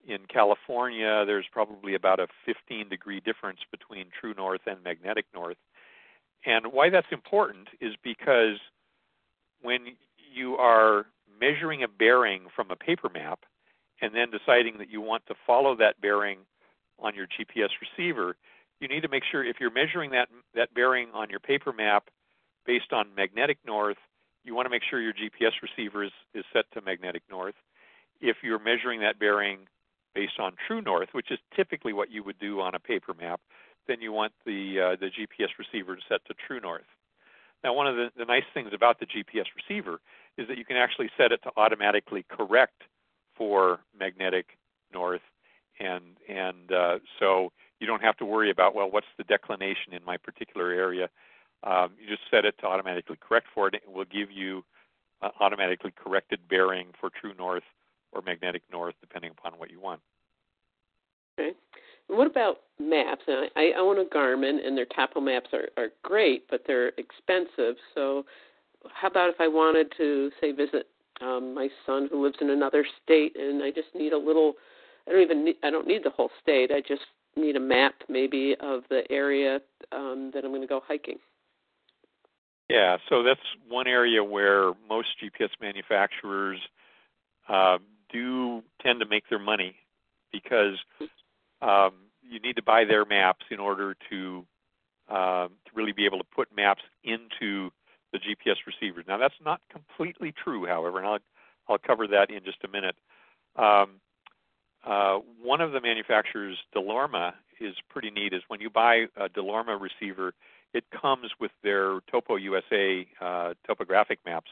in 0.06 0.26
California, 0.26 1.24
there's 1.26 1.46
probably 1.52 1.94
about 1.94 2.18
a 2.18 2.26
15 2.44 2.88
degree 2.88 3.20
difference 3.20 3.60
between 3.70 4.06
true 4.18 4.34
north 4.36 4.62
and 4.66 4.82
magnetic 4.82 5.26
north. 5.32 5.56
And 6.44 6.72
why 6.72 6.90
that's 6.90 7.06
important 7.12 7.68
is 7.80 7.94
because 8.02 8.58
when 9.60 9.96
you 10.32 10.56
are 10.56 11.06
measuring 11.40 11.82
a 11.82 11.88
bearing 11.88 12.42
from 12.54 12.70
a 12.70 12.76
paper 12.76 13.08
map 13.08 13.40
and 14.00 14.14
then 14.14 14.28
deciding 14.30 14.78
that 14.78 14.90
you 14.90 15.00
want 15.00 15.26
to 15.26 15.34
follow 15.46 15.76
that 15.76 16.00
bearing 16.00 16.38
on 16.98 17.14
your 17.14 17.26
GPS 17.26 17.70
receiver, 17.80 18.36
you 18.80 18.88
need 18.88 19.02
to 19.02 19.08
make 19.08 19.22
sure 19.30 19.44
if 19.44 19.56
you're 19.60 19.72
measuring 19.72 20.10
that 20.10 20.28
that 20.54 20.74
bearing 20.74 21.08
on 21.14 21.30
your 21.30 21.40
paper 21.40 21.72
map 21.72 22.08
based 22.66 22.92
on 22.92 23.14
magnetic 23.16 23.58
north, 23.66 23.96
you 24.44 24.54
want 24.54 24.66
to 24.66 24.70
make 24.70 24.82
sure 24.88 25.00
your 25.00 25.12
GPS 25.12 25.52
receiver 25.62 26.04
is, 26.04 26.12
is 26.34 26.44
set 26.52 26.64
to 26.74 26.80
magnetic 26.80 27.22
north. 27.30 27.54
If 28.20 28.38
you're 28.42 28.58
measuring 28.58 29.00
that 29.00 29.18
bearing 29.18 29.60
based 30.14 30.38
on 30.38 30.54
true 30.66 30.82
north, 30.82 31.08
which 31.12 31.30
is 31.30 31.38
typically 31.54 31.92
what 31.92 32.10
you 32.10 32.22
would 32.22 32.38
do 32.38 32.60
on 32.60 32.74
a 32.74 32.78
paper 32.78 33.14
map, 33.14 33.40
then 33.88 34.00
you 34.00 34.12
want 34.12 34.32
the 34.44 34.94
uh, 34.94 34.96
the 35.00 35.06
GPS 35.06 35.50
receiver 35.58 35.96
set 36.08 36.24
to 36.26 36.34
true 36.46 36.60
north. 36.60 36.82
Now, 37.64 37.74
one 37.74 37.86
of 37.86 37.94
the, 37.94 38.10
the 38.16 38.24
nice 38.24 38.44
things 38.52 38.70
about 38.72 38.98
the 38.98 39.06
GPS 39.06 39.46
receiver 39.56 40.00
is 40.38 40.48
that 40.48 40.58
you 40.58 40.64
can 40.64 40.76
actually 40.76 41.10
set 41.16 41.32
it 41.32 41.42
to 41.42 41.50
automatically 41.56 42.24
correct 42.28 42.82
for 43.36 43.80
magnetic 43.98 44.58
north, 44.92 45.22
and 45.78 46.16
and 46.28 46.72
uh, 46.72 46.98
so 47.18 47.52
you 47.80 47.86
don't 47.86 48.02
have 48.02 48.16
to 48.18 48.24
worry 48.24 48.50
about 48.50 48.74
well, 48.74 48.90
what's 48.90 49.06
the 49.18 49.24
declination 49.24 49.92
in 49.92 50.04
my 50.04 50.16
particular 50.16 50.70
area. 50.70 51.08
Um, 51.64 51.90
you 52.00 52.08
just 52.08 52.22
set 52.30 52.44
it 52.44 52.56
to 52.58 52.66
automatically 52.66 53.16
correct 53.20 53.46
for 53.54 53.68
it. 53.68 53.74
And 53.74 53.82
it 53.82 53.96
will 53.96 54.04
give 54.04 54.30
you 54.30 54.64
uh, 55.22 55.30
automatically 55.40 55.92
corrected 55.92 56.40
bearing 56.48 56.88
for 57.00 57.10
true 57.10 57.32
north 57.38 57.62
or 58.12 58.22
magnetic 58.22 58.62
north, 58.70 58.94
depending 59.00 59.30
upon 59.30 59.58
what 59.58 59.70
you 59.70 59.80
want. 59.80 60.00
Okay. 61.38 61.52
What 62.08 62.26
about 62.26 62.58
maps? 62.78 63.22
I, 63.26 63.48
I 63.56 63.72
own 63.78 63.98
a 63.98 64.04
Garmin, 64.04 64.66
and 64.66 64.76
their 64.76 64.86
topo 64.86 65.20
maps 65.20 65.50
are, 65.52 65.68
are 65.76 65.88
great, 66.02 66.44
but 66.50 66.62
they're 66.66 66.92
expensive. 66.98 67.76
So, 67.94 68.24
how 68.92 69.08
about 69.08 69.30
if 69.30 69.40
I 69.40 69.48
wanted 69.48 69.92
to, 69.96 70.30
say, 70.40 70.52
visit 70.52 70.88
um, 71.20 71.54
my 71.54 71.68
son 71.86 72.08
who 72.10 72.22
lives 72.22 72.36
in 72.40 72.50
another 72.50 72.84
state, 73.02 73.36
and 73.36 73.62
I 73.62 73.70
just 73.70 73.88
need 73.94 74.12
a 74.12 74.18
little? 74.18 74.54
I 75.06 75.12
don't 75.12 75.22
even 75.22 75.44
need. 75.44 75.56
I 75.62 75.70
don't 75.70 75.86
need 75.86 76.04
the 76.04 76.10
whole 76.10 76.30
state. 76.40 76.70
I 76.70 76.80
just 76.80 77.02
need 77.36 77.56
a 77.56 77.60
map, 77.60 77.94
maybe, 78.08 78.54
of 78.60 78.82
the 78.88 79.02
area 79.10 79.60
um, 79.90 80.30
that 80.34 80.44
I'm 80.44 80.50
going 80.50 80.62
to 80.62 80.66
go 80.66 80.80
hiking. 80.86 81.18
Yeah, 82.68 82.96
so 83.08 83.22
that's 83.22 83.40
one 83.68 83.86
area 83.86 84.24
where 84.24 84.72
most 84.88 85.08
GPS 85.22 85.50
manufacturers 85.60 86.58
uh, 87.48 87.78
do 88.10 88.62
tend 88.80 89.00
to 89.00 89.06
make 89.06 89.28
their 89.28 89.38
money 89.38 89.74
because 90.32 90.76
um, 91.60 91.92
you 92.22 92.40
need 92.40 92.56
to 92.56 92.62
buy 92.62 92.84
their 92.84 93.04
maps 93.04 93.44
in 93.50 93.58
order 93.58 93.94
to 94.10 94.46
uh, 95.10 95.48
to 95.48 95.70
really 95.74 95.92
be 95.92 96.06
able 96.06 96.18
to 96.18 96.24
put 96.24 96.48
maps 96.56 96.82
into 97.04 97.70
the 98.12 98.18
GPS 98.18 98.56
receivers. 98.66 99.04
Now 99.08 99.18
that's 99.18 99.34
not 99.44 99.60
completely 99.70 100.32
true, 100.32 100.66
however, 100.66 100.98
and 100.98 101.06
I'll 101.06 101.18
I'll 101.68 101.78
cover 101.78 102.06
that 102.08 102.30
in 102.30 102.44
just 102.44 102.58
a 102.64 102.68
minute. 102.68 102.96
Um, 103.56 104.00
uh, 104.84 105.18
one 105.40 105.60
of 105.60 105.72
the 105.72 105.80
manufacturers, 105.80 106.58
DeLorme, 106.74 107.32
is 107.60 107.74
pretty 107.88 108.10
neat. 108.10 108.32
Is 108.32 108.42
when 108.48 108.60
you 108.60 108.70
buy 108.70 109.06
a 109.16 109.28
DeLorme 109.28 109.80
receiver, 109.80 110.34
it 110.74 110.84
comes 110.90 111.30
with 111.40 111.52
their 111.62 112.00
Topo 112.10 112.36
USA 112.36 113.06
uh, 113.20 113.54
topographic 113.66 114.18
maps, 114.26 114.50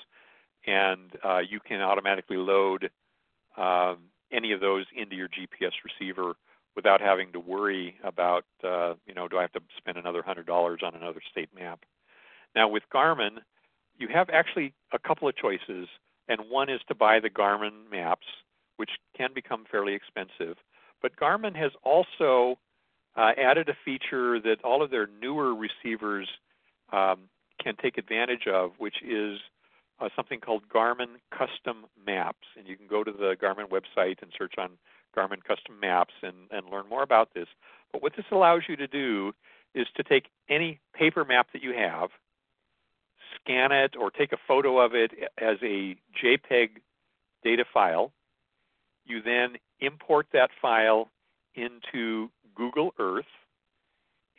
and 0.66 1.10
uh, 1.24 1.38
you 1.38 1.60
can 1.60 1.80
automatically 1.80 2.36
load 2.36 2.90
um, 3.56 3.98
any 4.32 4.52
of 4.52 4.60
those 4.60 4.86
into 4.96 5.16
your 5.16 5.28
GPS 5.28 5.72
receiver 5.84 6.34
without 6.76 7.00
having 7.00 7.32
to 7.32 7.40
worry 7.40 7.96
about, 8.04 8.44
uh, 8.62 8.94
you 9.06 9.14
know, 9.14 9.26
do 9.26 9.38
I 9.38 9.42
have 9.42 9.52
to 9.52 9.60
spend 9.76 9.96
another 9.96 10.22
hundred 10.22 10.46
dollars 10.46 10.80
on 10.84 10.94
another 10.94 11.20
state 11.30 11.48
map? 11.54 11.80
Now 12.54 12.68
with 12.68 12.82
Garmin, 12.92 13.38
you 13.98 14.08
have 14.08 14.28
actually 14.30 14.72
a 14.92 14.98
couple 14.98 15.28
of 15.28 15.36
choices, 15.36 15.88
and 16.28 16.40
one 16.48 16.68
is 16.68 16.80
to 16.88 16.94
buy 16.94 17.20
the 17.20 17.30
Garmin 17.30 17.90
maps, 17.90 18.26
which 18.76 18.90
can 19.16 19.30
become 19.34 19.64
fairly 19.70 19.94
expensive. 19.94 20.56
But 21.02 21.16
Garmin 21.16 21.54
has 21.56 21.72
also 21.82 22.58
uh, 23.16 23.32
added 23.36 23.68
a 23.68 23.76
feature 23.84 24.40
that 24.40 24.56
all 24.64 24.82
of 24.82 24.90
their 24.90 25.08
newer 25.20 25.54
receivers 25.54 26.28
um, 26.92 27.28
can 27.62 27.76
take 27.76 27.98
advantage 27.98 28.46
of, 28.46 28.72
which 28.78 29.02
is 29.02 29.38
uh, 30.00 30.08
something 30.16 30.40
called 30.40 30.62
Garmin 30.68 31.16
Custom 31.30 31.84
Maps, 32.06 32.46
and 32.56 32.66
you 32.66 32.76
can 32.76 32.86
go 32.86 33.04
to 33.04 33.12
the 33.12 33.36
Garmin 33.40 33.68
website 33.68 34.22
and 34.22 34.32
search 34.36 34.54
on 34.58 34.70
Garmin 35.16 35.44
Custom 35.44 35.78
Maps 35.80 36.14
and, 36.22 36.34
and 36.50 36.70
learn 36.70 36.88
more 36.88 37.02
about 37.02 37.34
this. 37.34 37.48
But 37.92 38.02
what 38.02 38.14
this 38.16 38.26
allows 38.30 38.62
you 38.68 38.76
to 38.76 38.86
do 38.86 39.32
is 39.74 39.86
to 39.96 40.02
take 40.02 40.26
any 40.48 40.80
paper 40.94 41.24
map 41.24 41.48
that 41.52 41.62
you 41.62 41.74
have, 41.74 42.10
scan 43.44 43.72
it 43.72 43.96
or 43.98 44.10
take 44.10 44.32
a 44.32 44.38
photo 44.48 44.78
of 44.78 44.94
it 44.94 45.12
as 45.38 45.56
a 45.62 45.96
JPEG 46.22 46.70
data 47.42 47.64
file. 47.72 48.12
You 49.04 49.22
then 49.22 49.56
import 49.80 50.26
that 50.32 50.50
file 50.60 51.10
into 51.54 52.30
Google 52.54 52.92
Earth 52.98 53.24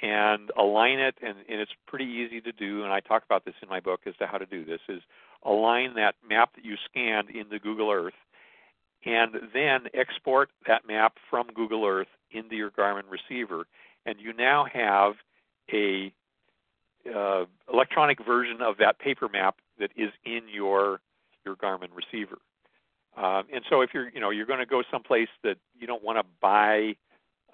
and 0.02 0.50
align 0.58 1.00
it 1.00 1.16
and, 1.22 1.38
and, 1.50 1.62
it's 1.62 1.72
pretty 1.88 2.06
easy 2.06 2.42
to 2.42 2.52
do 2.52 2.84
and 2.84 2.92
i 2.92 3.00
talk 3.00 3.24
about 3.24 3.46
this 3.46 3.54
in 3.62 3.70
my 3.70 3.80
book 3.80 4.02
as 4.08 4.16
to 4.18 4.26
how 4.26 4.38
to 4.38 4.46
do 4.46 4.66
this 4.66 4.80
is 4.90 5.02
align 5.44 5.94
that 5.96 6.16
map 6.28 6.56
that 6.56 6.66
you 6.66 6.76
scanned 6.90 7.30
into 7.30 7.60
google 7.60 7.92
earth 7.92 8.14
and 9.06 9.36
then 9.54 9.82
export 9.94 10.50
that 10.68 10.88
map 10.88 11.14
from 11.30 11.48
google 11.54 11.86
earth 11.86 12.08
into 12.32 12.56
your 12.56 12.72
garmin 12.72 13.04
receiver 13.10 13.68
and 14.06 14.20
you 14.20 14.34
now 14.34 14.66
have 14.72 15.14
a 15.72 16.12
uh, 17.16 17.46
electronic 17.72 18.24
version 18.26 18.62
of 18.62 18.78
that 18.78 19.00
paper 19.00 19.30
map 19.30 19.58
that 19.80 19.92
is 19.96 20.12
in 20.26 20.42
your 20.52 21.02
your 21.46 21.56
garmin 21.56 21.90
receiver 21.96 22.38
um, 23.18 23.44
and 23.54 23.64
so 23.70 23.82
if 23.82 23.90
you're 23.94 24.10
you 24.10 24.20
know 24.20 24.30
you're 24.30 24.46
going 24.46 24.60
to 24.60 24.66
go 24.66 24.84
someplace 24.92 25.30
that 25.44 25.58
you 25.78 25.88
don't 25.88 26.04
want 26.04 26.18
to 26.18 26.26
buy 26.42 26.96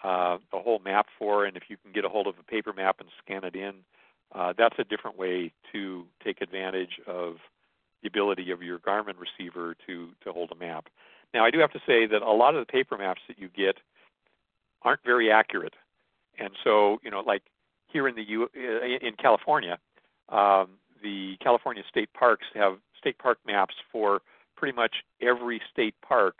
uh, 0.03 0.37
a 0.53 0.59
whole 0.59 0.79
map 0.79 1.07
for, 1.17 1.45
and 1.45 1.57
if 1.57 1.63
you 1.69 1.77
can 1.77 1.91
get 1.91 2.05
a 2.05 2.09
hold 2.09 2.27
of 2.27 2.35
a 2.39 2.43
paper 2.43 2.73
map 2.73 2.97
and 2.99 3.09
scan 3.23 3.43
it 3.43 3.55
in, 3.55 3.73
uh, 4.35 4.53
that's 4.55 4.75
a 4.77 4.83
different 4.83 5.17
way 5.17 5.51
to 5.71 6.05
take 6.23 6.41
advantage 6.41 6.99
of 7.07 7.37
the 8.03 8.07
ability 8.07 8.51
of 8.51 8.61
your 8.61 8.77
Garmin 8.77 9.15
receiver 9.17 9.75
to 9.87 10.09
to 10.23 10.31
hold 10.31 10.51
a 10.51 10.55
map. 10.55 10.87
Now, 11.33 11.43
I 11.43 11.51
do 11.51 11.59
have 11.59 11.71
to 11.73 11.81
say 11.87 12.05
that 12.05 12.21
a 12.21 12.31
lot 12.31 12.55
of 12.55 12.65
the 12.65 12.71
paper 12.71 12.97
maps 12.97 13.21
that 13.27 13.39
you 13.39 13.49
get 13.49 13.77
aren't 14.83 15.03
very 15.03 15.31
accurate, 15.31 15.73
and 16.37 16.51
so 16.63 16.99
you 17.03 17.09
know, 17.09 17.21
like 17.21 17.41
here 17.97 18.07
in 18.07 18.13
the 18.15 18.27
U 18.29 18.43
uh, 18.43 19.07
in 19.07 19.13
California, 19.17 19.79
um, 20.29 20.67
the 21.01 21.35
California 21.41 21.81
state 21.89 22.09
parks 22.13 22.45
have 22.53 22.73
state 22.99 23.17
park 23.17 23.39
maps 23.45 23.73
for 23.91 24.21
pretty 24.55 24.75
much 24.75 24.97
every 25.19 25.59
state 25.71 25.95
park 26.07 26.35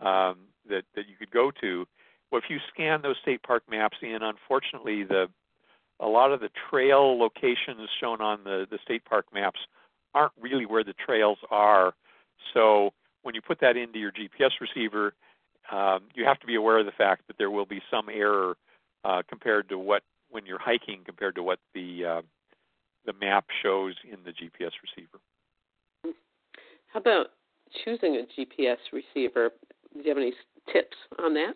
um, 0.00 0.36
that 0.66 0.84
that 0.94 1.06
you 1.10 1.16
could 1.18 1.30
go 1.30 1.50
to, 1.60 1.86
well, 2.30 2.40
if 2.42 2.48
you 2.48 2.58
scan 2.72 3.02
those 3.02 3.16
state 3.20 3.42
park 3.42 3.62
maps 3.70 3.98
in, 4.00 4.18
unfortunately, 4.22 5.04
the 5.04 5.26
a 6.00 6.06
lot 6.06 6.32
of 6.32 6.40
the 6.40 6.48
trail 6.70 7.18
locations 7.18 7.90
shown 8.00 8.22
on 8.22 8.44
the, 8.44 8.66
the 8.70 8.78
state 8.82 9.04
park 9.04 9.26
maps 9.34 9.60
aren't 10.14 10.32
really 10.40 10.64
where 10.64 10.84
the 10.84 10.94
trails 10.94 11.38
are. 11.50 11.92
So 12.54 12.94
when 13.22 13.34
you 13.34 13.42
put 13.42 13.60
that 13.60 13.76
into 13.76 13.98
your 13.98 14.12
GPS 14.12 14.52
receiver, 14.58 15.12
um, 15.70 16.04
you 16.14 16.24
have 16.24 16.38
to 16.40 16.46
be 16.46 16.54
aware 16.54 16.78
of 16.78 16.86
the 16.86 16.92
fact 16.92 17.26
that 17.26 17.36
there 17.36 17.50
will 17.50 17.66
be 17.66 17.82
some 17.90 18.08
error 18.08 18.56
uh, 19.04 19.22
compared 19.28 19.68
to 19.68 19.78
what 19.78 20.02
when 20.30 20.46
you're 20.46 20.58
hiking 20.58 21.00
compared 21.04 21.34
to 21.36 21.42
what 21.42 21.58
the 21.74 22.04
uh, 22.04 22.22
the 23.06 23.12
map 23.20 23.46
shows 23.62 23.94
in 24.04 24.18
the 24.24 24.30
GPS 24.30 24.72
receiver. 24.82 25.18
How 26.92 27.00
about 27.00 27.26
choosing 27.84 28.16
a 28.16 28.40
GPS 28.40 28.76
receiver? 28.92 29.50
Do 29.92 30.00
you 30.02 30.08
have 30.08 30.18
any 30.18 30.32
tips 30.72 30.96
on 31.22 31.34
that? 31.34 31.54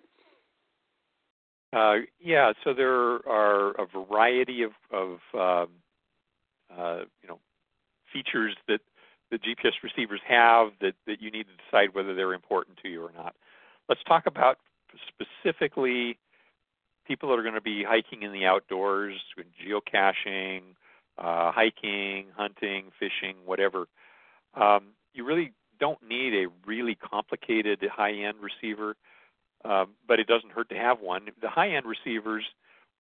Uh, 1.75 2.05
yeah, 2.21 2.53
so 2.65 2.75
there 2.75 3.27
are 3.29 3.71
a 3.81 3.87
variety 3.87 4.63
of, 4.63 4.73
of 4.93 5.11
um, 5.35 5.71
uh, 6.77 7.01
you 7.23 7.29
know 7.29 7.39
features 8.13 8.57
that 8.69 8.81
the 9.31 9.39
GPS 9.39 9.73
receivers 9.83 10.21
have 10.29 10.69
that, 10.83 10.93
that 11.07 11.23
you 11.23 11.31
need 11.31 11.45
to 11.45 11.65
decide 11.65 11.95
whether 11.95 12.15
they're 12.15 12.35
important 12.35 12.79
to 12.83 12.89
you 12.89 13.03
or 13.03 13.11
not. 13.17 13.35
Let's 13.89 14.03
talk 14.07 14.27
about 14.27 14.59
specifically 15.09 16.19
people 17.07 17.29
that 17.31 17.39
are 17.39 17.43
going 17.43 17.55
to 17.55 17.61
be 17.61 17.85
hiking 17.85 18.23
in 18.23 18.33
the 18.33 18.47
outdoors, 18.47 19.15
geocaching, 19.39 20.63
uh, 21.19 21.53
hiking, 21.53 22.27
hunting, 22.37 22.91
fishing, 22.99 23.37
whatever. 23.45 23.87
Um, 24.55 24.89
you 25.15 25.25
really 25.25 25.53
don't 25.79 25.99
need 26.07 26.35
a 26.35 26.47
really 26.67 26.95
complicated 26.95 27.83
high-end 27.91 28.37
receiver 28.41 28.97
um, 29.65 29.91
but 30.07 30.19
it 30.19 30.27
doesn't 30.27 30.53
hurt 30.53 30.69
to 30.71 30.75
have 30.75 31.01
one. 31.01 31.29
The 31.41 31.49
high 31.49 31.71
end 31.71 31.87
receivers 31.87 32.45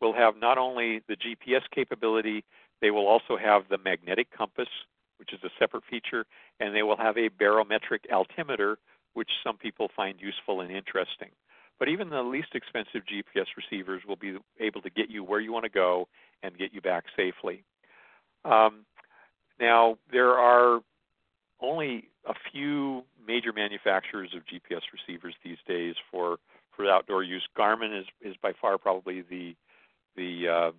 will 0.01 0.13
have 0.15 0.37
not 0.37 0.59
only 0.59 1.03
the 1.09 1.17
GPS 1.17 1.63
capability, 1.75 2.45
they 2.81 2.91
will 2.91 3.07
also 3.07 3.37
have 3.37 3.65
the 3.69 3.79
magnetic 3.79 4.31
compass, 4.31 4.69
which 5.19 5.33
is 5.33 5.41
a 5.45 5.51
separate 5.59 5.85
feature, 5.89 6.25
and 6.61 6.75
they 6.75 6.83
will 6.83 6.97
have 6.97 7.17
a 7.17 7.29
barometric 7.29 8.07
altimeter, 8.13 8.79
which 9.15 9.31
some 9.45 9.57
people 9.57 9.89
find 9.95 10.21
useful 10.21 10.61
and 10.61 10.71
interesting. 10.71 11.31
But 11.83 11.89
even 11.89 12.11
the 12.11 12.22
least 12.22 12.55
expensive 12.55 13.03
GPS 13.12 13.47
receivers 13.57 14.03
will 14.07 14.14
be 14.14 14.37
able 14.61 14.83
to 14.83 14.91
get 14.91 15.11
you 15.11 15.24
where 15.24 15.41
you 15.41 15.53
want 15.53 15.64
to 15.64 15.68
go 15.68 16.07
and 16.45 16.57
get 16.57 16.72
you 16.72 16.80
back 16.80 17.07
safely. 17.16 17.64
Um, 18.45 18.87
now, 19.59 19.99
there 20.12 20.39
are 20.39 20.78
only 21.61 22.05
a 22.24 22.35
few 22.53 23.03
major 23.26 23.53
manufacturers 23.53 24.30
of 24.33 24.43
GPS 24.43 24.83
receivers 24.93 25.35
these 25.45 25.57
days 25.66 25.97
for 26.09 26.37
for 26.76 26.89
outdoor 26.89 27.24
use. 27.24 27.43
Garmin 27.59 27.99
is 27.99 28.07
is 28.20 28.37
by 28.41 28.53
far 28.61 28.78
probably 28.78 29.22
the 29.22 29.57
the 30.14 30.49
uh, 30.49 30.70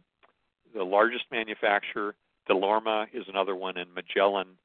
the 0.73 0.85
largest 0.85 1.25
manufacturer. 1.29 2.15
DeLorme 2.49 3.07
is 3.13 3.25
another 3.27 3.57
one, 3.57 3.75
and 3.75 3.93
Magellan 3.93 4.57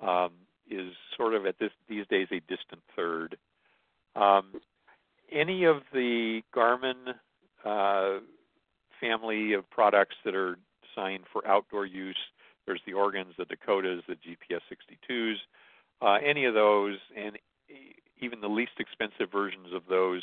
um, 0.00 0.30
is 0.70 0.94
sort 1.18 1.34
of 1.34 1.44
at 1.44 1.58
this 1.58 1.72
these 1.86 2.06
days 2.06 2.28
a 2.30 2.40
distant 2.40 2.80
third. 2.96 3.36
Um, 4.16 4.54
any 5.32 5.64
of 5.64 5.82
the 5.92 6.42
Garmin 6.54 7.14
uh, 7.64 8.20
family 9.00 9.52
of 9.54 9.68
products 9.70 10.16
that 10.24 10.34
are 10.34 10.56
designed 10.94 11.24
for 11.32 11.46
outdoor 11.46 11.86
use, 11.86 12.16
there's 12.66 12.80
the 12.86 12.92
Oregons, 12.92 13.36
the 13.36 13.44
Dakotas, 13.44 14.02
the 14.06 14.14
GPS 14.14 14.60
62s, 14.70 15.36
uh, 16.00 16.18
any 16.24 16.44
of 16.44 16.54
those, 16.54 16.98
and 17.16 17.38
even 18.20 18.40
the 18.40 18.48
least 18.48 18.72
expensive 18.78 19.30
versions 19.30 19.68
of 19.74 19.82
those 19.88 20.22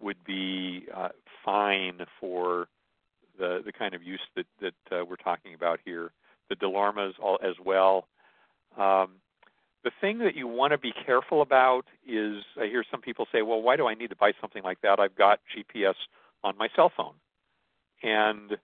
would 0.00 0.22
be 0.24 0.86
uh, 0.94 1.08
fine 1.44 2.00
for 2.20 2.68
the 3.38 3.62
the 3.64 3.72
kind 3.72 3.94
of 3.94 4.02
use 4.02 4.20
that 4.36 4.46
that 4.60 4.74
uh, 4.92 5.04
we're 5.04 5.16
talking 5.16 5.54
about 5.54 5.80
here. 5.84 6.10
The 6.50 6.56
DeLormes 6.56 7.14
all, 7.22 7.38
as 7.42 7.54
well. 7.64 8.06
Um, 8.76 9.16
the 9.84 9.92
thing 10.00 10.18
that 10.18 10.34
you 10.34 10.48
want 10.48 10.72
to 10.72 10.78
be 10.78 10.92
careful 10.92 11.42
about 11.42 11.84
is 12.06 12.42
I 12.60 12.66
hear 12.66 12.84
some 12.90 13.00
people 13.00 13.26
say, 13.30 13.42
"Well, 13.42 13.62
why 13.62 13.76
do 13.76 13.86
I 13.86 13.94
need 13.94 14.10
to 14.10 14.16
buy 14.16 14.32
something 14.40 14.62
like 14.62 14.80
that? 14.80 14.98
I've 14.98 15.14
got 15.14 15.40
GPS 15.54 15.94
on 16.42 16.56
my 16.56 16.68
cell 16.74 16.90
phone." 16.96 17.14
And 18.02 18.58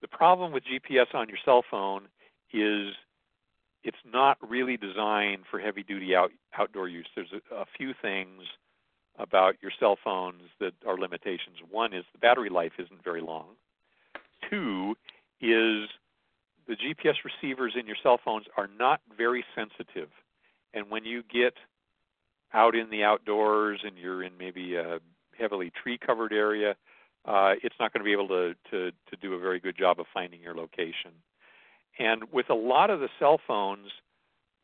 the 0.00 0.08
problem 0.08 0.52
with 0.52 0.64
GPS 0.64 1.14
on 1.14 1.28
your 1.28 1.38
cell 1.44 1.62
phone 1.68 2.08
is 2.52 2.94
it's 3.82 3.96
not 4.04 4.38
really 4.48 4.76
designed 4.76 5.44
for 5.50 5.58
heavy 5.58 5.82
duty 5.82 6.14
out, 6.14 6.32
outdoor 6.56 6.88
use. 6.88 7.06
There's 7.14 7.32
a, 7.32 7.54
a 7.54 7.66
few 7.76 7.92
things 8.00 8.42
about 9.18 9.56
your 9.62 9.72
cell 9.78 9.96
phones 10.02 10.42
that 10.60 10.74
are 10.86 10.98
limitations. 10.98 11.58
One 11.70 11.92
is 11.92 12.04
the 12.12 12.18
battery 12.18 12.50
life 12.50 12.72
isn't 12.78 13.02
very 13.02 13.20
long. 13.20 13.56
Two 14.50 14.96
is 15.40 15.88
the 16.68 16.76
GPS 16.76 17.14
receivers 17.24 17.74
in 17.78 17.86
your 17.86 17.96
cell 18.02 18.18
phones 18.22 18.46
are 18.56 18.68
not 18.78 19.00
very 19.16 19.44
sensitive. 19.54 20.08
And 20.76 20.90
when 20.90 21.06
you 21.06 21.22
get 21.22 21.54
out 22.52 22.76
in 22.76 22.90
the 22.90 23.02
outdoors 23.02 23.80
and 23.82 23.96
you're 23.96 24.22
in 24.22 24.36
maybe 24.38 24.76
a 24.76 24.98
heavily 25.36 25.72
tree 25.82 25.98
covered 25.98 26.34
area, 26.34 26.76
uh, 27.24 27.54
it's 27.62 27.74
not 27.80 27.94
going 27.94 28.00
to 28.00 28.04
be 28.04 28.12
able 28.12 28.28
to, 28.28 28.54
to, 28.70 28.90
to 28.90 29.16
do 29.20 29.32
a 29.32 29.38
very 29.38 29.58
good 29.58 29.76
job 29.76 29.98
of 29.98 30.06
finding 30.12 30.42
your 30.42 30.54
location. 30.54 31.12
And 31.98 32.24
with 32.30 32.50
a 32.50 32.54
lot 32.54 32.90
of 32.90 33.00
the 33.00 33.08
cell 33.18 33.40
phones, 33.48 33.88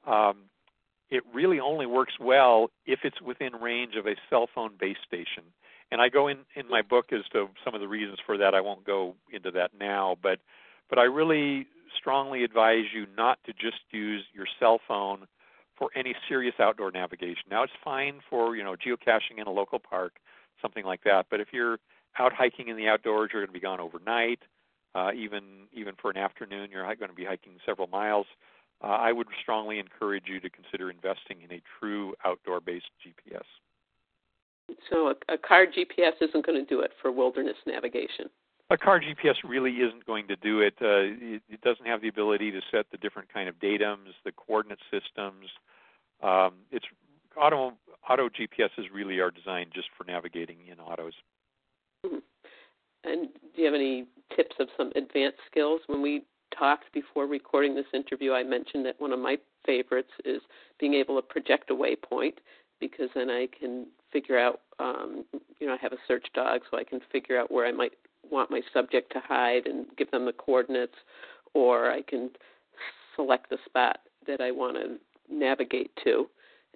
um, 0.06 0.50
it 1.10 1.22
really 1.34 1.58
only 1.60 1.86
works 1.86 2.14
well 2.20 2.70
if 2.84 3.00
it's 3.04 3.20
within 3.22 3.54
range 3.54 3.94
of 3.96 4.06
a 4.06 4.14
cell 4.28 4.48
phone 4.54 4.72
base 4.78 4.98
station. 5.06 5.44
And 5.90 6.00
I 6.00 6.10
go 6.10 6.28
in 6.28 6.38
in 6.54 6.68
my 6.68 6.82
book 6.82 7.06
as 7.12 7.22
to 7.32 7.48
some 7.64 7.74
of 7.74 7.80
the 7.80 7.88
reasons 7.88 8.18
for 8.24 8.36
that. 8.36 8.54
I 8.54 8.60
won't 8.60 8.84
go 8.84 9.14
into 9.32 9.50
that 9.52 9.70
now, 9.78 10.16
but 10.22 10.38
but 10.88 10.98
I 10.98 11.04
really 11.04 11.66
strongly 11.98 12.44
advise 12.44 12.84
you 12.94 13.06
not 13.16 13.38
to 13.44 13.52
just 13.52 13.80
use 13.90 14.24
your 14.34 14.46
cell 14.58 14.78
phone 14.86 15.26
for 15.76 15.90
any 15.96 16.14
serious 16.28 16.54
outdoor 16.60 16.90
navigation. 16.90 17.44
Now 17.50 17.62
it's 17.62 17.72
fine 17.82 18.20
for 18.28 18.56
you 18.56 18.64
know 18.64 18.74
geocaching 18.74 19.38
in 19.38 19.46
a 19.46 19.52
local 19.52 19.78
park, 19.78 20.14
something 20.60 20.84
like 20.84 21.02
that. 21.04 21.26
But 21.30 21.40
if 21.40 21.48
you're 21.52 21.78
out 22.18 22.32
hiking 22.32 22.68
in 22.68 22.76
the 22.76 22.88
outdoors, 22.88 23.30
you're 23.32 23.42
going 23.42 23.52
to 23.52 23.58
be 23.58 23.60
gone 23.60 23.80
overnight. 23.80 24.40
Uh, 24.94 25.10
even 25.16 25.66
even 25.72 25.94
for 26.00 26.10
an 26.10 26.16
afternoon, 26.16 26.70
you're 26.70 26.84
going 26.96 27.08
to 27.08 27.14
be 27.14 27.24
hiking 27.24 27.52
several 27.64 27.88
miles 27.88 28.26
uh, 28.82 28.88
I 28.88 29.12
would 29.12 29.28
strongly 29.40 29.78
encourage 29.78 30.24
you 30.26 30.40
to 30.40 30.50
consider 30.50 30.90
investing 30.90 31.42
in 31.42 31.52
a 31.52 31.62
true 31.78 32.14
outdoor 32.24 32.60
based 32.60 32.90
GPS. 33.04 33.44
So, 34.90 35.08
a, 35.08 35.34
a 35.34 35.38
car 35.38 35.66
GPS 35.66 36.12
isn't 36.20 36.44
going 36.44 36.58
to 36.58 36.64
do 36.64 36.80
it 36.80 36.92
for 37.00 37.12
wilderness 37.12 37.56
navigation? 37.66 38.28
A 38.72 38.78
car 38.78 39.00
GPS 39.00 39.36
really 39.46 39.72
isn't 39.72 40.06
going 40.06 40.26
to 40.28 40.36
do 40.36 40.60
it. 40.60 40.74
Uh, 40.80 41.34
it. 41.36 41.42
it. 41.48 41.60
doesn't 41.60 41.86
have 41.86 42.00
the 42.00 42.08
ability 42.08 42.50
to 42.50 42.60
set 42.70 42.86
the 42.90 42.98
different 42.98 43.32
kind 43.32 43.48
of 43.48 43.56
datums, 43.56 44.12
the 44.24 44.32
coordinate 44.32 44.80
systems. 44.90 45.46
Um, 46.22 46.54
it's 46.70 46.86
auto 47.36 47.72
auto 48.08 48.28
GPSs 48.28 48.86
really 48.92 49.18
are 49.18 49.30
designed 49.30 49.72
just 49.74 49.88
for 49.96 50.04
navigating 50.04 50.58
in 50.70 50.80
autos. 50.80 51.14
Mm-hmm. 52.04 52.18
And 53.04 53.28
do 53.54 53.62
you 53.62 53.64
have 53.66 53.74
any 53.74 54.06
tips 54.34 54.56
of 54.58 54.68
some 54.76 54.92
advanced 54.96 55.38
skills? 55.50 55.80
When 55.86 56.02
we 56.02 56.24
talked 56.56 56.92
before 56.92 57.26
recording 57.26 57.74
this 57.74 57.86
interview, 57.92 58.32
I 58.32 58.42
mentioned 58.42 58.86
that 58.86 59.00
one 59.00 59.12
of 59.12 59.18
my 59.18 59.36
favorites 59.66 60.10
is 60.24 60.40
being 60.78 60.94
able 60.94 61.16
to 61.16 61.22
project 61.22 61.70
a 61.70 61.74
waypoint 61.74 62.34
because 62.80 63.08
then 63.14 63.30
I 63.30 63.48
can 63.58 63.86
figure 64.12 64.38
out, 64.38 64.60
um, 64.78 65.24
you 65.60 65.66
know, 65.66 65.74
I 65.74 65.78
have 65.80 65.92
a 65.92 65.98
search 66.06 66.26
dog, 66.34 66.62
so 66.70 66.78
I 66.78 66.84
can 66.84 67.00
figure 67.10 67.38
out 67.38 67.50
where 67.50 67.66
I 67.66 67.72
might 67.72 67.92
want 68.32 68.50
my 68.50 68.62
subject 68.72 69.12
to 69.12 69.20
hide 69.20 69.66
and 69.66 69.86
give 69.96 70.10
them 70.10 70.24
the 70.24 70.32
coordinates, 70.32 70.96
or 71.54 71.90
I 71.90 72.02
can 72.02 72.30
select 73.14 73.50
the 73.50 73.58
spot 73.66 73.98
that 74.26 74.40
I 74.40 74.50
want 74.50 74.76
to 74.76 74.96
navigate 75.32 75.90
to. 76.04 76.26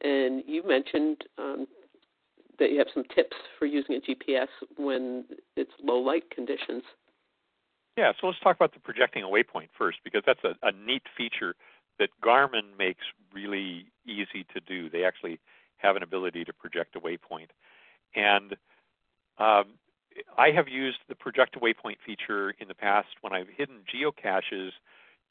And 0.02 0.42
you 0.46 0.66
mentioned 0.66 1.22
um, 1.38 1.66
that 2.58 2.70
you 2.70 2.78
have 2.78 2.88
some 2.92 3.04
tips 3.14 3.36
for 3.58 3.66
using 3.66 3.96
a 3.96 4.00
GPS 4.00 4.48
when 4.76 5.24
it's 5.56 5.70
low 5.82 5.98
light 5.98 6.30
conditions. 6.30 6.82
Yeah, 7.96 8.12
so 8.20 8.26
let's 8.26 8.38
talk 8.40 8.56
about 8.56 8.74
the 8.74 8.80
projecting 8.80 9.22
a 9.22 9.26
waypoint 9.26 9.68
first 9.76 9.98
because 10.04 10.22
that's 10.26 10.44
a, 10.44 10.54
a 10.66 10.72
neat 10.72 11.02
feature 11.16 11.54
that 11.98 12.10
Garmin 12.22 12.76
makes 12.78 13.04
really 13.32 13.86
easy 14.06 14.44
to 14.52 14.60
do. 14.66 14.90
They 14.90 15.04
actually 15.04 15.40
have 15.78 15.96
an 15.96 16.02
ability 16.02 16.44
to 16.44 16.52
project 16.52 16.96
a 16.96 17.00
waypoint. 17.00 17.48
And 18.14 18.54
um, 19.38 19.74
I 20.38 20.50
have 20.50 20.68
used 20.68 20.98
the 21.08 21.14
project 21.14 21.56
a 21.56 21.58
waypoint 21.58 21.96
feature 22.04 22.54
in 22.60 22.68
the 22.68 22.74
past 22.74 23.08
when 23.20 23.32
I've 23.32 23.48
hidden 23.56 23.80
geocaches 23.92 24.70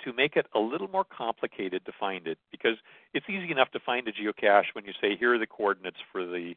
to 0.03 0.13
make 0.13 0.35
it 0.35 0.45
a 0.53 0.59
little 0.59 0.89
more 0.89 1.05
complicated 1.05 1.85
to 1.85 1.91
find 1.99 2.27
it 2.27 2.37
because 2.51 2.77
it's 3.13 3.25
easy 3.29 3.51
enough 3.51 3.71
to 3.71 3.79
find 3.79 4.07
a 4.07 4.11
geocache 4.11 4.73
when 4.73 4.85
you 4.85 4.91
say 4.99 5.15
here 5.15 5.33
are 5.33 5.39
the 5.39 5.47
coordinates 5.47 5.97
for 6.11 6.25
the 6.25 6.53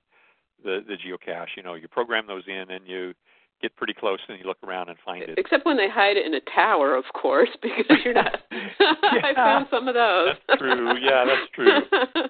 the, 0.64 0.81
the 0.87 0.95
geocache. 0.95 1.57
You 1.57 1.62
know, 1.62 1.74
you 1.74 1.87
program 1.87 2.26
those 2.26 2.43
in 2.49 2.70
and 2.70 2.87
you 2.87 3.14
get 3.62 3.74
pretty 3.76 3.95
close 3.95 4.18
and 4.29 4.39
you 4.39 4.45
look 4.45 4.59
around 4.64 4.89
and 4.89 4.99
find 5.05 5.22
it. 5.22 5.39
Except 5.39 5.66
when 5.66 5.76
they 5.76 5.89
hide 5.89 6.16
it 6.16 6.26
in 6.26 6.35
a 6.35 6.41
tower, 6.55 6.97
of 6.97 7.05
course, 7.14 7.49
because 7.62 7.97
you're 8.05 8.14
not. 8.14 8.39
I 8.51 9.33
found 9.35 9.66
some 9.70 9.89
of 9.89 9.95
those. 9.95 10.35
That's 10.49 10.61
true. 10.61 10.99
Yeah, 11.01 11.24
that's 11.26 11.51
true. 11.55 11.81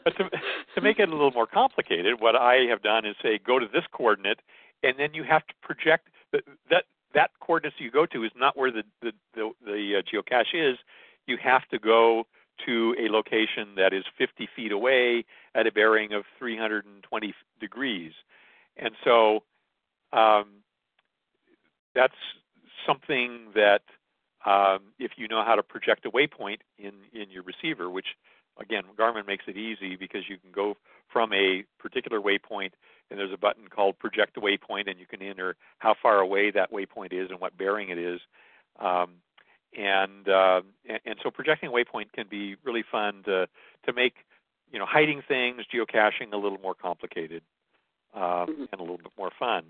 but 0.04 0.16
to 0.16 0.30
to 0.74 0.80
make 0.80 0.98
it 0.98 1.08
a 1.08 1.12
little 1.12 1.32
more 1.32 1.46
complicated, 1.46 2.20
what 2.20 2.36
I 2.36 2.66
have 2.68 2.82
done 2.82 3.06
is 3.06 3.14
say 3.22 3.38
go 3.44 3.58
to 3.58 3.66
this 3.72 3.84
coordinate, 3.92 4.40
and 4.82 4.94
then 4.98 5.14
you 5.14 5.24
have 5.24 5.46
to 5.46 5.54
project 5.62 6.08
that 6.32 6.42
that 6.70 6.84
that 7.14 7.30
coordinates 7.40 7.76
you 7.78 7.90
go 7.90 8.06
to 8.06 8.24
is 8.24 8.32
not 8.36 8.56
where 8.56 8.70
the 8.70 8.84
the 9.02 9.12
the, 9.34 9.50
the 9.64 9.98
uh, 9.98 10.02
geocache 10.02 10.72
is. 10.72 10.78
You 11.26 11.36
have 11.42 11.66
to 11.68 11.78
go 11.78 12.26
to 12.66 12.94
a 12.98 13.08
location 13.12 13.74
that 13.76 13.92
is 13.92 14.04
50 14.16 14.48
feet 14.56 14.72
away 14.72 15.24
at 15.54 15.66
a 15.66 15.72
bearing 15.72 16.12
of 16.12 16.24
320 16.38 17.34
degrees, 17.60 18.12
and 18.76 18.94
so 19.04 19.42
um, 20.12 20.62
that's 21.94 22.14
something 22.86 23.48
that 23.54 23.82
um, 24.46 24.80
if 24.98 25.12
you 25.16 25.28
know 25.28 25.44
how 25.44 25.54
to 25.54 25.62
project 25.62 26.06
a 26.06 26.10
waypoint 26.10 26.58
in 26.78 26.92
in 27.12 27.30
your 27.30 27.42
receiver, 27.42 27.90
which 27.90 28.06
again 28.60 28.84
Garmin 28.98 29.26
makes 29.26 29.44
it 29.46 29.56
easy 29.56 29.96
because 29.96 30.22
you 30.28 30.38
can 30.38 30.50
go 30.52 30.76
from 31.12 31.32
a 31.32 31.64
particular 31.78 32.20
waypoint 32.20 32.72
and 33.10 33.18
there's 33.18 33.32
a 33.32 33.38
button 33.38 33.68
called 33.68 33.98
project 33.98 34.36
a 34.36 34.40
waypoint 34.40 34.88
and 34.88 34.98
you 34.98 35.06
can 35.06 35.22
enter 35.22 35.56
how 35.78 35.94
far 36.00 36.18
away 36.20 36.50
that 36.50 36.72
waypoint 36.72 37.12
is 37.12 37.30
and 37.30 37.40
what 37.40 37.56
bearing 37.56 37.88
it 37.90 37.98
is. 37.98 38.20
Um, 38.78 39.14
and, 39.76 40.28
uh, 40.28 40.62
and 40.88 41.00
and 41.04 41.16
so 41.22 41.30
projecting 41.30 41.68
a 41.68 41.72
waypoint 41.72 42.12
can 42.12 42.26
be 42.28 42.56
really 42.64 42.84
fun 42.90 43.22
to 43.24 43.46
to 43.84 43.92
make 43.92 44.14
you 44.72 44.78
know 44.78 44.86
hiding 44.86 45.22
things 45.26 45.62
geocaching 45.72 46.32
a 46.32 46.36
little 46.36 46.58
more 46.58 46.74
complicated 46.74 47.42
um, 48.14 48.22
mm-hmm. 48.22 48.64
and 48.72 48.80
a 48.80 48.82
little 48.82 48.98
bit 48.98 49.12
more 49.18 49.30
fun. 49.38 49.64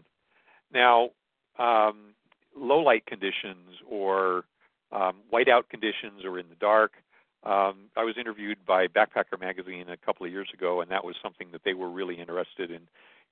Now, 0.72 1.10
um, 1.58 2.14
low 2.56 2.80
light 2.80 3.06
conditions 3.06 3.80
or 3.88 4.44
um, 4.92 5.16
whiteout 5.32 5.68
conditions 5.68 6.24
or 6.24 6.38
in 6.38 6.48
the 6.48 6.56
dark. 6.56 6.92
Um, 7.44 7.90
I 7.96 8.02
was 8.02 8.16
interviewed 8.18 8.58
by 8.66 8.88
Backpacker 8.88 9.40
Magazine 9.40 9.88
a 9.88 9.96
couple 9.96 10.26
of 10.26 10.32
years 10.32 10.48
ago, 10.52 10.80
and 10.80 10.90
that 10.90 11.04
was 11.04 11.14
something 11.22 11.48
that 11.52 11.62
they 11.64 11.74
were 11.74 11.88
really 11.88 12.18
interested 12.18 12.70
in 12.70 12.80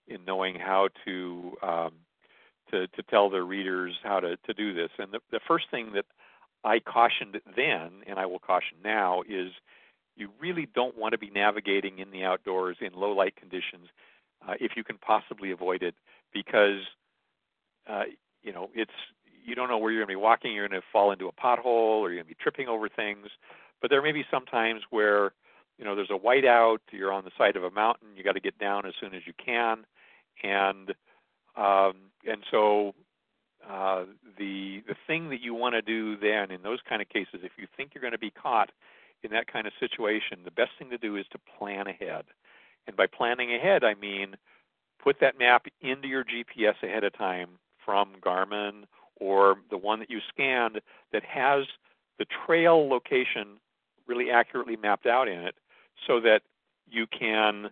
in 0.09 0.24
knowing 0.26 0.57
how 0.57 0.88
to 1.04 1.57
um, 1.62 1.92
to, 2.70 2.86
to 2.88 3.02
tell 3.04 3.30
their 3.30 3.44
readers 3.44 3.94
how 4.02 4.20
to, 4.20 4.36
to 4.36 4.54
do 4.54 4.74
this. 4.74 4.90
And 4.98 5.12
the, 5.12 5.20
the 5.30 5.40
first 5.46 5.66
thing 5.70 5.92
that 5.94 6.04
I 6.64 6.80
cautioned 6.80 7.40
then, 7.54 8.02
and 8.07 8.18
I 8.18 8.26
will 8.26 8.40
caution 8.40 8.78
now, 8.82 9.22
is 9.28 9.52
you 10.16 10.30
really 10.40 10.66
don't 10.74 10.98
want 10.98 11.12
to 11.12 11.18
be 11.18 11.30
navigating 11.30 11.98
in 11.98 12.11
the 12.11 12.24
outdoors 12.24 12.76
in 12.80 12.92
low 12.94 13.12
light 13.12 13.36
conditions 13.36 13.88
uh, 14.46 14.54
if 14.61 14.72
you 14.76 14.82
can 14.82 14.98
possibly 14.98 15.50
avoid 15.50 15.82
it, 15.82 15.94
because 16.32 16.80
uh, 17.88 18.04
you 18.42 18.52
know 18.52 18.70
it's 18.74 18.90
you 19.44 19.54
don't 19.54 19.68
know 19.68 19.78
where 19.78 19.92
you're 19.92 20.00
going 20.00 20.14
to 20.14 20.18
be 20.18 20.22
walking. 20.22 20.52
You're 20.52 20.68
going 20.68 20.80
to 20.80 20.86
fall 20.92 21.12
into 21.12 21.28
a 21.28 21.32
pothole, 21.32 22.00
or 22.00 22.11
you're 22.11 22.22
going 22.22 22.26
to 22.26 22.34
be 22.34 22.42
tripping 22.42 22.68
over 22.68 22.88
things. 22.88 23.28
But 23.80 23.90
there 23.90 24.02
may 24.02 24.12
be 24.12 24.24
some 24.30 24.44
times 24.46 24.82
where 24.90 25.32
you 25.78 25.84
know 25.84 25.94
there's 25.94 26.11
a 26.11 26.18
whiteout. 26.18 26.78
You're 26.90 27.12
on 27.12 27.24
the 27.24 27.30
side 27.38 27.57
of 27.57 27.64
a 27.64 27.70
mountain. 27.70 28.09
You 28.16 28.24
got 28.24 28.32
to 28.32 28.40
get 28.40 28.59
down 28.59 28.86
as 28.86 28.94
soon 29.00 29.14
as 29.14 29.22
you 29.26 29.32
can, 29.42 29.84
and 30.43 30.91
um, 31.57 31.95
and 32.26 32.43
so 32.51 32.95
uh, 33.68 34.05
the 34.39 34.82
the 34.87 34.97
thing 35.07 35.30
that 35.30 35.41
you 35.41 35.55
want 35.55 35.74
to 35.74 35.82
do 35.82 36.16
then 36.16 36.51
in 36.51 36.62
those 36.62 36.80
kind 36.89 37.03
of 37.03 37.09
cases, 37.09 37.41
if 37.43 37.53
you 37.59 37.66
think 37.76 37.93
you're 37.95 38.03
going 38.03 38.12
to 38.12 38.18
be 38.18 38.30
caught 38.30 38.70
in 39.22 39.30
that 39.30 39.51
kind 39.51 39.66
of 39.66 39.72
situation, 39.80 40.39
the 40.45 40.51
best 40.51 40.70
thing 40.78 40.91
to 40.91 40.99
do 40.99 41.16
is 41.16 41.24
to 41.32 41.39
plan 41.59 41.87
ahead. 41.87 42.24
And 42.87 42.97
by 42.97 43.07
planning 43.07 43.55
ahead, 43.55 43.82
I 43.82 43.95
mean 43.95 44.37
put 45.03 45.20
that 45.20 45.39
map 45.39 45.66
into 45.80 46.09
your 46.09 46.24
GPS 46.24 46.82
ahead 46.82 47.05
of 47.05 47.16
time 47.16 47.51
from 47.84 48.14
Garmin 48.20 48.84
or 49.20 49.57
the 49.70 49.78
one 49.78 50.01
that 50.01 50.11
you 50.11 50.20
scanned 50.28 50.80
that 51.12 51.22
has 51.24 51.64
the 52.18 52.26
trail 52.47 52.89
location 52.89 53.59
really 54.07 54.30
accurately 54.30 54.76
mapped 54.76 55.07
out 55.07 55.28
in 55.28 55.39
it 55.39 55.55
so 56.07 56.20
that 56.20 56.43
you 56.89 57.07
can 57.07 57.70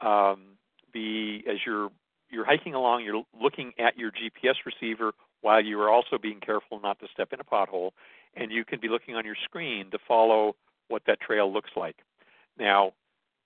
um, 0.00 0.51
be 0.92 1.44
as 1.48 1.58
you're 1.66 1.90
you're 2.30 2.44
hiking 2.44 2.74
along 2.74 3.04
you're 3.04 3.22
looking 3.40 3.72
at 3.78 3.98
your 3.98 4.10
GPS 4.10 4.54
receiver 4.64 5.12
while 5.40 5.62
you 5.62 5.80
are 5.80 5.90
also 5.90 6.18
being 6.18 6.40
careful 6.40 6.80
not 6.80 6.98
to 7.00 7.06
step 7.12 7.32
in 7.32 7.40
a 7.40 7.44
pothole 7.44 7.90
and 8.34 8.50
you 8.50 8.64
can 8.64 8.80
be 8.80 8.88
looking 8.88 9.14
on 9.14 9.24
your 9.24 9.36
screen 9.44 9.90
to 9.90 9.98
follow 10.06 10.56
what 10.88 11.02
that 11.06 11.20
trail 11.20 11.52
looks 11.52 11.70
like. 11.76 11.96
Now 12.58 12.92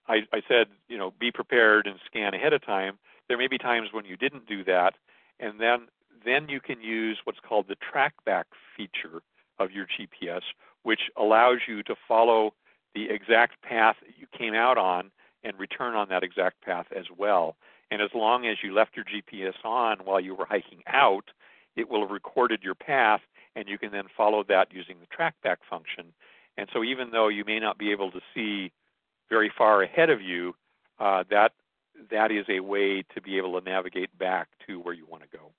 I, 0.08 0.20
I 0.32 0.42
said 0.48 0.68
you 0.88 0.98
know 0.98 1.12
be 1.18 1.30
prepared 1.30 1.86
and 1.86 1.98
scan 2.06 2.34
ahead 2.34 2.52
of 2.52 2.64
time. 2.64 2.98
There 3.28 3.38
may 3.38 3.48
be 3.48 3.58
times 3.58 3.88
when 3.92 4.04
you 4.04 4.16
didn't 4.16 4.46
do 4.46 4.64
that 4.64 4.94
and 5.40 5.60
then 5.60 5.88
then 6.24 6.48
you 6.48 6.60
can 6.60 6.80
use 6.80 7.18
what's 7.24 7.40
called 7.40 7.66
the 7.68 7.76
TracBack 7.76 8.44
feature 8.76 9.22
of 9.58 9.70
your 9.70 9.86
GPS, 9.86 10.42
which 10.82 11.02
allows 11.16 11.58
you 11.66 11.82
to 11.84 11.94
follow 12.06 12.54
the 12.94 13.08
exact 13.10 13.62
path 13.62 13.96
that 14.00 14.18
you 14.18 14.26
came 14.36 14.54
out 14.54 14.78
on 14.78 15.10
and 15.46 15.58
return 15.58 15.94
on 15.94 16.08
that 16.08 16.24
exact 16.24 16.60
path 16.60 16.86
as 16.94 17.06
well. 17.16 17.56
And 17.90 18.02
as 18.02 18.10
long 18.14 18.46
as 18.46 18.56
you 18.62 18.74
left 18.74 18.96
your 18.96 19.04
GPS 19.04 19.54
on 19.64 19.98
while 19.98 20.20
you 20.20 20.34
were 20.34 20.44
hiking 20.44 20.82
out, 20.88 21.30
it 21.76 21.88
will 21.88 22.00
have 22.00 22.10
recorded 22.10 22.60
your 22.62 22.74
path, 22.74 23.20
and 23.54 23.68
you 23.68 23.78
can 23.78 23.92
then 23.92 24.06
follow 24.16 24.42
that 24.48 24.72
using 24.72 24.96
the 24.98 25.06
TracBack 25.06 25.58
function. 25.70 26.12
And 26.58 26.68
so, 26.72 26.82
even 26.82 27.10
though 27.10 27.28
you 27.28 27.44
may 27.44 27.60
not 27.60 27.78
be 27.78 27.92
able 27.92 28.10
to 28.10 28.20
see 28.34 28.72
very 29.28 29.52
far 29.56 29.82
ahead 29.82 30.10
of 30.10 30.20
you, 30.20 30.54
uh, 30.98 31.22
that 31.30 31.52
that 32.10 32.32
is 32.32 32.46
a 32.48 32.60
way 32.60 33.04
to 33.14 33.20
be 33.20 33.36
able 33.36 33.58
to 33.58 33.64
navigate 33.64 34.16
back 34.18 34.48
to 34.66 34.80
where 34.80 34.94
you 34.94 35.06
want 35.06 35.22
to 35.22 35.36
go. 35.36 35.52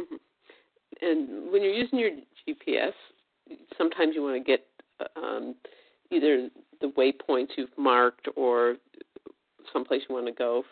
Mm-hmm. 0.00 1.06
And 1.06 1.52
when 1.52 1.62
you're 1.62 1.74
using 1.74 1.98
your 1.98 2.10
GPS, 2.48 2.92
sometimes 3.76 4.14
you 4.14 4.22
want 4.22 4.36
to 4.36 4.44
get 4.44 4.66
um, 5.16 5.54
either 6.10 6.48
the 6.80 6.88
waypoints 6.88 7.50
you've 7.56 7.76
marked 7.76 8.28
or 8.36 8.76
someplace 9.72 10.02
you 10.08 10.14
want 10.14 10.26
to 10.26 10.32
go 10.32 10.64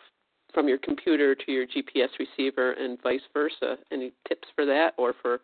from 0.53 0.67
your 0.67 0.77
computer 0.77 1.35
to 1.35 1.51
your 1.51 1.65
GPS 1.67 2.09
receiver 2.19 2.71
and 2.73 3.01
vice 3.01 3.21
versa. 3.33 3.77
Any 3.91 4.13
tips 4.27 4.47
for 4.55 4.65
that 4.65 4.93
or 4.97 5.13
for 5.21 5.39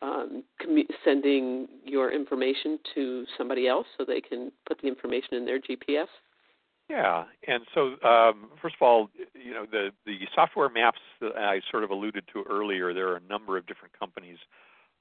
um, 0.00 0.44
commu- 0.62 0.88
sending 1.04 1.68
your 1.84 2.12
information 2.12 2.78
to 2.94 3.24
somebody 3.36 3.66
else 3.66 3.86
so 3.96 4.04
they 4.04 4.20
can 4.20 4.52
put 4.66 4.80
the 4.80 4.88
information 4.88 5.34
in 5.34 5.44
their 5.44 5.60
GPS? 5.60 6.06
Yeah, 6.88 7.24
and 7.46 7.64
so 7.74 7.96
um, 8.08 8.48
first 8.62 8.76
of 8.80 8.82
all, 8.82 9.10
you 9.34 9.52
know 9.52 9.66
the 9.70 9.90
the 10.06 10.16
software 10.34 10.70
maps 10.70 11.00
that 11.20 11.36
I 11.36 11.60
sort 11.70 11.84
of 11.84 11.90
alluded 11.90 12.24
to 12.32 12.44
earlier. 12.48 12.94
There 12.94 13.08
are 13.08 13.16
a 13.16 13.28
number 13.28 13.58
of 13.58 13.66
different 13.66 13.98
companies. 13.98 14.38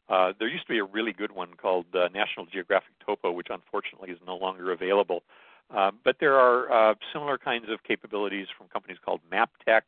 Uh, 0.10 0.34
there 0.38 0.50
used 0.50 0.68
to 0.68 0.74
be 0.74 0.80
a 0.80 0.84
really 0.84 1.14
good 1.14 1.32
one 1.32 1.54
called 1.54 1.86
uh, 1.94 2.10
National 2.14 2.46
Geographic 2.46 2.92
Topo, 3.06 3.32
which 3.32 3.48
unfortunately 3.50 4.10
is 4.10 4.20
no 4.26 4.36
longer 4.36 4.72
available. 4.74 5.24
Uh, 5.30 5.47
but 5.70 6.18
there 6.20 6.36
are 6.36 6.92
uh, 6.92 6.96
similar 7.14 7.38
kinds 7.38 7.66
of 7.70 7.84
capabilities 7.84 8.48
from 8.58 8.68
companies 8.68 8.98
called 9.04 9.22
MapTech 9.32 9.82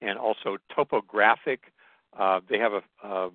and 0.00 0.18
also 0.18 0.58
TopoGrafix. 0.76 1.58
Uh, 2.18 2.40
they 2.48 2.58
have 2.58 2.72
a, 2.72 3.06
um, 3.06 3.32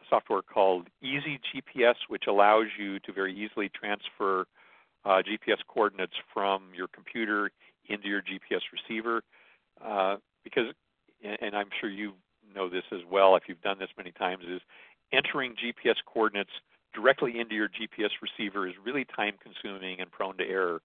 a 0.00 0.04
software 0.08 0.42
called 0.42 0.88
Easy 1.02 1.40
GPS, 1.54 1.94
which 2.08 2.24
allows 2.28 2.66
you 2.78 2.98
to 3.00 3.12
very 3.12 3.34
easily 3.34 3.68
transfer 3.68 4.46
uh, 5.04 5.22
GPS 5.22 5.58
coordinates 5.66 6.12
from 6.32 6.64
your 6.76 6.88
computer 6.88 7.50
into 7.88 8.08
your 8.08 8.20
GPS 8.20 8.60
receiver. 8.72 9.22
Uh, 9.82 10.16
because, 10.44 10.66
and 11.22 11.56
I'm 11.56 11.68
sure 11.80 11.88
you 11.88 12.12
know 12.54 12.68
this 12.68 12.84
as 12.92 13.00
well 13.10 13.36
if 13.36 13.44
you've 13.48 13.62
done 13.62 13.78
this 13.78 13.88
many 13.96 14.12
times, 14.12 14.44
is 14.48 14.60
entering 15.12 15.54
GPS 15.54 15.96
coordinates 16.06 16.50
directly 16.94 17.38
into 17.38 17.54
your 17.54 17.68
GPS 17.68 18.10
receiver 18.20 18.66
is 18.66 18.74
really 18.84 19.04
time 19.04 19.34
consuming 19.42 20.00
and 20.00 20.10
prone 20.10 20.36
to 20.38 20.44
error. 20.44 20.82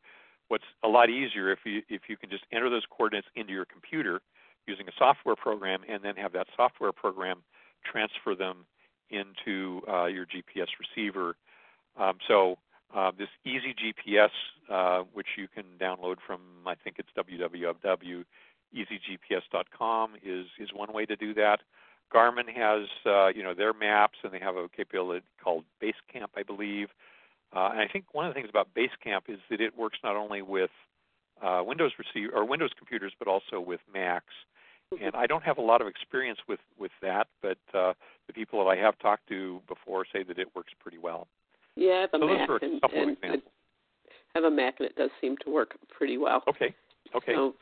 What's 0.47 0.66
a 0.84 0.88
lot 0.88 1.10
easier 1.10 1.51
if 1.51 1.60
you 1.66 1.82
if 1.89 2.03
you 2.08 2.18
can 2.18 2.30
just 2.30 2.43
enter 2.51 2.70
those 2.70 2.84
coordinates 2.89 3.28
into 3.36 3.51
your 3.51 3.66
computer 3.66 4.22
using 4.68 4.88
a 4.88 4.91
software 4.97 5.36
program 5.36 5.82
and 5.89 6.03
then 6.03 6.16
have 6.16 6.34
that 6.34 6.47
software 6.56 6.91
program 6.91 7.41
transfer 7.84 8.36
them 8.36 8.66
into 9.10 9.82
uh, 9.88 10.06
your 10.06 10.26
GPS 10.26 10.68
receiver. 10.80 11.36
Um, 11.97 12.18
so 12.28 12.58
uh, 12.93 13.12
this 13.18 13.30
Easy 13.45 13.74
GPS, 13.74 14.30
uh, 14.70 15.03
which 15.14 15.30
you 15.38 15.47
can 15.47 15.64
download 15.80 16.18
from, 16.26 16.41
I 16.66 16.76
think 16.76 16.97
it's 16.99 17.08
www.easygps.com, 17.18 20.16
is 20.24 20.45
is 20.60 20.74
one 20.74 20.91
way 20.93 21.06
to 21.06 21.16
do 21.16 21.34
that. 21.36 21.62
Garmin 22.14 22.47
has, 22.53 22.88
uh, 23.06 23.28
you 23.28 23.43
know, 23.43 23.53
their 23.53 23.74
maps, 23.74 24.18
and 24.24 24.32
they 24.32 24.39
have 24.39 24.56
a 24.56 24.68
capability 24.70 25.26
called 25.43 25.64
Basecamp, 25.82 26.30
I 26.36 26.43
believe. 26.43 26.88
Uh, 27.56 27.70
and 27.72 27.80
I 27.80 27.88
think 27.88 28.06
one 28.14 28.26
of 28.26 28.34
the 28.34 28.39
things 28.39 28.49
about 28.49 28.70
Basecamp 28.76 29.30
is 29.30 29.39
that 29.49 29.62
it 29.62 29.78
works 29.78 29.97
not 30.03 30.16
only 30.16 30.41
with 30.41 30.72
uh, 31.41 31.62
Windows 31.66 31.91
receiver 31.97 32.34
or 32.34 32.45
Windows 32.45 32.72
computers, 32.78 33.14
but 33.18 33.28
also 33.28 33.60
with 33.60 33.80
Macs. 33.93 34.34
And 35.01 35.16
I 35.16 35.26
don't 35.26 35.43
have 35.43 35.58
a 35.58 35.62
lot 35.62 35.82
of 35.82 35.88
experience 35.88 36.39
with 36.47 36.60
with 36.78 36.91
that, 37.01 37.28
but 37.41 37.58
uh, 37.74 37.93
the 38.28 38.34
people 38.34 38.64
that 38.64 38.70
I 38.70 38.76
have 38.76 38.97
talked 38.99 39.28
to 39.30 39.60
before 39.68 40.06
say 40.14 40.22
that 40.24 40.38
it 40.38 40.47
works 40.56 40.74
pretty 40.80 40.99
well. 40.99 41.28
Yeah, 41.76 41.91
I 41.91 41.99
have 42.01 42.14
a 42.14 42.20
so 42.20 42.28
Mac, 42.28 42.49
and, 42.62 43.18
and 43.24 43.41
I 44.36 44.39
have 44.39 44.43
a 44.43 44.51
Mac, 44.51 44.76
and 44.80 44.88
it 44.88 44.95
does 44.95 45.10
seem 45.20 45.38
to 45.43 45.49
work 45.49 45.76
pretty 45.89 46.18
well. 46.18 46.43
Okay. 46.47 46.76
Okay. 47.16 47.34
So, 47.34 47.56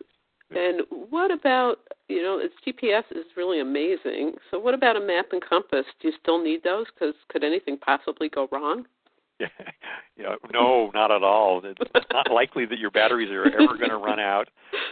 and 0.55 0.81
what 1.09 1.31
about 1.31 1.79
you 2.13 2.21
know, 2.21 2.39
its 2.39 2.53
GPS 2.65 3.03
is 3.11 3.25
really 3.35 3.59
amazing. 3.59 4.33
So, 4.51 4.59
what 4.59 4.73
about 4.73 4.95
a 4.95 4.99
map 4.99 5.27
and 5.31 5.41
compass? 5.41 5.85
Do 6.01 6.09
you 6.09 6.13
still 6.21 6.43
need 6.43 6.63
those? 6.63 6.85
Because 6.93 7.15
could 7.29 7.43
anything 7.43 7.77
possibly 7.77 8.29
go 8.29 8.47
wrong? 8.51 8.85
yeah, 9.39 10.35
no, 10.51 10.91
not 10.93 11.11
at 11.11 11.23
all. 11.23 11.61
It's 11.63 12.07
not 12.11 12.31
likely 12.31 12.65
that 12.65 12.77
your 12.77 12.91
batteries 12.91 13.31
are 13.31 13.45
ever 13.45 13.77
going 13.77 13.89
to 13.89 13.97
run 13.97 14.19
out. 14.19 14.49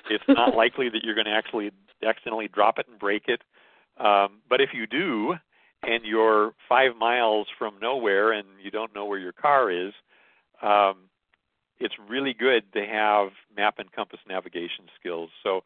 It's 0.10 0.24
not 0.28 0.56
likely 0.56 0.90
that 0.90 1.04
you're 1.04 1.16
going 1.16 1.26
to 1.26 1.32
actually 1.32 1.72
accidentally 2.06 2.48
drop 2.48 2.80
it 2.80 2.88
and 2.90 2.98
break 2.98 3.24
it. 3.28 3.42
Um, 4.04 4.40
but 4.50 4.62
if 4.62 4.70
you 4.74 4.88
do, 4.88 5.36
and 5.84 6.04
you're 6.04 6.54
five 6.68 6.96
miles 6.98 7.48
from 7.58 7.76
nowhere 7.82 8.32
and 8.32 8.48
you 8.62 8.72
don't 8.72 8.94
know 8.96 9.06
where 9.06 9.20
your 9.20 9.32
car 9.32 9.70
is, 9.70 9.94
um, 10.64 10.96
it's 11.82 11.96
really 12.08 12.34
good 12.34 12.72
to 12.74 12.86
have 12.86 13.30
map 13.56 13.76
and 13.80 13.92
compass 13.92 14.20
navigation 14.28 14.86
skills. 15.00 15.30
So 15.44 15.64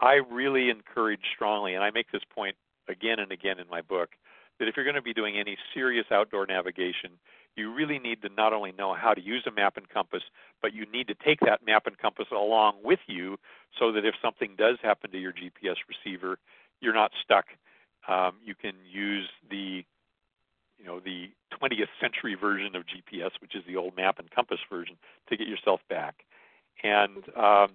I 0.00 0.20
really 0.30 0.70
encourage 0.70 1.20
strongly, 1.34 1.74
and 1.74 1.82
I 1.82 1.90
make 1.90 2.12
this 2.12 2.22
point 2.34 2.56
again 2.88 3.18
and 3.18 3.32
again 3.32 3.58
in 3.58 3.68
my 3.68 3.80
book, 3.80 4.10
that 4.58 4.68
if 4.68 4.76
you're 4.76 4.84
going 4.84 4.94
to 4.94 5.02
be 5.02 5.14
doing 5.14 5.36
any 5.36 5.56
serious 5.72 6.06
outdoor 6.12 6.46
navigation, 6.46 7.12
you 7.56 7.72
really 7.72 7.98
need 7.98 8.22
to 8.22 8.28
not 8.28 8.52
only 8.52 8.72
know 8.72 8.94
how 8.94 9.14
to 9.14 9.20
use 9.20 9.44
a 9.46 9.50
map 9.50 9.76
and 9.76 9.88
compass, 9.88 10.22
but 10.60 10.74
you 10.74 10.86
need 10.92 11.08
to 11.08 11.14
take 11.14 11.40
that 11.40 11.64
map 11.64 11.86
and 11.86 11.98
compass 11.98 12.26
along 12.30 12.76
with 12.82 13.00
you 13.06 13.38
so 13.78 13.92
that 13.92 14.04
if 14.04 14.14
something 14.22 14.54
does 14.56 14.76
happen 14.82 15.10
to 15.10 15.18
your 15.18 15.32
GPS 15.32 15.76
receiver, 15.88 16.38
you're 16.80 16.94
not 16.94 17.12
stuck. 17.22 17.46
Um, 18.06 18.34
you 18.44 18.54
can 18.54 18.74
use 18.84 19.28
the 19.50 19.84
you 20.78 20.84
know 20.84 21.00
the 21.00 21.30
20th 21.60 21.88
century 22.00 22.34
version 22.34 22.74
of 22.76 22.84
GPS, 22.84 23.30
which 23.40 23.54
is 23.54 23.62
the 23.66 23.76
old 23.76 23.96
map 23.96 24.18
and 24.18 24.30
compass 24.30 24.60
version, 24.70 24.96
to 25.28 25.36
get 25.36 25.48
yourself 25.48 25.80
back. 25.88 26.24
And 26.82 27.24
um, 27.36 27.68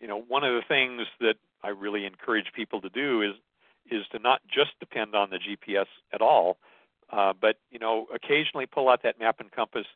you 0.00 0.08
know 0.08 0.20
one 0.20 0.44
of 0.44 0.54
the 0.54 0.62
things 0.66 1.02
that 1.20 1.36
I 1.62 1.68
really 1.68 2.04
encourage 2.04 2.52
people 2.54 2.80
to 2.80 2.88
do 2.88 3.22
is 3.22 3.34
is 3.90 4.06
to 4.12 4.18
not 4.18 4.40
just 4.48 4.70
depend 4.80 5.14
on 5.14 5.30
the 5.30 5.38
GPS 5.38 5.86
at 6.12 6.22
all, 6.22 6.58
uh, 7.12 7.32
but 7.38 7.56
you 7.70 7.78
know, 7.78 8.06
occasionally 8.14 8.66
pull 8.66 8.88
out 8.88 9.02
that 9.02 9.18
map 9.18 9.40
and 9.40 9.50
compass 9.50 9.86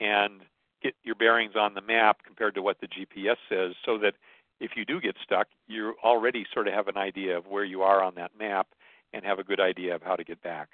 and 0.00 0.42
get 0.82 0.94
your 1.04 1.14
bearings 1.14 1.54
on 1.56 1.74
the 1.74 1.80
map 1.80 2.18
compared 2.24 2.54
to 2.54 2.62
what 2.62 2.80
the 2.80 2.88
GPS 2.88 3.36
says, 3.48 3.74
so 3.84 3.98
that 3.98 4.14
if 4.60 4.72
you 4.76 4.84
do 4.84 5.00
get 5.00 5.16
stuck, 5.22 5.48
you 5.66 5.94
already 6.04 6.46
sort 6.52 6.68
of 6.68 6.74
have 6.74 6.88
an 6.88 6.96
idea 6.96 7.36
of 7.36 7.46
where 7.46 7.64
you 7.64 7.82
are 7.82 8.02
on 8.02 8.14
that 8.14 8.30
map 8.38 8.68
and 9.12 9.24
have 9.24 9.38
a 9.38 9.44
good 9.44 9.60
idea 9.60 9.94
of 9.94 10.02
how 10.02 10.16
to 10.16 10.24
get 10.24 10.40
back. 10.42 10.68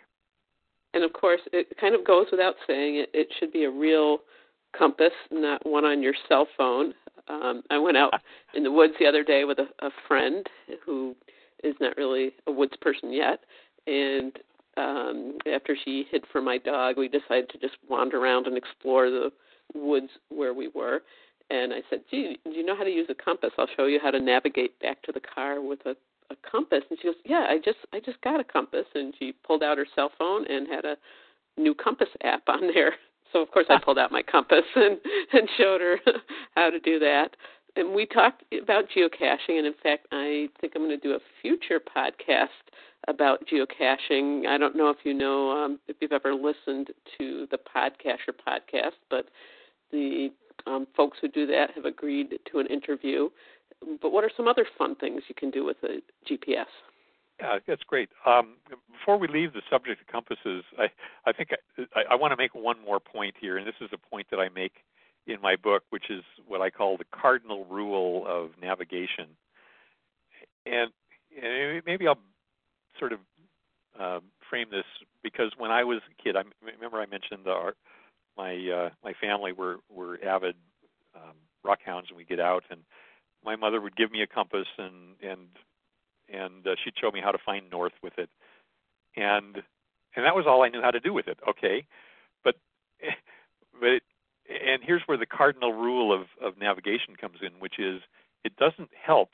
And 0.95 1.05
of 1.05 1.13
course, 1.13 1.41
it 1.53 1.77
kind 1.81 1.95
of 1.95 2.07
goes 2.07 2.27
without 2.31 2.55
saying 2.67 2.97
it, 2.97 3.11
it 3.13 3.29
should 3.39 3.53
be 3.53 3.65
a 3.65 3.71
real 3.71 4.19
compass, 4.77 5.13
not 5.31 5.65
one 5.67 5.85
on 5.85 6.03
your 6.03 6.15
cell 6.29 6.47
phone. 6.57 6.95
Um, 7.29 7.63
I 7.71 7.79
went 7.79 7.97
out 7.97 8.15
in 8.55 8.63
the 8.63 8.73
woods 8.73 8.95
the 8.99 9.07
other 9.07 9.25
day 9.25 9.45
with 9.45 9.59
a, 9.59 9.87
a 9.87 9.91
friend 10.07 10.47
who 10.85 11.15
is 11.63 11.75
not 11.81 11.97
really 11.97 12.33
a 12.47 12.53
woods 12.53 12.75
person 12.81 13.13
yet, 13.13 13.41
and 13.87 14.39
um, 14.77 15.39
after 15.53 15.77
she 15.85 16.07
hid 16.11 16.25
from 16.33 16.45
my 16.45 16.59
dog, 16.59 16.97
we 16.97 17.09
decided 17.09 17.51
to 17.51 17.59
just 17.59 17.75
wander 17.89 18.19
around 18.19 18.47
and 18.47 18.57
explore 18.57 19.11
the 19.11 19.31
woods 19.75 20.11
where 20.29 20.55
we 20.55 20.69
were. 20.69 21.03
And 21.51 21.73
I 21.73 21.81
said, 21.91 22.03
"Gee, 22.11 22.39
do 22.45 22.51
you 22.51 22.65
know 22.65 22.77
how 22.77 22.85
to 22.85 22.91
use 22.91 23.09
a 23.11 23.15
compass? 23.15 23.51
I'll 23.59 23.69
show 23.77 23.87
you 23.87 23.99
how 24.01 24.11
to 24.11 24.21
navigate 24.21 24.79
back 24.79 25.03
to 25.03 25.13
the 25.13 25.21
car 25.21 25.61
with 25.61 25.81
a, 25.87 25.97
a 26.31 26.37
compass." 26.49 26.83
And 26.91 26.99
she 27.01 27.09
goes, 27.09 27.17
"Yeah, 27.25 27.47
I 27.49 27.59
just 27.59 27.79
I 27.93 28.01
just 28.01 28.21
got 28.23 28.41
a 28.41 28.45
compass." 28.45 28.87
And 28.95 29.15
she 29.19 29.33
pulled 29.33 29.63
out 29.63 29.79
her 29.79 29.87
cell 29.95 30.11
phone 30.19 30.47
and 30.47 30.69
had 30.69 30.85
a 30.85 30.97
new 31.57 31.75
compass 31.75 32.09
app 32.23 32.43
on 32.49 32.61
there. 32.75 32.95
So 33.33 33.41
of 33.43 33.51
course 33.51 33.67
I 33.69 33.79
pulled 33.83 33.99
out 33.99 34.13
my 34.13 34.23
compass 34.23 34.65
and 34.77 34.99
and 35.33 35.49
showed 35.57 35.81
her 35.81 35.99
how 36.57 36.71
to 36.71 36.81
do 36.81 36.99
that. 36.99 37.37
And 37.77 37.95
we 37.95 38.07
talked 38.07 38.43
about 38.61 38.87
geocaching, 38.89 39.59
and 39.59 39.67
in 39.67 39.75
fact, 39.83 40.09
I 40.11 40.49
think 40.61 40.73
I'm 40.75 40.83
going 40.83 40.91
to 40.91 40.97
do 40.97 41.15
a 41.15 41.21
future 41.41 41.79
podcast 41.79 42.49
about 43.07 43.47
geocaching. 43.47 44.47
I 44.47 44.59
don't 44.59 44.75
know 44.75 44.91
if 44.91 44.99
you 45.05 45.15
know 45.15 45.51
um, 45.53 45.79
if 45.87 45.97
you've 46.01 46.13
ever 46.13 46.35
listened 46.35 46.89
to 47.19 47.47
the 47.53 47.59
PodCacher 47.59 48.35
podcast, 48.45 48.97
but 49.11 49.27
the 49.93 50.31
um, 50.67 50.87
folks 50.97 51.19
who 51.21 51.29
do 51.29 51.47
that 51.47 51.71
have 51.75 51.85
agreed 51.85 52.39
to 52.51 52.59
an 52.59 52.67
interview. 52.67 53.29
But 54.03 54.13
what 54.13 54.25
are 54.25 54.31
some 54.37 54.49
other 54.49 54.67
fun 54.77 54.97
things 54.97 55.23
you 55.29 55.35
can 55.35 55.51
do 55.51 55.65
with 55.65 55.77
a 55.83 56.01
GPS? 56.31 56.67
Yeah, 57.41 57.59
that's 57.67 57.83
great. 57.85 58.09
Um, 58.27 58.57
before 58.91 59.17
we 59.17 59.29
leave 59.29 59.53
the 59.53 59.63
subject 59.71 60.01
of 60.01 60.07
compasses, 60.09 60.65
I, 60.77 60.87
I 61.25 61.33
think 61.33 61.51
I, 61.95 62.03
I 62.11 62.15
want 62.17 62.33
to 62.33 62.37
make 62.37 62.55
one 62.55 62.77
more 62.85 62.99
point 62.99 63.37
here, 63.41 63.57
and 63.57 63.67
this 63.67 63.77
is 63.81 63.91
a 63.93 64.11
point 64.11 64.27
that 64.31 64.41
I 64.41 64.49
make 64.49 64.73
in 65.27 65.41
my 65.41 65.55
book, 65.55 65.85
which 65.91 66.11
is 66.11 66.23
what 66.47 66.61
I 66.61 66.71
call 66.71 66.97
the 66.97 67.05
cardinal 67.13 67.65
rule 67.67 68.25
of 68.27 68.51
navigation. 68.61 69.27
And, 70.67 70.91
and 71.41 71.83
maybe 71.87 72.09
I'll 72.09 72.19
sort 72.99 73.13
of 73.13 73.21
uh, 73.99 74.21
frame 74.51 74.69
this 74.71 74.85
because 75.23 75.53
when 75.57 75.71
I 75.71 75.85
was 75.85 76.01
a 76.11 76.23
kid, 76.23 76.35
I 76.35 76.43
remember 76.65 76.99
I 76.99 77.07
mentioned 77.07 77.47
our, 77.47 77.75
my 78.37 78.55
uh, 78.55 78.91
my 79.03 79.13
family 79.21 79.53
were 79.53 79.79
were 79.91 80.19
avid 80.25 80.55
um, 81.15 81.35
rock 81.65 81.81
hounds, 81.85 82.09
and 82.09 82.17
we 82.17 82.25
get 82.25 82.41
out, 82.41 82.63
and 82.71 82.81
my 83.45 83.57
mother 83.57 83.81
would 83.81 83.97
give 83.97 84.11
me 84.11 84.23
a 84.23 84.27
compass, 84.27 84.67
and 84.79 85.15
and 85.23 85.49
and 86.29 86.67
uh, 86.67 86.75
she'd 86.83 86.95
show 87.01 87.11
me 87.11 87.21
how 87.23 87.33
to 87.33 87.39
find 87.45 87.71
north 87.71 87.93
with 88.03 88.19
it, 88.19 88.31
and 89.17 89.57
and 90.17 90.25
that 90.25 90.35
was 90.35 90.47
all 90.47 90.63
I 90.63 90.69
knew 90.69 90.83
how 90.83 90.91
to 90.91 91.01
do 91.01 91.13
with 91.13 91.29
it. 91.29 91.39
Okay, 91.49 91.87
but 92.45 92.57
but 93.81 93.89
it, 93.89 94.03
and 94.49 94.83
here's 94.85 95.03
where 95.07 95.19
the 95.19 95.27
cardinal 95.27 95.73
rule 95.73 96.13
of 96.13 96.27
of 96.43 96.59
navigation 96.59 97.17
comes 97.17 97.39
in, 97.43 97.61
which 97.61 97.79
is 97.79 98.01
it 98.45 98.57
doesn't 98.57 98.91
help 99.01 99.31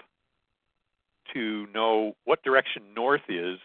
to 1.33 1.67
know 1.73 2.17
what 2.25 2.43
direction 2.43 2.83
north 2.95 3.23
is 3.29 3.59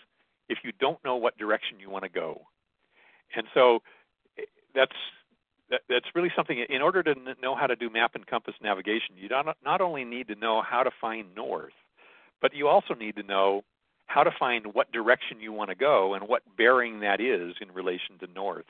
if 0.48 0.60
you 0.64 0.72
don't 0.80 1.04
know 1.04 1.16
what 1.16 1.38
direction 1.38 1.80
you 1.80 1.90
want 1.90 2.04
to 2.04 2.10
go. 2.10 2.48
And 3.36 3.46
so 3.54 3.80
eh, 4.38 4.44
that's 4.74 4.96
that, 5.70 5.82
that's 5.90 6.08
really 6.16 6.32
something. 6.36 6.64
In 6.70 6.82
order 6.82 7.04
to 7.04 7.16
know 7.42 7.56
how 7.56 7.68
to 7.68 7.76
do 7.76 7.90
map 7.90 8.16
and 8.16 8.26
compass 8.26 8.56
navigation, 8.62 9.16
you 9.18 9.30
don't, 9.30 9.48
not 9.64 9.82
only 9.82 10.04
need 10.04 10.28
to 10.30 10.36
know 10.36 10.62
how 10.62 10.84
to 10.84 10.92
find 11.00 11.36
north, 11.36 11.74
but 12.42 12.54
you 12.54 12.68
also 12.68 12.94
need 12.94 13.16
to 13.18 13.24
know 13.24 13.64
how 14.08 14.24
to 14.24 14.32
find 14.38 14.74
what 14.74 14.92
direction 14.92 15.40
you 15.40 15.54
want 15.54 15.70
to 15.70 15.76
go 15.76 16.16
and 16.16 16.28
what 16.28 16.42
bearing 16.58 17.02
that 17.02 17.22
is 17.22 17.54
in 17.62 17.72
relation 17.74 18.18
to 18.20 18.28
north. 18.34 18.66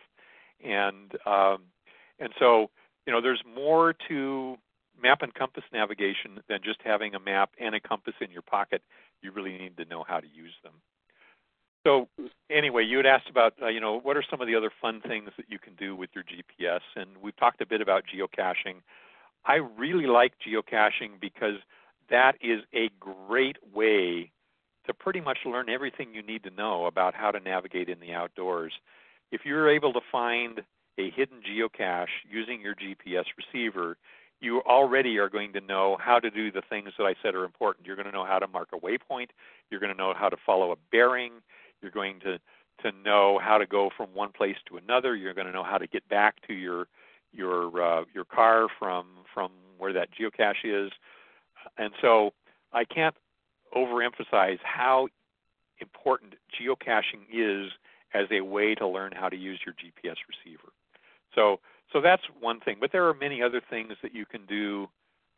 And 0.63 1.11
um, 1.25 1.59
and 2.19 2.33
so 2.37 2.69
you 3.09 3.13
know, 3.13 3.21
there's 3.21 3.41
more 3.55 3.95
to 4.07 4.55
map 5.01 5.23
and 5.23 5.33
compass 5.33 5.63
navigation 5.73 6.41
than 6.47 6.59
just 6.63 6.79
having 6.83 7.15
a 7.15 7.19
map 7.19 7.49
and 7.59 7.73
a 7.73 7.79
compass 7.79 8.13
in 8.21 8.29
your 8.29 8.43
pocket. 8.43 8.83
You 9.23 9.31
really 9.31 9.57
need 9.57 9.77
to 9.77 9.85
know 9.85 10.03
how 10.07 10.19
to 10.19 10.27
use 10.27 10.53
them. 10.63 10.73
So 11.85 12.09
anyway, 12.49 12.83
you 12.83 12.97
had 12.97 13.05
asked 13.05 13.29
about, 13.29 13.53
uh, 13.61 13.67
you 13.67 13.79
know, 13.79 13.99
what 13.99 14.17
are 14.17 14.23
some 14.29 14.41
of 14.41 14.47
the 14.47 14.55
other 14.55 14.71
fun 14.81 15.01
things 15.01 15.29
that 15.37 15.45
you 15.49 15.59
can 15.59 15.75
do 15.75 15.95
with 15.95 16.09
your 16.13 16.23
GPS? 16.23 16.81
And 16.95 17.09
we've 17.21 17.37
talked 17.37 17.61
a 17.61 17.65
bit 17.65 17.81
about 17.81 18.03
geocaching. 18.13 18.81
I 19.45 19.55
really 19.55 20.05
like 20.05 20.33
geocaching 20.45 21.19
because 21.21 21.55
that 22.09 22.35
is 22.41 22.61
a 22.73 22.89
great 22.99 23.57
way 23.73 24.31
to 24.87 24.93
pretty 24.93 25.21
much 25.21 25.39
learn 25.45 25.69
everything 25.69 26.13
you 26.13 26.21
need 26.23 26.43
to 26.43 26.49
know 26.49 26.85
about 26.85 27.13
how 27.13 27.31
to 27.31 27.39
navigate 27.39 27.89
in 27.89 27.99
the 27.99 28.13
outdoors. 28.13 28.73
if 29.31 29.41
you're 29.45 29.69
able 29.69 29.93
to 29.93 30.01
find 30.11 30.63
a 30.97 31.11
hidden 31.11 31.37
geocache 31.41 32.07
using 32.27 32.59
your 32.61 32.73
GPS 32.73 33.25
receiver, 33.37 33.95
you 34.41 34.61
already 34.61 35.17
are 35.17 35.29
going 35.29 35.53
to 35.53 35.61
know 35.61 35.97
how 35.99 36.19
to 36.19 36.31
do 36.31 36.51
the 36.51 36.63
things 36.67 36.89
that 36.97 37.03
I 37.03 37.13
said 37.21 37.35
are 37.35 37.43
important. 37.43 37.85
You're 37.85 37.95
going 37.95 38.07
to 38.07 38.11
know 38.11 38.25
how 38.25 38.39
to 38.39 38.47
mark 38.47 38.69
a 38.73 38.77
waypoint. 38.77 39.27
You're 39.69 39.79
going 39.79 39.91
to 39.91 39.97
know 39.97 40.13
how 40.17 40.29
to 40.29 40.37
follow 40.45 40.71
a 40.71 40.75
bearing. 40.91 41.33
You're 41.81 41.91
going 41.91 42.19
to 42.21 42.39
to 42.83 42.91
know 43.03 43.39
how 43.43 43.57
to 43.57 43.65
go 43.65 43.89
from 43.95 44.07
one 44.13 44.31
place 44.31 44.55
to 44.67 44.77
another. 44.77 45.15
You're 45.15 45.33
going 45.33 45.47
to 45.47 45.53
know 45.53 45.63
how 45.63 45.77
to 45.77 45.87
get 45.87 46.07
back 46.07 46.35
to 46.47 46.53
your 46.53 46.87
your 47.31 47.81
uh, 47.81 48.05
your 48.13 48.25
car 48.25 48.67
from 48.77 49.07
from 49.33 49.51
where 49.77 49.93
that 49.93 50.09
geocache 50.19 50.85
is. 50.85 50.91
And 51.77 51.93
so 52.01 52.31
I 52.73 52.85
can't 52.85 53.15
overemphasize 53.75 54.59
how 54.63 55.07
important 55.79 56.35
geocaching 56.59 57.25
is 57.31 57.71
as 58.13 58.27
a 58.31 58.41
way 58.41 58.75
to 58.75 58.87
learn 58.87 59.11
how 59.13 59.29
to 59.29 59.35
use 59.35 59.59
your 59.65 59.75
GPS 59.75 60.17
receiver. 60.27 60.69
So 61.35 61.59
so 61.91 62.01
that's 62.01 62.23
one 62.39 62.59
thing. 62.59 62.77
But 62.79 62.91
there 62.91 63.07
are 63.07 63.13
many 63.13 63.41
other 63.41 63.61
things 63.69 63.93
that 64.01 64.13
you 64.13 64.25
can 64.25 64.45
do 64.45 64.87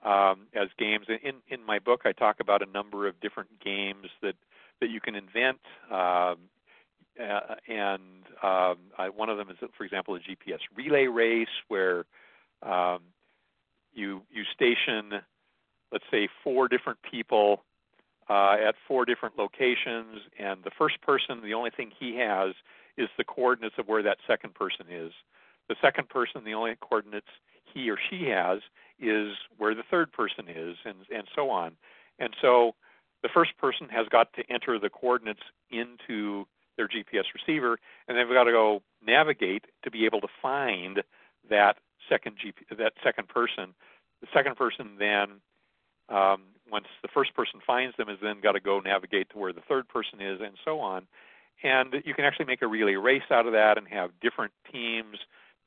um, 0.04 0.48
as 0.56 0.70
games. 0.78 1.08
In 1.10 1.36
in 1.50 1.66
my 1.66 1.80
book, 1.80 2.02
I 2.06 2.12
talk 2.12 2.40
about 2.40 2.62
a 2.62 2.72
number 2.72 3.08
of 3.08 3.20
different 3.20 3.50
games 3.64 4.08
that 4.22 4.36
that 4.82 4.90
you 4.90 5.00
can 5.00 5.16
invent. 5.16 5.60
Um, 5.90 6.38
uh, 7.20 7.56
and 7.68 8.24
um, 8.44 8.78
I, 8.98 9.10
one 9.16 9.30
of 9.30 9.38
them 9.38 9.50
is, 9.50 9.58
for 9.78 9.84
example, 9.84 10.16
a 10.16 10.20
GPS 10.20 10.60
relay 10.76 11.08
race 11.08 11.48
where 11.68 12.06
um, 12.64 13.00
you 13.94 14.22
you 14.32 14.44
station, 14.54 15.22
let's 15.92 16.06
say, 16.12 16.28
four 16.44 16.68
different 16.68 17.00
people 17.10 17.64
uh, 18.30 18.56
at 18.68 18.76
four 18.88 19.06
different 19.06 19.38
locations, 19.38 20.22
and 20.40 20.64
the 20.64 20.72
first 20.78 21.02
person, 21.02 21.42
the 21.44 21.54
only 21.54 21.70
thing 21.70 21.92
he 21.98 22.16
has 22.18 22.54
is 22.98 23.10
the 23.18 23.24
coordinates 23.24 23.76
of 23.78 23.88
where 23.88 24.04
that 24.04 24.18
second 24.28 24.54
person 24.54 24.86
is. 24.90 25.12
The 25.68 25.76
second 25.82 26.10
person, 26.10 26.44
the 26.46 26.54
only 26.54 26.76
coordinates 26.82 27.28
he 27.74 27.90
or 27.90 27.98
she 28.10 28.26
has 28.30 28.60
is 29.00 29.34
where 29.58 29.76
the 29.76 29.84
third 29.90 30.12
person 30.12 30.46
is, 30.48 30.78
and 30.86 30.98
and 31.14 31.28
so 31.36 31.50
on. 31.50 31.74
And 32.20 32.34
so 32.42 32.76
the 33.24 33.30
first 33.34 33.58
person 33.58 33.88
has 33.90 34.08
got 34.10 34.34
to 34.34 34.44
enter 34.50 34.80
the 34.80 34.90
coordinates 34.90 35.42
into 35.70 36.46
their 36.78 36.88
GPS 36.88 37.26
receiver, 37.34 37.80
and 38.08 38.18
they've 38.18 38.28
got 38.28 38.46
to 38.46 38.52
go 38.52 38.82
navigate 39.06 39.66
to 39.84 39.92
be 39.92 40.06
able 40.06 40.22
to 40.22 40.28
find 40.42 41.04
that 41.50 41.78
second 42.10 42.36
GP, 42.38 42.78
that 42.78 42.94
second 43.04 43.28
person. 43.28 43.74
The 44.22 44.28
second 44.34 44.56
person 44.56 44.92
then, 44.98 45.42
um, 46.10 46.44
once 46.72 46.86
the 47.02 47.10
first 47.14 47.34
person 47.36 47.60
finds 47.66 47.96
them, 47.98 48.08
has 48.08 48.18
then 48.22 48.42
got 48.42 48.54
to 48.54 48.60
go 48.60 48.80
navigate 48.80 49.30
to 49.32 49.38
where 49.38 49.54
the 49.54 49.62
third 49.62 49.88
person 49.88 50.22
is, 50.22 50.40
and 50.42 50.56
so 50.64 50.80
on. 50.80 51.08
And 51.64 51.96
you 52.06 52.14
can 52.14 52.26
actually 52.26 52.46
make 52.46 52.62
a 52.62 52.68
relay 52.68 52.96
race 52.96 53.30
out 53.30 53.46
of 53.46 53.54
that 53.54 53.78
and 53.78 53.88
have 53.88 54.12
different 54.22 54.54
teams 54.72 55.18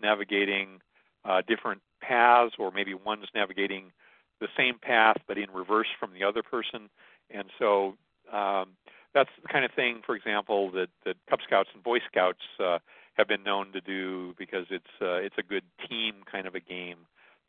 navigating 0.02 0.80
uh, 1.24 1.42
different 1.46 1.80
paths, 2.00 2.54
or 2.58 2.70
maybe 2.70 2.94
one's 2.94 3.28
navigating 3.34 3.92
the 4.40 4.48
same 4.56 4.78
path 4.78 5.16
but 5.26 5.38
in 5.38 5.50
reverse 5.52 5.86
from 5.98 6.12
the 6.12 6.24
other 6.24 6.42
person. 6.42 6.90
And 7.30 7.50
so 7.58 7.96
um, 8.32 8.70
that's 9.14 9.30
the 9.40 9.48
kind 9.48 9.64
of 9.64 9.72
thing, 9.72 10.02
for 10.04 10.16
example, 10.16 10.70
that, 10.72 10.88
that 11.04 11.16
Cub 11.28 11.40
Scouts 11.46 11.70
and 11.74 11.82
Boy 11.82 11.98
Scouts 12.10 12.42
uh, 12.58 12.78
have 13.14 13.28
been 13.28 13.42
known 13.42 13.72
to 13.72 13.80
do 13.80 14.34
because 14.38 14.66
it's 14.70 14.84
uh, 15.00 15.16
it's 15.16 15.36
a 15.38 15.42
good 15.42 15.64
team 15.88 16.16
kind 16.30 16.46
of 16.46 16.54
a 16.54 16.60
game 16.60 17.06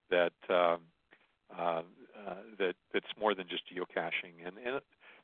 that 0.09 0.33
um, 0.49 0.79
uh, 1.57 1.81
uh, 2.27 2.35
that 2.59 2.75
that's 2.93 3.07
more 3.19 3.33
than 3.33 3.47
just 3.49 3.63
geocaching. 3.69 4.45
And, 4.45 4.57
and 4.63 4.81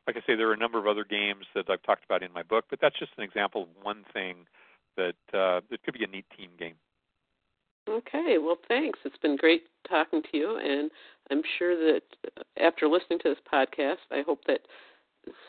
like 0.07 0.17
I 0.17 0.21
say, 0.25 0.35
there 0.35 0.49
are 0.49 0.53
a 0.53 0.57
number 0.57 0.79
of 0.79 0.87
other 0.87 1.05
games 1.05 1.45
that 1.53 1.69
I've 1.69 1.83
talked 1.83 2.03
about 2.03 2.23
in 2.23 2.33
my 2.33 2.43
book, 2.43 2.65
but 2.69 2.79
that's 2.81 2.97
just 2.97 3.11
an 3.17 3.23
example 3.23 3.63
of 3.63 3.69
one 3.81 4.03
thing 4.13 4.47
that 4.97 5.15
uh, 5.33 5.61
that 5.69 5.83
could 5.83 5.93
be 5.93 6.03
a 6.03 6.07
neat 6.07 6.25
team 6.37 6.49
game. 6.57 6.75
Okay, 7.89 8.37
well, 8.39 8.57
thanks. 8.67 8.99
It's 9.03 9.17
been 9.17 9.35
great 9.35 9.63
talking 9.89 10.21
to 10.31 10.37
you, 10.37 10.57
and 10.57 10.91
I'm 11.29 11.41
sure 11.57 11.75
that 11.75 12.01
after 12.61 12.87
listening 12.87 13.19
to 13.19 13.29
this 13.29 13.39
podcast, 13.51 13.97
I 14.11 14.21
hope 14.25 14.41
that 14.47 14.61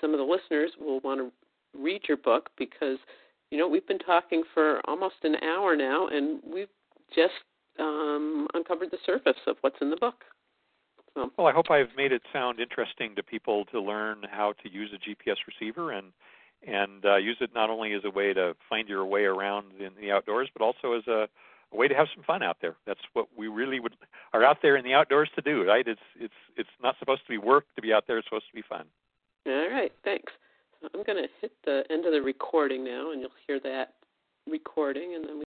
some 0.01 0.12
of 0.12 0.18
the 0.18 0.24
listeners 0.24 0.72
will 0.80 1.01
want 1.01 1.20
to 1.20 1.30
read 1.78 2.03
your 2.09 2.16
book 2.16 2.51
because 2.59 2.99
you 3.51 3.59
know 3.59 3.68
we've 3.68 3.87
been 3.87 3.99
talking 3.99 4.43
for 4.55 4.80
almost 4.87 5.16
an 5.24 5.37
hour 5.43 5.76
now, 5.76 6.09
and 6.09 6.41
we've 6.43 6.68
just 7.14 7.33
um, 7.78 8.47
uncovered 8.55 8.91
the 8.91 8.99
surface 9.05 9.41
of 9.47 9.57
what's 9.61 9.76
in 9.80 9.91
the 9.91 9.97
book. 9.97 10.24
So. 11.14 11.30
Well, 11.37 11.47
I 11.47 11.53
hope 11.53 11.70
I've 11.70 11.95
made 11.97 12.12
it 12.12 12.22
sound 12.33 12.61
interesting 12.61 13.14
to 13.16 13.22
people 13.22 13.66
to 13.66 13.80
learn 13.80 14.22
how 14.30 14.55
to 14.62 14.72
use 14.72 14.91
a 14.95 14.99
GPS 14.99 15.37
receiver 15.47 15.93
and 15.93 16.12
and 16.66 17.05
uh, 17.05 17.16
use 17.16 17.37
it 17.41 17.51
not 17.55 17.70
only 17.70 17.93
as 17.93 18.03
a 18.05 18.11
way 18.11 18.33
to 18.33 18.55
find 18.68 18.89
your 18.89 19.05
way 19.05 19.24
around 19.24 19.72
in 19.80 19.91
the 20.01 20.12
outdoors, 20.12 20.49
but 20.57 20.64
also 20.64 20.93
as 20.93 21.07
a, 21.09 21.26
a 21.73 21.77
way 21.77 21.89
to 21.89 21.95
have 21.95 22.09
some 22.14 22.25
fun 22.25 22.43
out 22.43 22.59
there. 22.61 22.77
That's 22.87 23.01
what 23.12 23.27
we 23.37 23.49
really 23.49 23.81
would 23.81 23.97
are 24.33 24.45
out 24.45 24.59
there 24.62 24.77
in 24.77 24.85
the 24.85 24.95
outdoors 24.95 25.31
to 25.37 25.43
do, 25.43 25.64
right? 25.64 25.87
It's 25.87 26.01
it's 26.18 26.35
it's 26.57 26.70
not 26.83 26.97
supposed 26.99 27.23
to 27.23 27.29
be 27.29 27.39
work 27.39 27.66
to 27.77 27.83
be 27.83 27.93
out 27.93 28.05
there. 28.07 28.18
It's 28.18 28.27
supposed 28.27 28.49
to 28.49 28.55
be 28.55 28.62
fun. 28.62 28.87
All 29.47 29.70
right, 29.70 29.93
thanks. 30.05 30.33
I'm 30.83 31.03
going 31.05 31.23
to 31.23 31.29
hit 31.41 31.53
the 31.64 31.85
end 31.91 32.07
of 32.07 32.12
the 32.12 32.23
recording 32.23 32.85
now, 32.85 33.12
and 33.12 33.20
you'll 33.20 33.31
hear 33.47 33.61
that 33.61 33.95
recording, 34.49 35.14
and 35.14 35.25
then 35.25 35.39
we 35.39 35.45